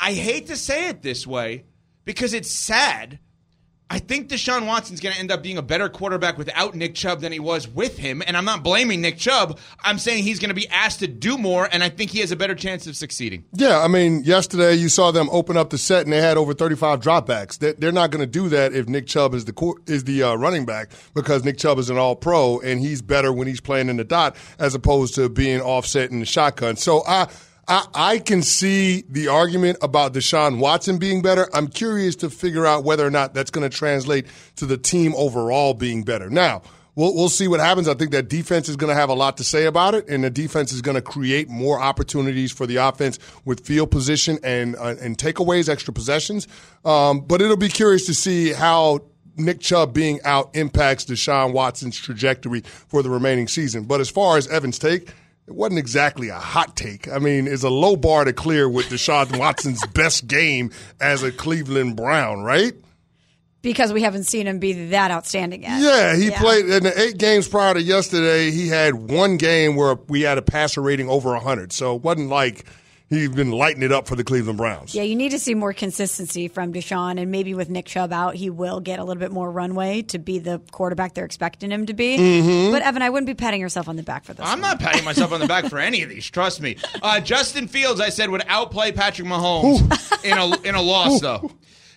I 0.00 0.12
hate 0.12 0.46
to 0.46 0.56
say 0.56 0.86
it 0.90 1.02
this 1.02 1.26
way 1.26 1.64
because 2.04 2.32
it's 2.32 2.52
sad. 2.52 3.18
I 3.90 3.98
think 3.98 4.28
Deshaun 4.28 4.66
Watson's 4.66 5.00
going 5.00 5.14
to 5.14 5.20
end 5.20 5.30
up 5.30 5.42
being 5.42 5.58
a 5.58 5.62
better 5.62 5.90
quarterback 5.90 6.38
without 6.38 6.74
Nick 6.74 6.94
Chubb 6.94 7.20
than 7.20 7.32
he 7.32 7.38
was 7.38 7.68
with 7.68 7.98
him. 7.98 8.22
And 8.26 8.36
I'm 8.36 8.46
not 8.46 8.64
blaming 8.64 9.02
Nick 9.02 9.18
Chubb. 9.18 9.58
I'm 9.84 9.98
saying 9.98 10.24
he's 10.24 10.38
going 10.38 10.48
to 10.48 10.54
be 10.54 10.68
asked 10.68 11.00
to 11.00 11.06
do 11.06 11.36
more, 11.36 11.68
and 11.70 11.84
I 11.84 11.90
think 11.90 12.10
he 12.10 12.20
has 12.20 12.32
a 12.32 12.36
better 12.36 12.54
chance 12.54 12.86
of 12.86 12.96
succeeding. 12.96 13.44
Yeah, 13.52 13.80
I 13.80 13.88
mean, 13.88 14.24
yesterday 14.24 14.74
you 14.74 14.88
saw 14.88 15.10
them 15.10 15.28
open 15.30 15.56
up 15.56 15.68
the 15.70 15.78
set 15.78 16.04
and 16.04 16.12
they 16.12 16.20
had 16.20 16.38
over 16.38 16.54
35 16.54 17.00
dropbacks. 17.00 17.58
They're, 17.58 17.74
they're 17.74 17.92
not 17.92 18.10
going 18.10 18.20
to 18.20 18.26
do 18.26 18.48
that 18.48 18.72
if 18.72 18.88
Nick 18.88 19.06
Chubb 19.06 19.34
is 19.34 19.44
the 19.44 19.74
is 19.86 20.04
the 20.04 20.22
uh, 20.22 20.34
running 20.34 20.64
back 20.64 20.90
because 21.12 21.44
Nick 21.44 21.58
Chubb 21.58 21.78
is 21.78 21.90
an 21.90 21.98
All 21.98 22.16
Pro 22.16 22.60
and 22.60 22.80
he's 22.80 23.02
better 23.02 23.32
when 23.32 23.46
he's 23.46 23.60
playing 23.60 23.88
in 23.90 23.96
the 23.96 24.04
dot 24.04 24.36
as 24.58 24.74
opposed 24.74 25.14
to 25.16 25.28
being 25.28 25.60
offset 25.60 26.10
in 26.10 26.20
the 26.20 26.26
shotgun. 26.26 26.76
So 26.76 27.02
I. 27.06 27.28
I, 27.66 27.86
I 27.94 28.18
can 28.18 28.42
see 28.42 29.04
the 29.08 29.28
argument 29.28 29.78
about 29.82 30.12
Deshaun 30.14 30.58
Watson 30.58 30.98
being 30.98 31.22
better. 31.22 31.48
I'm 31.54 31.68
curious 31.68 32.16
to 32.16 32.30
figure 32.30 32.66
out 32.66 32.84
whether 32.84 33.06
or 33.06 33.10
not 33.10 33.34
that's 33.34 33.50
going 33.50 33.68
to 33.68 33.74
translate 33.74 34.26
to 34.56 34.66
the 34.66 34.76
team 34.76 35.14
overall 35.16 35.74
being 35.74 36.02
better. 36.02 36.28
Now, 36.28 36.62
we'll, 36.94 37.14
we'll 37.14 37.28
see 37.28 37.48
what 37.48 37.60
happens. 37.60 37.88
I 37.88 37.94
think 37.94 38.10
that 38.12 38.28
defense 38.28 38.68
is 38.68 38.76
going 38.76 38.90
to 38.90 38.94
have 38.94 39.08
a 39.08 39.14
lot 39.14 39.36
to 39.38 39.44
say 39.44 39.66
about 39.66 39.94
it, 39.94 40.08
and 40.08 40.24
the 40.24 40.30
defense 40.30 40.72
is 40.72 40.82
going 40.82 40.96
to 40.96 41.02
create 41.02 41.48
more 41.48 41.80
opportunities 41.80 42.52
for 42.52 42.66
the 42.66 42.76
offense 42.76 43.18
with 43.44 43.66
field 43.66 43.90
position 43.90 44.38
and 44.42 44.76
uh, 44.76 44.94
and 45.00 45.16
takeaways, 45.16 45.68
extra 45.68 45.92
possessions. 45.92 46.48
Um, 46.84 47.20
but 47.20 47.40
it'll 47.40 47.56
be 47.56 47.68
curious 47.68 48.06
to 48.06 48.14
see 48.14 48.52
how 48.52 49.00
Nick 49.36 49.60
Chubb 49.60 49.92
being 49.92 50.20
out 50.22 50.54
impacts 50.54 51.04
Deshaun 51.04 51.52
Watson's 51.52 51.98
trajectory 51.98 52.60
for 52.60 53.02
the 53.02 53.10
remaining 53.10 53.48
season. 53.48 53.84
But 53.84 54.00
as 54.00 54.10
far 54.10 54.36
as 54.36 54.46
Evan's 54.48 54.78
take, 54.78 55.10
it 55.46 55.54
wasn't 55.54 55.78
exactly 55.78 56.30
a 56.30 56.38
hot 56.38 56.76
take. 56.76 57.08
I 57.08 57.18
mean, 57.18 57.46
it's 57.46 57.62
a 57.62 57.70
low 57.70 57.96
bar 57.96 58.24
to 58.24 58.32
clear 58.32 58.68
with 58.68 58.86
Deshaun 58.86 59.38
Watson's 59.38 59.86
best 59.88 60.26
game 60.26 60.70
as 61.00 61.22
a 61.22 61.30
Cleveland 61.30 61.96
Brown, 61.96 62.42
right? 62.42 62.72
Because 63.60 63.92
we 63.92 64.02
haven't 64.02 64.24
seen 64.24 64.46
him 64.46 64.58
be 64.58 64.88
that 64.88 65.10
outstanding 65.10 65.62
yet. 65.62 65.80
Yeah, 65.80 66.16
he 66.16 66.30
played 66.30 66.66
in 66.66 66.82
the 66.82 67.00
eight 67.00 67.16
games 67.16 67.48
prior 67.48 67.72
to 67.72 67.80
yesterday. 67.80 68.50
He 68.50 68.68
had 68.68 68.94
one 68.94 69.38
game 69.38 69.74
where 69.74 69.94
we 70.08 70.20
had 70.20 70.36
a 70.36 70.42
passer 70.42 70.82
rating 70.82 71.08
over 71.08 71.30
100. 71.30 71.72
So 71.72 71.96
it 71.96 72.02
wasn't 72.02 72.28
like 72.28 72.66
he'd 73.10 73.34
been 73.34 73.50
lighting 73.50 73.82
it 73.82 73.92
up 73.92 74.06
for 74.08 74.16
the 74.16 74.24
Cleveland 74.24 74.56
Browns. 74.58 74.94
Yeah, 74.94 75.02
you 75.02 75.14
need 75.14 75.30
to 75.30 75.38
see 75.38 75.54
more 75.54 75.72
consistency 75.72 76.48
from 76.48 76.72
Deshaun, 76.72 77.20
and 77.20 77.30
maybe 77.30 77.54
with 77.54 77.68
Nick 77.70 77.86
Chubb 77.86 78.12
out, 78.12 78.34
he 78.34 78.50
will 78.50 78.80
get 78.80 78.98
a 78.98 79.04
little 79.04 79.20
bit 79.20 79.30
more 79.32 79.50
runway 79.50 80.02
to 80.02 80.18
be 80.18 80.38
the 80.38 80.60
quarterback 80.72 81.14
they're 81.14 81.24
expecting 81.24 81.70
him 81.70 81.86
to 81.86 81.94
be. 81.94 82.16
Mhm. 82.18 82.70
But 82.72 82.82
Evan, 82.82 83.02
I 83.02 83.10
wouldn't 83.10 83.26
be 83.26 83.34
patting 83.34 83.60
yourself 83.60 83.88
on 83.88 83.96
the 83.96 84.02
back 84.02 84.24
for 84.24 84.34
this. 84.34 84.44
I'm 84.46 84.60
not 84.60 84.80
patting 84.80 85.04
myself 85.04 85.32
on 85.32 85.40
the 85.40 85.46
back 85.46 85.66
for 85.66 85.78
any 85.78 86.02
of 86.02 86.08
these. 86.08 86.28
Trust 86.30 86.60
me. 86.60 86.76
Uh, 87.02 87.20
Justin 87.20 87.68
Fields, 87.68 88.00
I 88.00 88.08
said, 88.08 88.30
would 88.30 88.42
outplay 88.48 88.90
Patrick 88.92 89.28
Mahomes 89.28 90.24
in 90.24 90.38
a 90.38 90.68
in 90.68 90.74
a 90.74 90.80
loss, 90.80 91.20
though. 91.20 91.50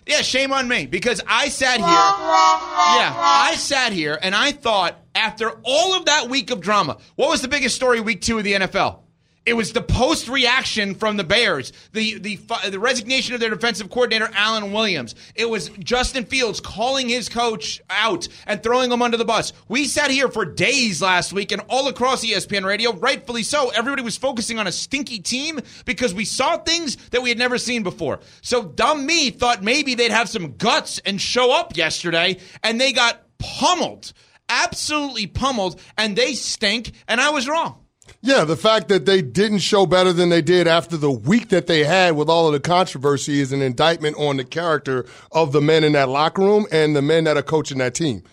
Yeah, 0.06 0.20
shame 0.22 0.52
on 0.52 0.68
me 0.68 0.86
because 0.86 1.22
I 1.26 1.48
sat 1.48 1.76
here. 1.78 1.86
Yeah, 1.86 3.14
I 3.16 3.54
sat 3.56 3.92
here 3.92 4.18
and 4.20 4.34
I 4.34 4.52
thought 4.52 4.96
after 5.14 5.50
all 5.64 5.94
of 5.94 6.06
that 6.06 6.28
week 6.28 6.50
of 6.50 6.60
drama, 6.60 6.98
what 7.16 7.30
was 7.30 7.40
the 7.42 7.48
biggest 7.48 7.74
story 7.76 8.00
week 8.00 8.20
two 8.20 8.38
of 8.38 8.44
the 8.44 8.54
NFL? 8.54 9.00
It 9.48 9.56
was 9.56 9.72
the 9.72 9.80
post 9.80 10.28
reaction 10.28 10.94
from 10.94 11.16
the 11.16 11.24
Bears, 11.24 11.72
the 11.94 12.18
the 12.18 12.38
the 12.68 12.78
resignation 12.78 13.32
of 13.32 13.40
their 13.40 13.48
defensive 13.48 13.88
coordinator 13.88 14.28
Alan 14.34 14.74
Williams. 14.74 15.14
It 15.34 15.48
was 15.48 15.70
Justin 15.78 16.26
Fields 16.26 16.60
calling 16.60 17.08
his 17.08 17.30
coach 17.30 17.80
out 17.88 18.28
and 18.46 18.62
throwing 18.62 18.92
him 18.92 19.00
under 19.00 19.16
the 19.16 19.24
bus. 19.24 19.54
We 19.66 19.86
sat 19.86 20.10
here 20.10 20.28
for 20.28 20.44
days 20.44 21.00
last 21.00 21.32
week 21.32 21.50
and 21.50 21.62
all 21.70 21.88
across 21.88 22.22
ESPN 22.22 22.66
Radio, 22.66 22.92
rightfully 22.92 23.42
so. 23.42 23.70
Everybody 23.70 24.02
was 24.02 24.18
focusing 24.18 24.58
on 24.58 24.66
a 24.66 24.72
stinky 24.72 25.18
team 25.18 25.60
because 25.86 26.12
we 26.12 26.26
saw 26.26 26.58
things 26.58 26.96
that 27.12 27.22
we 27.22 27.30
had 27.30 27.38
never 27.38 27.56
seen 27.56 27.82
before. 27.82 28.20
So 28.42 28.64
dumb 28.64 29.06
me 29.06 29.30
thought 29.30 29.62
maybe 29.62 29.94
they'd 29.94 30.10
have 30.10 30.28
some 30.28 30.58
guts 30.58 31.00
and 31.06 31.18
show 31.18 31.58
up 31.58 31.74
yesterday, 31.74 32.36
and 32.62 32.78
they 32.78 32.92
got 32.92 33.22
pummeled, 33.38 34.12
absolutely 34.50 35.26
pummeled, 35.26 35.80
and 35.96 36.16
they 36.16 36.34
stink. 36.34 36.92
And 37.08 37.18
I 37.18 37.30
was 37.30 37.48
wrong. 37.48 37.86
Yeah, 38.20 38.44
the 38.44 38.56
fact 38.56 38.88
that 38.88 39.06
they 39.06 39.22
didn't 39.22 39.60
show 39.60 39.86
better 39.86 40.12
than 40.12 40.28
they 40.28 40.42
did 40.42 40.66
after 40.66 40.96
the 40.96 41.10
week 41.10 41.50
that 41.50 41.68
they 41.68 41.84
had 41.84 42.16
with 42.16 42.28
all 42.28 42.48
of 42.48 42.52
the 42.52 42.60
controversy 42.60 43.40
is 43.40 43.52
an 43.52 43.62
indictment 43.62 44.16
on 44.18 44.38
the 44.38 44.44
character 44.44 45.06
of 45.30 45.52
the 45.52 45.60
men 45.60 45.84
in 45.84 45.92
that 45.92 46.08
locker 46.08 46.42
room 46.42 46.66
and 46.72 46.96
the 46.96 47.02
men 47.02 47.24
that 47.24 47.36
are 47.36 47.42
coaching 47.42 47.78
that 47.78 47.94
team. 47.94 48.24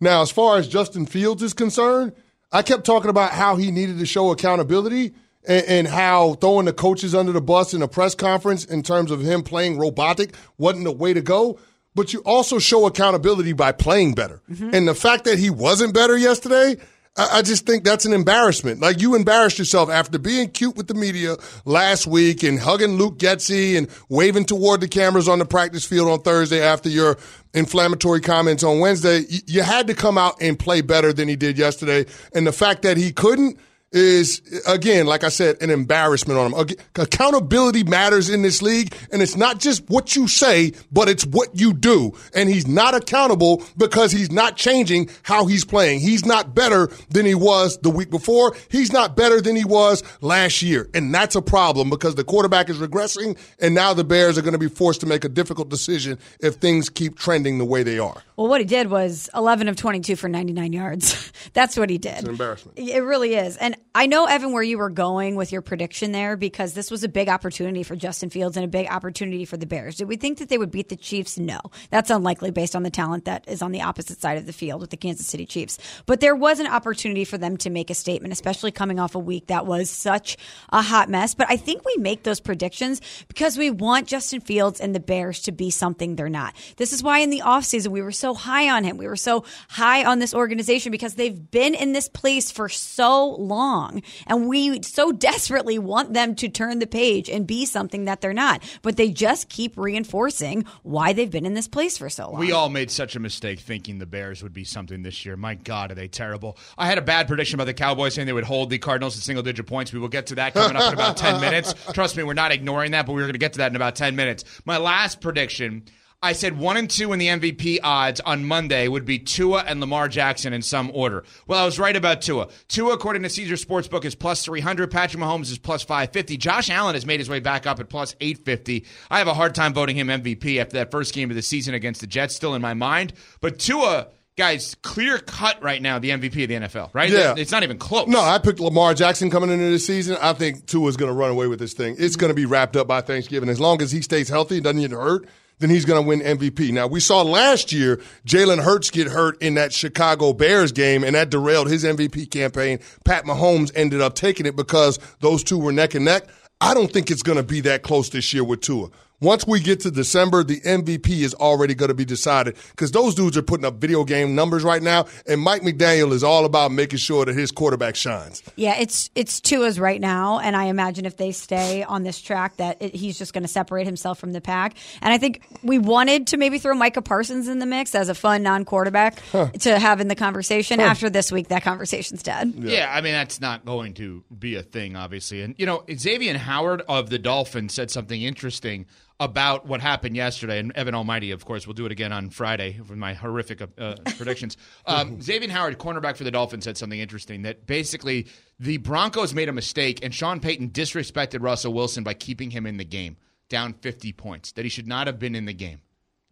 Now, 0.00 0.20
as 0.20 0.30
far 0.30 0.58
as 0.58 0.68
Justin 0.68 1.06
Fields 1.06 1.42
is 1.42 1.54
concerned, 1.54 2.12
I 2.50 2.62
kept 2.62 2.84
talking 2.84 3.08
about 3.08 3.30
how 3.30 3.56
he 3.56 3.70
needed 3.70 3.98
to 4.00 4.06
show 4.06 4.30
accountability 4.30 5.14
and, 5.46 5.64
and, 5.66 5.88
how 5.88 6.34
throwing 6.34 6.66
the 6.66 6.72
coaches 6.72 7.14
under 7.14 7.32
the 7.32 7.40
bus 7.40 7.72
in 7.72 7.82
a 7.82 7.88
press 7.88 8.14
conference 8.14 8.64
in 8.64 8.82
terms 8.82 9.10
of 9.10 9.22
him 9.22 9.42
playing 9.42 9.78
robotic 9.78 10.34
wasn't 10.58 10.84
the 10.84 10.92
way 10.92 11.14
to 11.14 11.22
go. 11.22 11.58
But 11.94 12.12
you 12.12 12.20
also 12.20 12.58
show 12.58 12.86
accountability 12.86 13.52
by 13.52 13.72
playing 13.72 14.14
better. 14.14 14.40
Mm-hmm. 14.50 14.70
And 14.72 14.88
the 14.88 14.94
fact 14.94 15.24
that 15.24 15.38
he 15.38 15.50
wasn't 15.50 15.94
better 15.94 16.16
yesterday, 16.16 16.76
I 17.14 17.42
just 17.42 17.66
think 17.66 17.84
that's 17.84 18.06
an 18.06 18.14
embarrassment. 18.14 18.80
Like 18.80 19.02
you 19.02 19.14
embarrassed 19.14 19.58
yourself 19.58 19.90
after 19.90 20.18
being 20.18 20.48
cute 20.48 20.76
with 20.76 20.86
the 20.86 20.94
media 20.94 21.36
last 21.66 22.06
week 22.06 22.42
and 22.42 22.58
hugging 22.58 22.96
Luke 22.96 23.18
Getsy 23.18 23.76
and 23.76 23.86
waving 24.08 24.46
toward 24.46 24.80
the 24.80 24.88
cameras 24.88 25.28
on 25.28 25.38
the 25.38 25.44
practice 25.44 25.84
field 25.84 26.08
on 26.08 26.22
Thursday 26.22 26.62
after 26.62 26.88
your 26.88 27.18
inflammatory 27.52 28.22
comments 28.22 28.64
on 28.64 28.78
Wednesday. 28.78 29.24
You 29.46 29.62
had 29.62 29.88
to 29.88 29.94
come 29.94 30.16
out 30.16 30.36
and 30.40 30.58
play 30.58 30.80
better 30.80 31.12
than 31.12 31.28
he 31.28 31.36
did 31.36 31.58
yesterday. 31.58 32.06
And 32.34 32.46
the 32.46 32.52
fact 32.52 32.80
that 32.82 32.96
he 32.96 33.12
couldn't– 33.12 33.58
is 33.92 34.40
again, 34.66 35.06
like 35.06 35.24
I 35.24 35.28
said, 35.28 35.62
an 35.62 35.70
embarrassment 35.70 36.38
on 36.38 36.52
him. 36.52 36.76
Accountability 36.96 37.84
matters 37.84 38.28
in 38.30 38.42
this 38.42 38.62
league, 38.62 38.94
and 39.12 39.22
it's 39.22 39.36
not 39.36 39.60
just 39.60 39.88
what 39.88 40.16
you 40.16 40.26
say, 40.28 40.72
but 40.90 41.08
it's 41.08 41.24
what 41.24 41.48
you 41.58 41.72
do. 41.72 42.12
And 42.34 42.48
he's 42.48 42.66
not 42.66 42.94
accountable 42.94 43.62
because 43.76 44.12
he's 44.12 44.30
not 44.30 44.56
changing 44.56 45.10
how 45.22 45.46
he's 45.46 45.64
playing. 45.64 46.00
He's 46.00 46.24
not 46.24 46.54
better 46.54 46.88
than 47.10 47.26
he 47.26 47.34
was 47.34 47.78
the 47.78 47.90
week 47.90 48.10
before. 48.10 48.56
He's 48.70 48.92
not 48.92 49.16
better 49.16 49.40
than 49.40 49.56
he 49.56 49.64
was 49.64 50.02
last 50.20 50.62
year. 50.62 50.88
And 50.94 51.14
that's 51.14 51.36
a 51.36 51.42
problem 51.42 51.90
because 51.90 52.14
the 52.14 52.24
quarterback 52.24 52.70
is 52.70 52.78
regressing, 52.78 53.38
and 53.60 53.74
now 53.74 53.94
the 53.94 54.04
Bears 54.04 54.38
are 54.38 54.42
going 54.42 54.52
to 54.52 54.58
be 54.58 54.68
forced 54.68 55.00
to 55.00 55.06
make 55.06 55.24
a 55.24 55.28
difficult 55.28 55.68
decision 55.68 56.18
if 56.40 56.56
things 56.56 56.88
keep 56.88 57.18
trending 57.18 57.58
the 57.58 57.64
way 57.64 57.82
they 57.82 57.98
are. 57.98 58.22
Well, 58.42 58.50
what 58.50 58.60
he 58.60 58.64
did 58.64 58.90
was 58.90 59.30
11 59.36 59.68
of 59.68 59.76
22 59.76 60.16
for 60.16 60.28
99 60.28 60.72
yards. 60.72 61.32
that's 61.52 61.76
what 61.76 61.88
he 61.90 61.96
did. 61.96 62.14
It's 62.14 62.22
an 62.24 62.30
embarrassment. 62.30 62.76
It 62.76 62.98
really 62.98 63.36
is. 63.36 63.56
And 63.56 63.76
I 63.94 64.06
know, 64.06 64.24
Evan, 64.24 64.52
where 64.52 64.62
you 64.62 64.78
were 64.78 64.88
going 64.88 65.36
with 65.36 65.52
your 65.52 65.60
prediction 65.60 66.12
there 66.12 66.34
because 66.38 66.72
this 66.72 66.90
was 66.90 67.04
a 67.04 67.10
big 67.10 67.28
opportunity 67.28 67.82
for 67.82 67.94
Justin 67.94 68.30
Fields 68.30 68.56
and 68.56 68.64
a 68.64 68.68
big 68.68 68.88
opportunity 68.88 69.44
for 69.44 69.58
the 69.58 69.66
Bears. 69.66 69.96
Did 69.96 70.08
we 70.08 70.16
think 70.16 70.38
that 70.38 70.48
they 70.48 70.56
would 70.56 70.70
beat 70.70 70.88
the 70.88 70.96
Chiefs? 70.96 71.36
No. 71.36 71.60
That's 71.90 72.08
unlikely 72.08 72.52
based 72.52 72.74
on 72.74 72.84
the 72.84 72.90
talent 72.90 73.26
that 73.26 73.44
is 73.46 73.60
on 73.60 73.70
the 73.70 73.82
opposite 73.82 74.18
side 74.18 74.38
of 74.38 74.46
the 74.46 74.52
field 74.54 74.80
with 74.80 74.88
the 74.88 74.96
Kansas 74.96 75.26
City 75.26 75.44
Chiefs. 75.44 75.76
But 76.06 76.20
there 76.20 76.34
was 76.34 76.58
an 76.58 76.68
opportunity 76.68 77.26
for 77.26 77.36
them 77.36 77.58
to 77.58 77.68
make 77.68 77.90
a 77.90 77.94
statement, 77.94 78.32
especially 78.32 78.70
coming 78.70 78.98
off 78.98 79.14
a 79.14 79.18
week 79.18 79.48
that 79.48 79.66
was 79.66 79.90
such 79.90 80.38
a 80.70 80.80
hot 80.80 81.10
mess. 81.10 81.34
But 81.34 81.50
I 81.50 81.58
think 81.58 81.84
we 81.84 81.96
make 81.98 82.22
those 82.22 82.40
predictions 82.40 83.02
because 83.28 83.58
we 83.58 83.68
want 83.68 84.08
Justin 84.08 84.40
Fields 84.40 84.80
and 84.80 84.94
the 84.94 85.00
Bears 85.00 85.40
to 85.40 85.52
be 85.52 85.68
something 85.68 86.16
they're 86.16 86.30
not. 86.30 86.54
This 86.78 86.94
is 86.94 87.02
why 87.02 87.18
in 87.18 87.28
the 87.28 87.42
offseason 87.44 87.88
we 87.88 88.00
were 88.00 88.10
so 88.10 88.32
high 88.32 88.70
on 88.70 88.84
him. 88.84 88.96
We 88.96 89.06
were 89.06 89.16
so 89.16 89.44
high 89.68 90.02
on 90.02 90.18
this 90.18 90.32
organization 90.32 90.92
because 90.92 91.16
they've 91.16 91.50
been 91.50 91.74
in 91.74 91.92
this 91.92 92.08
place 92.08 92.50
for 92.50 92.70
so 92.70 93.26
long 93.34 93.81
long. 93.82 94.02
And 94.26 94.48
we 94.48 94.82
so 94.82 95.12
desperately 95.12 95.78
want 95.78 96.14
them 96.14 96.34
to 96.36 96.48
turn 96.48 96.78
the 96.78 96.86
page 96.86 97.28
and 97.28 97.46
be 97.46 97.66
something 97.66 98.04
that 98.04 98.20
they're 98.20 98.32
not. 98.32 98.62
But 98.82 98.96
they 98.96 99.10
just 99.10 99.48
keep 99.48 99.76
reinforcing 99.76 100.64
why 100.82 101.12
they've 101.12 101.30
been 101.30 101.46
in 101.46 101.54
this 101.54 101.68
place 101.68 101.98
for 101.98 102.08
so 102.08 102.30
long. 102.30 102.40
We 102.40 102.52
all 102.52 102.68
made 102.68 102.90
such 102.90 103.16
a 103.16 103.20
mistake 103.20 103.60
thinking 103.60 103.98
the 103.98 104.06
Bears 104.06 104.42
would 104.42 104.52
be 104.52 104.64
something 104.64 105.02
this 105.02 105.24
year. 105.24 105.36
My 105.36 105.54
God, 105.54 105.90
are 105.90 105.94
they 105.94 106.08
terrible. 106.08 106.56
I 106.78 106.86
had 106.86 106.98
a 106.98 107.02
bad 107.02 107.28
prediction 107.28 107.56
about 107.56 107.66
the 107.66 107.74
Cowboys 107.74 108.14
saying 108.14 108.26
they 108.26 108.32
would 108.32 108.44
hold 108.44 108.70
the 108.70 108.78
Cardinals 108.78 109.14
to 109.16 109.20
single 109.20 109.42
digit 109.42 109.66
points. 109.66 109.92
We 109.92 109.98
will 109.98 110.08
get 110.08 110.26
to 110.28 110.34
that 110.36 110.54
coming 110.54 110.76
up 110.76 110.88
in 110.88 110.94
about 110.94 111.16
10 111.16 111.40
minutes. 111.40 111.74
Trust 111.92 112.16
me, 112.16 112.22
we're 112.22 112.34
not 112.34 112.52
ignoring 112.52 112.92
that, 112.92 113.06
but 113.06 113.12
we're 113.12 113.22
going 113.22 113.32
to 113.32 113.38
get 113.38 113.54
to 113.54 113.58
that 113.58 113.70
in 113.72 113.76
about 113.76 113.96
10 113.96 114.16
minutes. 114.16 114.44
My 114.64 114.78
last 114.78 115.20
prediction 115.20 115.84
I 116.24 116.34
said 116.34 116.56
one 116.56 116.76
and 116.76 116.88
two 116.88 117.12
in 117.12 117.18
the 117.18 117.26
MVP 117.26 117.80
odds 117.82 118.20
on 118.20 118.44
Monday 118.44 118.86
would 118.86 119.04
be 119.04 119.18
Tua 119.18 119.64
and 119.66 119.80
Lamar 119.80 120.06
Jackson 120.06 120.52
in 120.52 120.62
some 120.62 120.92
order. 120.94 121.24
Well, 121.48 121.60
I 121.60 121.64
was 121.64 121.80
right 121.80 121.96
about 121.96 122.22
Tua. 122.22 122.48
Tua, 122.68 122.92
according 122.92 123.24
to 123.24 123.28
Caesar 123.28 123.56
Sportsbook, 123.56 124.04
is 124.04 124.14
plus 124.14 124.44
300. 124.44 124.88
Patrick 124.88 125.20
Mahomes 125.20 125.50
is 125.50 125.58
plus 125.58 125.82
550. 125.82 126.36
Josh 126.36 126.70
Allen 126.70 126.94
has 126.94 127.04
made 127.04 127.18
his 127.18 127.28
way 127.28 127.40
back 127.40 127.66
up 127.66 127.80
at 127.80 127.88
plus 127.88 128.14
850. 128.20 128.86
I 129.10 129.18
have 129.18 129.26
a 129.26 129.34
hard 129.34 129.56
time 129.56 129.74
voting 129.74 129.96
him 129.96 130.06
MVP 130.06 130.60
after 130.60 130.74
that 130.74 130.92
first 130.92 131.12
game 131.12 131.28
of 131.28 131.34
the 131.34 131.42
season 131.42 131.74
against 131.74 132.00
the 132.00 132.06
Jets, 132.06 132.36
still 132.36 132.54
in 132.54 132.62
my 132.62 132.74
mind. 132.74 133.14
But 133.40 133.58
Tua 133.58 134.06
guys, 134.36 134.76
clear 134.82 135.18
cut 135.18 135.62
right 135.62 135.82
now, 135.82 135.98
the 135.98 136.10
MVP 136.10 136.44
of 136.44 136.48
the 136.48 136.54
NFL, 136.54 136.90
right? 136.94 137.10
Yeah. 137.10 137.34
It's 137.36 137.52
not 137.52 137.62
even 137.64 137.78
close. 137.78 138.06
No, 138.06 138.20
I 138.20 138.38
picked 138.38 138.60
Lamar 138.60 138.94
Jackson 138.94 139.30
coming 139.30 139.50
into 139.50 139.70
the 139.70 139.78
season. 139.78 140.16
I 140.20 140.32
think 140.32 140.66
Tua's 140.66 140.96
going 140.96 141.10
to 141.10 141.14
run 141.14 141.30
away 141.30 141.48
with 141.48 141.58
this 141.58 141.74
thing. 141.74 141.96
It's 141.98 142.16
going 142.16 142.30
to 142.30 142.34
be 142.34 142.46
wrapped 142.46 142.76
up 142.76 142.86
by 142.86 143.00
Thanksgiving. 143.00 143.48
As 143.48 143.60
long 143.60 143.82
as 143.82 143.92
he 143.92 144.00
stays 144.02 144.28
healthy, 144.28 144.60
doesn't 144.60 144.80
get 144.80 144.92
hurt, 144.92 145.28
then 145.62 145.70
he's 145.70 145.84
going 145.84 146.02
to 146.02 146.06
win 146.06 146.20
MVP. 146.20 146.72
Now, 146.72 146.86
we 146.86 147.00
saw 147.00 147.22
last 147.22 147.72
year 147.72 148.00
Jalen 148.26 148.62
Hurts 148.62 148.90
get 148.90 149.08
hurt 149.08 149.40
in 149.40 149.54
that 149.54 149.72
Chicago 149.72 150.32
Bears 150.32 150.72
game, 150.72 151.04
and 151.04 151.14
that 151.14 151.30
derailed 151.30 151.70
his 151.70 151.84
MVP 151.84 152.30
campaign. 152.30 152.80
Pat 153.04 153.24
Mahomes 153.24 153.70
ended 153.74 154.00
up 154.00 154.14
taking 154.14 154.46
it 154.46 154.56
because 154.56 154.98
those 155.20 155.42
two 155.44 155.58
were 155.58 155.72
neck 155.72 155.94
and 155.94 156.04
neck. 156.04 156.24
I 156.60 156.74
don't 156.74 156.92
think 156.92 157.10
it's 157.10 157.22
going 157.22 157.38
to 157.38 157.42
be 157.42 157.60
that 157.62 157.82
close 157.82 158.10
this 158.10 158.32
year 158.34 158.44
with 158.44 158.60
Tua. 158.60 158.88
Once 159.22 159.46
we 159.46 159.60
get 159.60 159.78
to 159.78 159.88
December, 159.88 160.42
the 160.42 160.60
MVP 160.62 161.20
is 161.20 161.32
already 161.34 161.76
going 161.76 161.90
to 161.90 161.94
be 161.94 162.04
decided 162.04 162.56
because 162.72 162.90
those 162.90 163.14
dudes 163.14 163.36
are 163.36 163.42
putting 163.42 163.64
up 163.64 163.74
video 163.74 164.02
game 164.02 164.34
numbers 164.34 164.64
right 164.64 164.82
now, 164.82 165.06
and 165.28 165.40
Mike 165.40 165.62
McDaniel 165.62 166.10
is 166.10 166.24
all 166.24 166.44
about 166.44 166.72
making 166.72 166.98
sure 166.98 167.24
that 167.24 167.36
his 167.36 167.52
quarterback 167.52 167.94
shines. 167.94 168.42
Yeah, 168.56 168.80
it's 168.80 169.10
it's 169.14 169.40
Tua's 169.40 169.78
right 169.78 170.00
now, 170.00 170.40
and 170.40 170.56
I 170.56 170.64
imagine 170.64 171.06
if 171.06 171.16
they 171.16 171.30
stay 171.30 171.84
on 171.84 172.02
this 172.02 172.20
track, 172.20 172.56
that 172.56 172.82
it, 172.82 172.96
he's 172.96 173.16
just 173.16 173.32
going 173.32 173.44
to 173.44 173.48
separate 173.48 173.86
himself 173.86 174.18
from 174.18 174.32
the 174.32 174.40
pack. 174.40 174.74
And 175.00 175.14
I 175.14 175.18
think 175.18 175.42
we 175.62 175.78
wanted 175.78 176.26
to 176.28 176.36
maybe 176.36 176.58
throw 176.58 176.74
Micah 176.74 177.00
Parsons 177.00 177.46
in 177.46 177.60
the 177.60 177.66
mix 177.66 177.94
as 177.94 178.08
a 178.08 178.16
fun 178.16 178.42
non-quarterback 178.42 179.20
huh. 179.30 179.50
to 179.60 179.78
have 179.78 180.00
in 180.00 180.08
the 180.08 180.16
conversation. 180.16 180.80
Huh. 180.80 180.86
After 180.86 181.08
this 181.08 181.30
week, 181.30 181.46
that 181.48 181.62
conversation's 181.62 182.24
dead. 182.24 182.54
Yeah. 182.56 182.72
yeah, 182.72 182.92
I 182.92 183.00
mean 183.00 183.12
that's 183.12 183.40
not 183.40 183.64
going 183.64 183.94
to 183.94 184.24
be 184.36 184.56
a 184.56 184.64
thing, 184.64 184.96
obviously. 184.96 185.42
And 185.42 185.54
you 185.58 185.66
know, 185.66 185.84
Xavier 185.96 186.36
Howard 186.38 186.82
of 186.88 187.08
the 187.08 187.20
Dolphins 187.20 187.72
said 187.72 187.88
something 187.88 188.20
interesting 188.20 188.86
about 189.22 189.66
what 189.66 189.80
happened 189.80 190.16
yesterday. 190.16 190.58
And 190.58 190.72
Evan 190.74 190.96
Almighty, 190.96 191.30
of 191.30 191.44
course, 191.44 191.64
will 191.64 191.74
do 191.74 191.86
it 191.86 191.92
again 191.92 192.12
on 192.12 192.28
Friday 192.28 192.80
with 192.80 192.98
my 192.98 193.14
horrific 193.14 193.62
uh, 193.62 193.94
predictions. 194.16 194.56
Um, 194.84 195.22
Xavier 195.22 195.48
Howard, 195.48 195.78
cornerback 195.78 196.16
for 196.16 196.24
the 196.24 196.32
Dolphins, 196.32 196.64
said 196.64 196.76
something 196.76 196.98
interesting 196.98 197.42
that 197.42 197.64
basically 197.64 198.26
the 198.58 198.78
Broncos 198.78 199.32
made 199.32 199.48
a 199.48 199.52
mistake 199.52 200.00
and 200.02 200.12
Sean 200.12 200.40
Payton 200.40 200.70
disrespected 200.70 201.40
Russell 201.40 201.72
Wilson 201.72 202.02
by 202.02 202.14
keeping 202.14 202.50
him 202.50 202.66
in 202.66 202.78
the 202.78 202.84
game, 202.84 203.16
down 203.48 203.74
50 203.74 204.12
points, 204.14 204.50
that 204.52 204.64
he 204.64 204.68
should 204.68 204.88
not 204.88 205.06
have 205.06 205.20
been 205.20 205.36
in 205.36 205.44
the 205.44 205.54
game. 205.54 205.80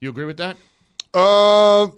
You 0.00 0.10
agree 0.10 0.24
with 0.24 0.38
that? 0.38 0.56
Uh, 1.14 1.88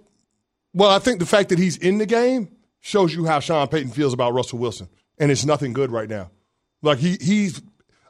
well, 0.74 0.90
I 0.90 0.99
think 0.99 1.20
the 1.20 1.26
fact 1.26 1.49
that 1.49 1.59
he's 1.59 1.78
in 1.78 1.97
the 1.97 2.07
game 2.07 2.55
shows 2.80 3.14
you 3.14 3.24
how 3.24 3.40
Sean 3.40 3.66
Payton 3.66 3.93
feels 3.93 4.12
about 4.12 4.34
Russell 4.34 4.59
Wilson, 4.59 4.88
and 5.18 5.30
it's 5.30 5.47
nothing 5.47 5.72
good 5.72 5.90
right 5.90 6.09
now. 6.09 6.30
Like 6.82 6.99
he 6.99 7.16
he's 7.20 7.62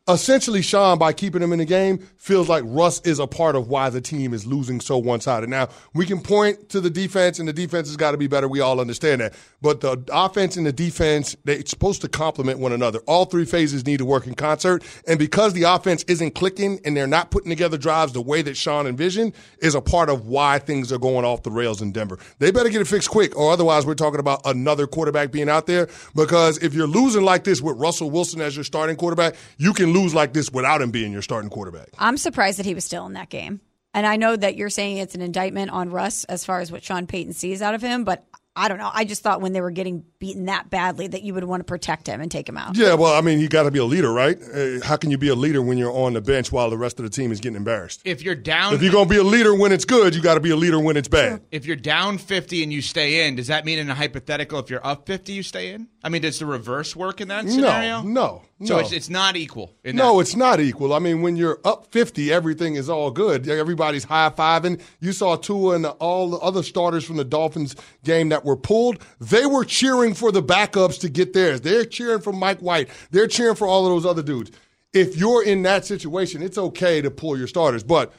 essentially 0.09 0.63
Sean 0.63 0.99
by 0.99 1.13
keeping 1.13 1.43
him 1.43 1.53
in 1.53 1.61
the 1.61 1.65
game 1.65 1.99
feels 2.17 2.49
like 2.49 2.65
Russ 2.67 3.01
is 3.03 3.19
a 3.19 3.27
part 3.27 3.55
of 3.55 3.69
why 3.69 3.89
the 3.89 4.01
team 4.01 4.35
is 4.35 4.45
losing 4.47 4.81
so 4.81 4.99
one-sided. 4.99 5.49
Now, 5.49 5.69
we 5.95 6.07
can 6.07 6.21
point 6.21 6.71
to 6.71 6.81
the 6.81 6.91
defense 6.91 7.39
and 7.39 7.49
the 7.49 7.53
defense 7.53 7.89
has 7.89 7.97
got 7.97 8.11
to 8.13 8.17
be 8.17 8.27
better. 8.27 8.49
We 8.49 8.61
all 8.61 8.81
understand 8.81 9.21
that. 9.21 9.35
But 9.61 9.81
the 9.81 10.03
offense 10.13 10.57
and 10.57 10.67
the 10.67 10.73
defense, 10.73 11.37
they're 11.45 11.65
supposed 11.65 12.01
to 12.03 12.09
complement 12.09 12.59
one 12.59 12.73
another. 12.73 12.99
All 13.07 13.27
three 13.27 13.45
phases 13.45 13.87
need 13.87 13.99
to 13.99 14.05
work 14.05 14.27
in 14.27 14.35
concert. 14.35 14.83
And 15.07 15.19
because 15.19 15.53
the 15.53 15.65
offense 15.65 16.03
isn't 16.05 16.35
clicking 16.35 16.81
and 16.85 16.97
they're 16.97 17.07
not 17.07 17.31
putting 17.31 17.51
together 17.51 17.79
drives 17.79 18.13
the 18.13 18.23
way 18.23 18.43
that 18.43 18.57
Sean 18.57 18.87
envisioned 18.89 19.35
is 19.61 19.77
a 19.77 19.81
part 19.81 20.11
of 20.11 20.27
why 20.27 20.59
things 20.59 20.93
are 20.93 20.99
going 20.99 21.25
off 21.25 21.45
the 21.45 21.51
rails 21.51 21.81
in 21.81 21.93
Denver. 21.93 22.19
They 22.39 22.51
better 22.51 22.71
get 22.71 22.81
it 22.81 22.89
fixed 22.89 23.11
quick 23.11 23.37
or 23.37 23.53
otherwise 23.53 23.87
we're 23.87 23.95
talking 23.95 24.21
about 24.21 24.41
another 24.45 24.89
quarterback 24.89 25.31
being 25.31 25.49
out 25.49 25.67
there 25.67 25.89
because 26.17 26.59
if 26.59 26.75
you're 26.75 26.89
losing 26.89 27.23
like 27.23 27.45
this 27.45 27.61
with 27.61 27.77
Russell 27.77 28.11
Wilson 28.11 28.41
as 28.41 28.57
your 28.57 28.65
starting 28.65 28.97
quarterback, 28.97 29.37
you 29.59 29.73
can 29.73 29.92
lose 29.93 30.15
like 30.15 30.33
this 30.33 30.51
without 30.51 30.83
him 30.83 30.91
being 30.91 31.13
your 31.13 31.23
starting 31.23 31.51
quarterback. 31.51 31.89
I'm 31.99 32.17
surprised 32.17 32.59
that 32.59 32.67
he 32.67 32.75
was 32.75 32.85
still 32.85 33.07
in 33.07 33.13
that 33.15 33.29
game. 33.29 33.61
And 33.95 34.07
I 34.07 34.17
know 34.17 34.35
that 34.35 34.57
you're 34.57 34.71
saying 34.71 34.99
it's 34.99 35.15
an 35.15 35.21
indictment 35.21 35.71
on 35.71 35.91
Russ 35.91 36.25
as 36.25 36.45
far 36.45 36.61
as 36.61 36.73
what 36.73 36.83
Sean 36.83 37.07
Payton 37.07 37.35
sees 37.35 37.61
out 37.61 37.75
of 37.75 37.83
him, 37.83 38.05
but 38.05 38.25
I 38.55 38.69
don't 38.69 38.77
know. 38.77 38.91
I 38.93 39.05
just 39.05 39.23
thought 39.23 39.41
when 39.41 39.55
they 39.55 39.63
were 39.63 39.71
getting 39.71 40.05
beaten 40.19 40.47
that 40.47 40.69
badly 40.69 41.09
that 41.09 41.23
you 41.23 41.33
would 41.33 41.45
want 41.45 41.61
to 41.61 41.65
protect 41.65 42.07
him 42.07 42.21
and 42.21 42.31
take 42.31 42.47
him 42.47 42.59
out. 42.59 42.77
Yeah, 42.77 42.95
well, 42.95 43.15
I 43.15 43.23
mean, 43.23 43.39
you 43.39 43.49
got 43.49 43.63
to 43.63 43.71
be 43.71 43.79
a 43.79 43.85
leader, 43.85 44.13
right? 44.13 44.37
Uh, 44.43 44.85
how 44.85 44.97
can 44.97 45.11
you 45.11 45.17
be 45.17 45.29
a 45.29 45.35
leader 45.35 45.63
when 45.63 45.79
you're 45.79 45.93
on 45.93 46.13
the 46.13 46.21
bench 46.21 46.53
while 46.53 46.69
the 46.69 46.77
rest 46.77 46.99
of 46.99 47.05
the 47.05 47.11
team 47.11 47.33
is 47.33 47.41
getting 47.41 47.57
embarrassed? 47.57 48.03
If 48.05 48.23
you're 48.23 48.35
down, 48.35 48.75
if 48.75 48.83
you're 48.83 48.93
going 48.93 49.09
to 49.09 49.11
be 49.11 49.19
a 49.19 49.25
leader 49.25 49.55
when 49.55 49.73
it's 49.73 49.87
good, 49.87 50.15
you 50.15 50.21
got 50.21 50.35
to 50.35 50.41
be 50.41 50.51
a 50.51 50.57
leader 50.57 50.79
when 50.79 50.99
it's 50.99 51.09
bad. 51.09 51.43
If 51.51 51.65
you're 51.65 51.77
down 51.77 52.19
50 52.19 52.63
and 52.63 52.73
you 52.73 52.83
stay 52.83 53.27
in, 53.27 53.37
does 53.37 53.47
that 53.47 53.65
mean 53.65 53.79
in 53.79 53.89
a 53.89 53.95
hypothetical, 53.95 54.59
if 54.59 54.69
you're 54.69 54.87
up 54.87 55.07
50, 55.07 55.33
you 55.33 55.43
stay 55.43 55.73
in? 55.73 55.89
I 56.05 56.09
mean, 56.09 56.23
does 56.23 56.39
the 56.39 56.47
reverse 56.47 56.97
work 56.97 57.21
in 57.21 57.29
that 57.29 57.49
scenario? 57.49 58.03
No, 58.03 58.43
no. 58.59 58.67
So 58.67 58.75
no. 58.75 58.81
It's, 58.81 58.93
it's 58.93 59.09
not 59.09 59.37
equal. 59.37 59.75
no, 59.85 60.21
it's 60.21 60.37
not 60.37 60.61
equal. 60.61 60.93
I 60.93 60.99
mean, 60.99 61.23
when 61.23 61.37
you're 61.37 61.59
up 61.65 61.93
50, 61.93 62.33
everything 62.33 62.77
is 62.77 62.89
all 62.89 63.11
good. 63.11 63.49
Everybody's 63.49 64.05
high 64.05 64.31
fiving. 64.31 64.81
You 65.01 65.13
saw 65.13 65.37
Tua 65.37 65.77
and 65.77 65.87
all 65.87 66.31
the 66.31 66.39
other 66.39 66.63
starters 66.63 67.05
from 67.05 67.17
the 67.17 67.25
Dolphins 67.25 67.77
game 68.05 68.29
that 68.31 68.45
were 68.45 68.57
pulled 68.57 69.03
they 69.21 69.47
were 69.47 69.65
cheering 69.65 70.15
for 70.15 70.33
the 70.33 70.43
backups 70.43 71.01
to 71.01 71.09
get 71.09 71.33
theirs. 71.33 71.61
They're 71.61 71.85
cheering 71.85 72.21
for 72.21 72.33
Mike 72.33 72.59
White. 72.59 72.89
They're 73.11 73.27
cheering 73.27 73.55
for 73.55 73.67
all 73.67 73.87
of 73.87 73.93
those 73.93 74.09
other 74.09 74.23
dudes. 74.23 74.51
If 74.93 75.17
you're 75.17 75.43
in 75.45 75.63
that 75.63 75.87
situation, 75.87 76.43
it's 76.43 76.59
okay 76.59 77.01
to 77.01 77.11
pull 77.11 77.39
your 77.39 77.47
starters. 77.47 77.83
But 77.83 78.13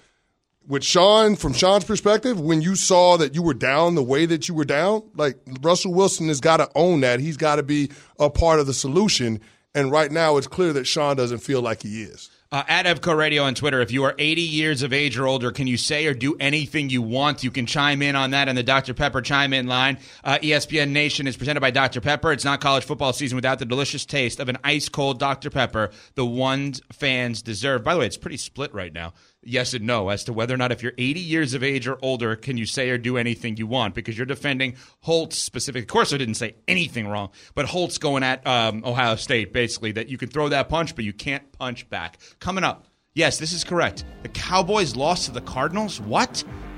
with 0.67 0.83
Sean, 0.83 1.35
from 1.35 1.53
Sean's 1.53 1.83
perspective, 1.83 2.39
when 2.39 2.61
you 2.61 2.75
saw 2.75 3.17
that 3.17 3.35
you 3.35 3.41
were 3.41 3.53
down 3.53 3.95
the 3.95 4.03
way 4.03 4.25
that 4.25 4.47
you 4.47 4.53
were 4.53 4.65
down, 4.65 5.03
like 5.15 5.37
Russell 5.61 5.93
Wilson 5.93 6.27
has 6.29 6.39
got 6.39 6.57
to 6.57 6.69
own 6.75 7.01
that. 7.01 7.19
He's 7.19 7.37
got 7.37 7.57
to 7.57 7.63
be 7.63 7.91
a 8.19 8.29
part 8.29 8.59
of 8.59 8.67
the 8.67 8.73
solution. 8.73 9.41
And 9.75 9.91
right 9.91 10.11
now, 10.11 10.37
it's 10.37 10.47
clear 10.47 10.71
that 10.73 10.85
Sean 10.85 11.15
doesn't 11.15 11.39
feel 11.39 11.61
like 11.61 11.81
he 11.81 12.03
is. 12.03 12.29
Uh, 12.51 12.63
at 12.67 12.85
Evco 12.85 13.17
Radio 13.17 13.41
on 13.41 13.55
Twitter, 13.55 13.81
if 13.81 13.91
you 13.91 14.03
are 14.03 14.13
80 14.19 14.41
years 14.43 14.83
of 14.83 14.93
age 14.93 15.17
or 15.17 15.25
older, 15.25 15.51
can 15.51 15.65
you 15.65 15.75
say 15.75 16.05
or 16.05 16.13
do 16.13 16.35
anything 16.39 16.91
you 16.91 17.01
want? 17.01 17.43
You 17.43 17.49
can 17.49 17.65
chime 17.65 18.03
in 18.03 18.15
on 18.15 18.29
that 18.29 18.47
in 18.47 18.55
the 18.55 18.61
Dr. 18.61 18.93
Pepper 18.93 19.21
chime 19.21 19.53
in 19.53 19.65
line. 19.65 19.97
Uh, 20.23 20.37
ESPN 20.37 20.89
Nation 20.91 21.25
is 21.25 21.35
presented 21.35 21.61
by 21.61 21.71
Dr. 21.71 21.99
Pepper. 21.99 22.31
It's 22.31 22.45
not 22.45 22.61
college 22.61 22.83
football 22.83 23.11
season 23.11 23.37
without 23.37 23.57
the 23.57 23.65
delicious 23.65 24.05
taste 24.05 24.39
of 24.39 24.49
an 24.49 24.59
ice 24.63 24.87
cold 24.87 25.17
Dr. 25.17 25.49
Pepper, 25.49 25.89
the 26.13 26.27
ones 26.27 26.79
fans 26.91 27.41
deserve. 27.41 27.83
By 27.83 27.95
the 27.95 28.01
way, 28.01 28.05
it's 28.05 28.17
pretty 28.17 28.37
split 28.37 28.71
right 28.71 28.93
now 28.93 29.13
yes 29.45 29.73
and 29.73 29.85
no 29.85 30.09
as 30.09 30.23
to 30.25 30.33
whether 30.33 30.53
or 30.53 30.57
not 30.57 30.71
if 30.71 30.83
you're 30.83 30.93
80 30.97 31.19
years 31.19 31.53
of 31.53 31.63
age 31.63 31.87
or 31.87 31.97
older, 32.01 32.35
can 32.35 32.57
you 32.57 32.65
say 32.65 32.89
or 32.89 32.97
do 32.97 33.17
anything 33.17 33.57
you 33.57 33.67
want? 33.67 33.95
Because 33.95 34.17
you're 34.17 34.25
defending 34.25 34.75
Holtz 35.01 35.37
specifically. 35.37 35.83
Of 35.83 35.87
course, 35.87 36.13
I 36.13 36.17
didn't 36.17 36.35
say 36.35 36.55
anything 36.67 37.07
wrong, 37.07 37.29
but 37.55 37.65
Holtz 37.65 37.97
going 37.97 38.23
at 38.23 38.45
um, 38.45 38.83
Ohio 38.85 39.15
State 39.15 39.53
basically 39.53 39.91
that 39.93 40.09
you 40.09 40.17
can 40.17 40.29
throw 40.29 40.49
that 40.49 40.69
punch, 40.69 40.95
but 40.95 41.05
you 41.05 41.13
can't 41.13 41.51
punch 41.53 41.89
back. 41.89 42.19
Coming 42.39 42.63
up, 42.63 42.85
yes, 43.13 43.37
this 43.37 43.53
is 43.53 43.63
correct. 43.63 44.05
The 44.23 44.29
Cowboys 44.29 44.95
lost 44.95 45.25
to 45.25 45.31
the 45.31 45.41
Cardinals. 45.41 45.99
What? 45.99 46.43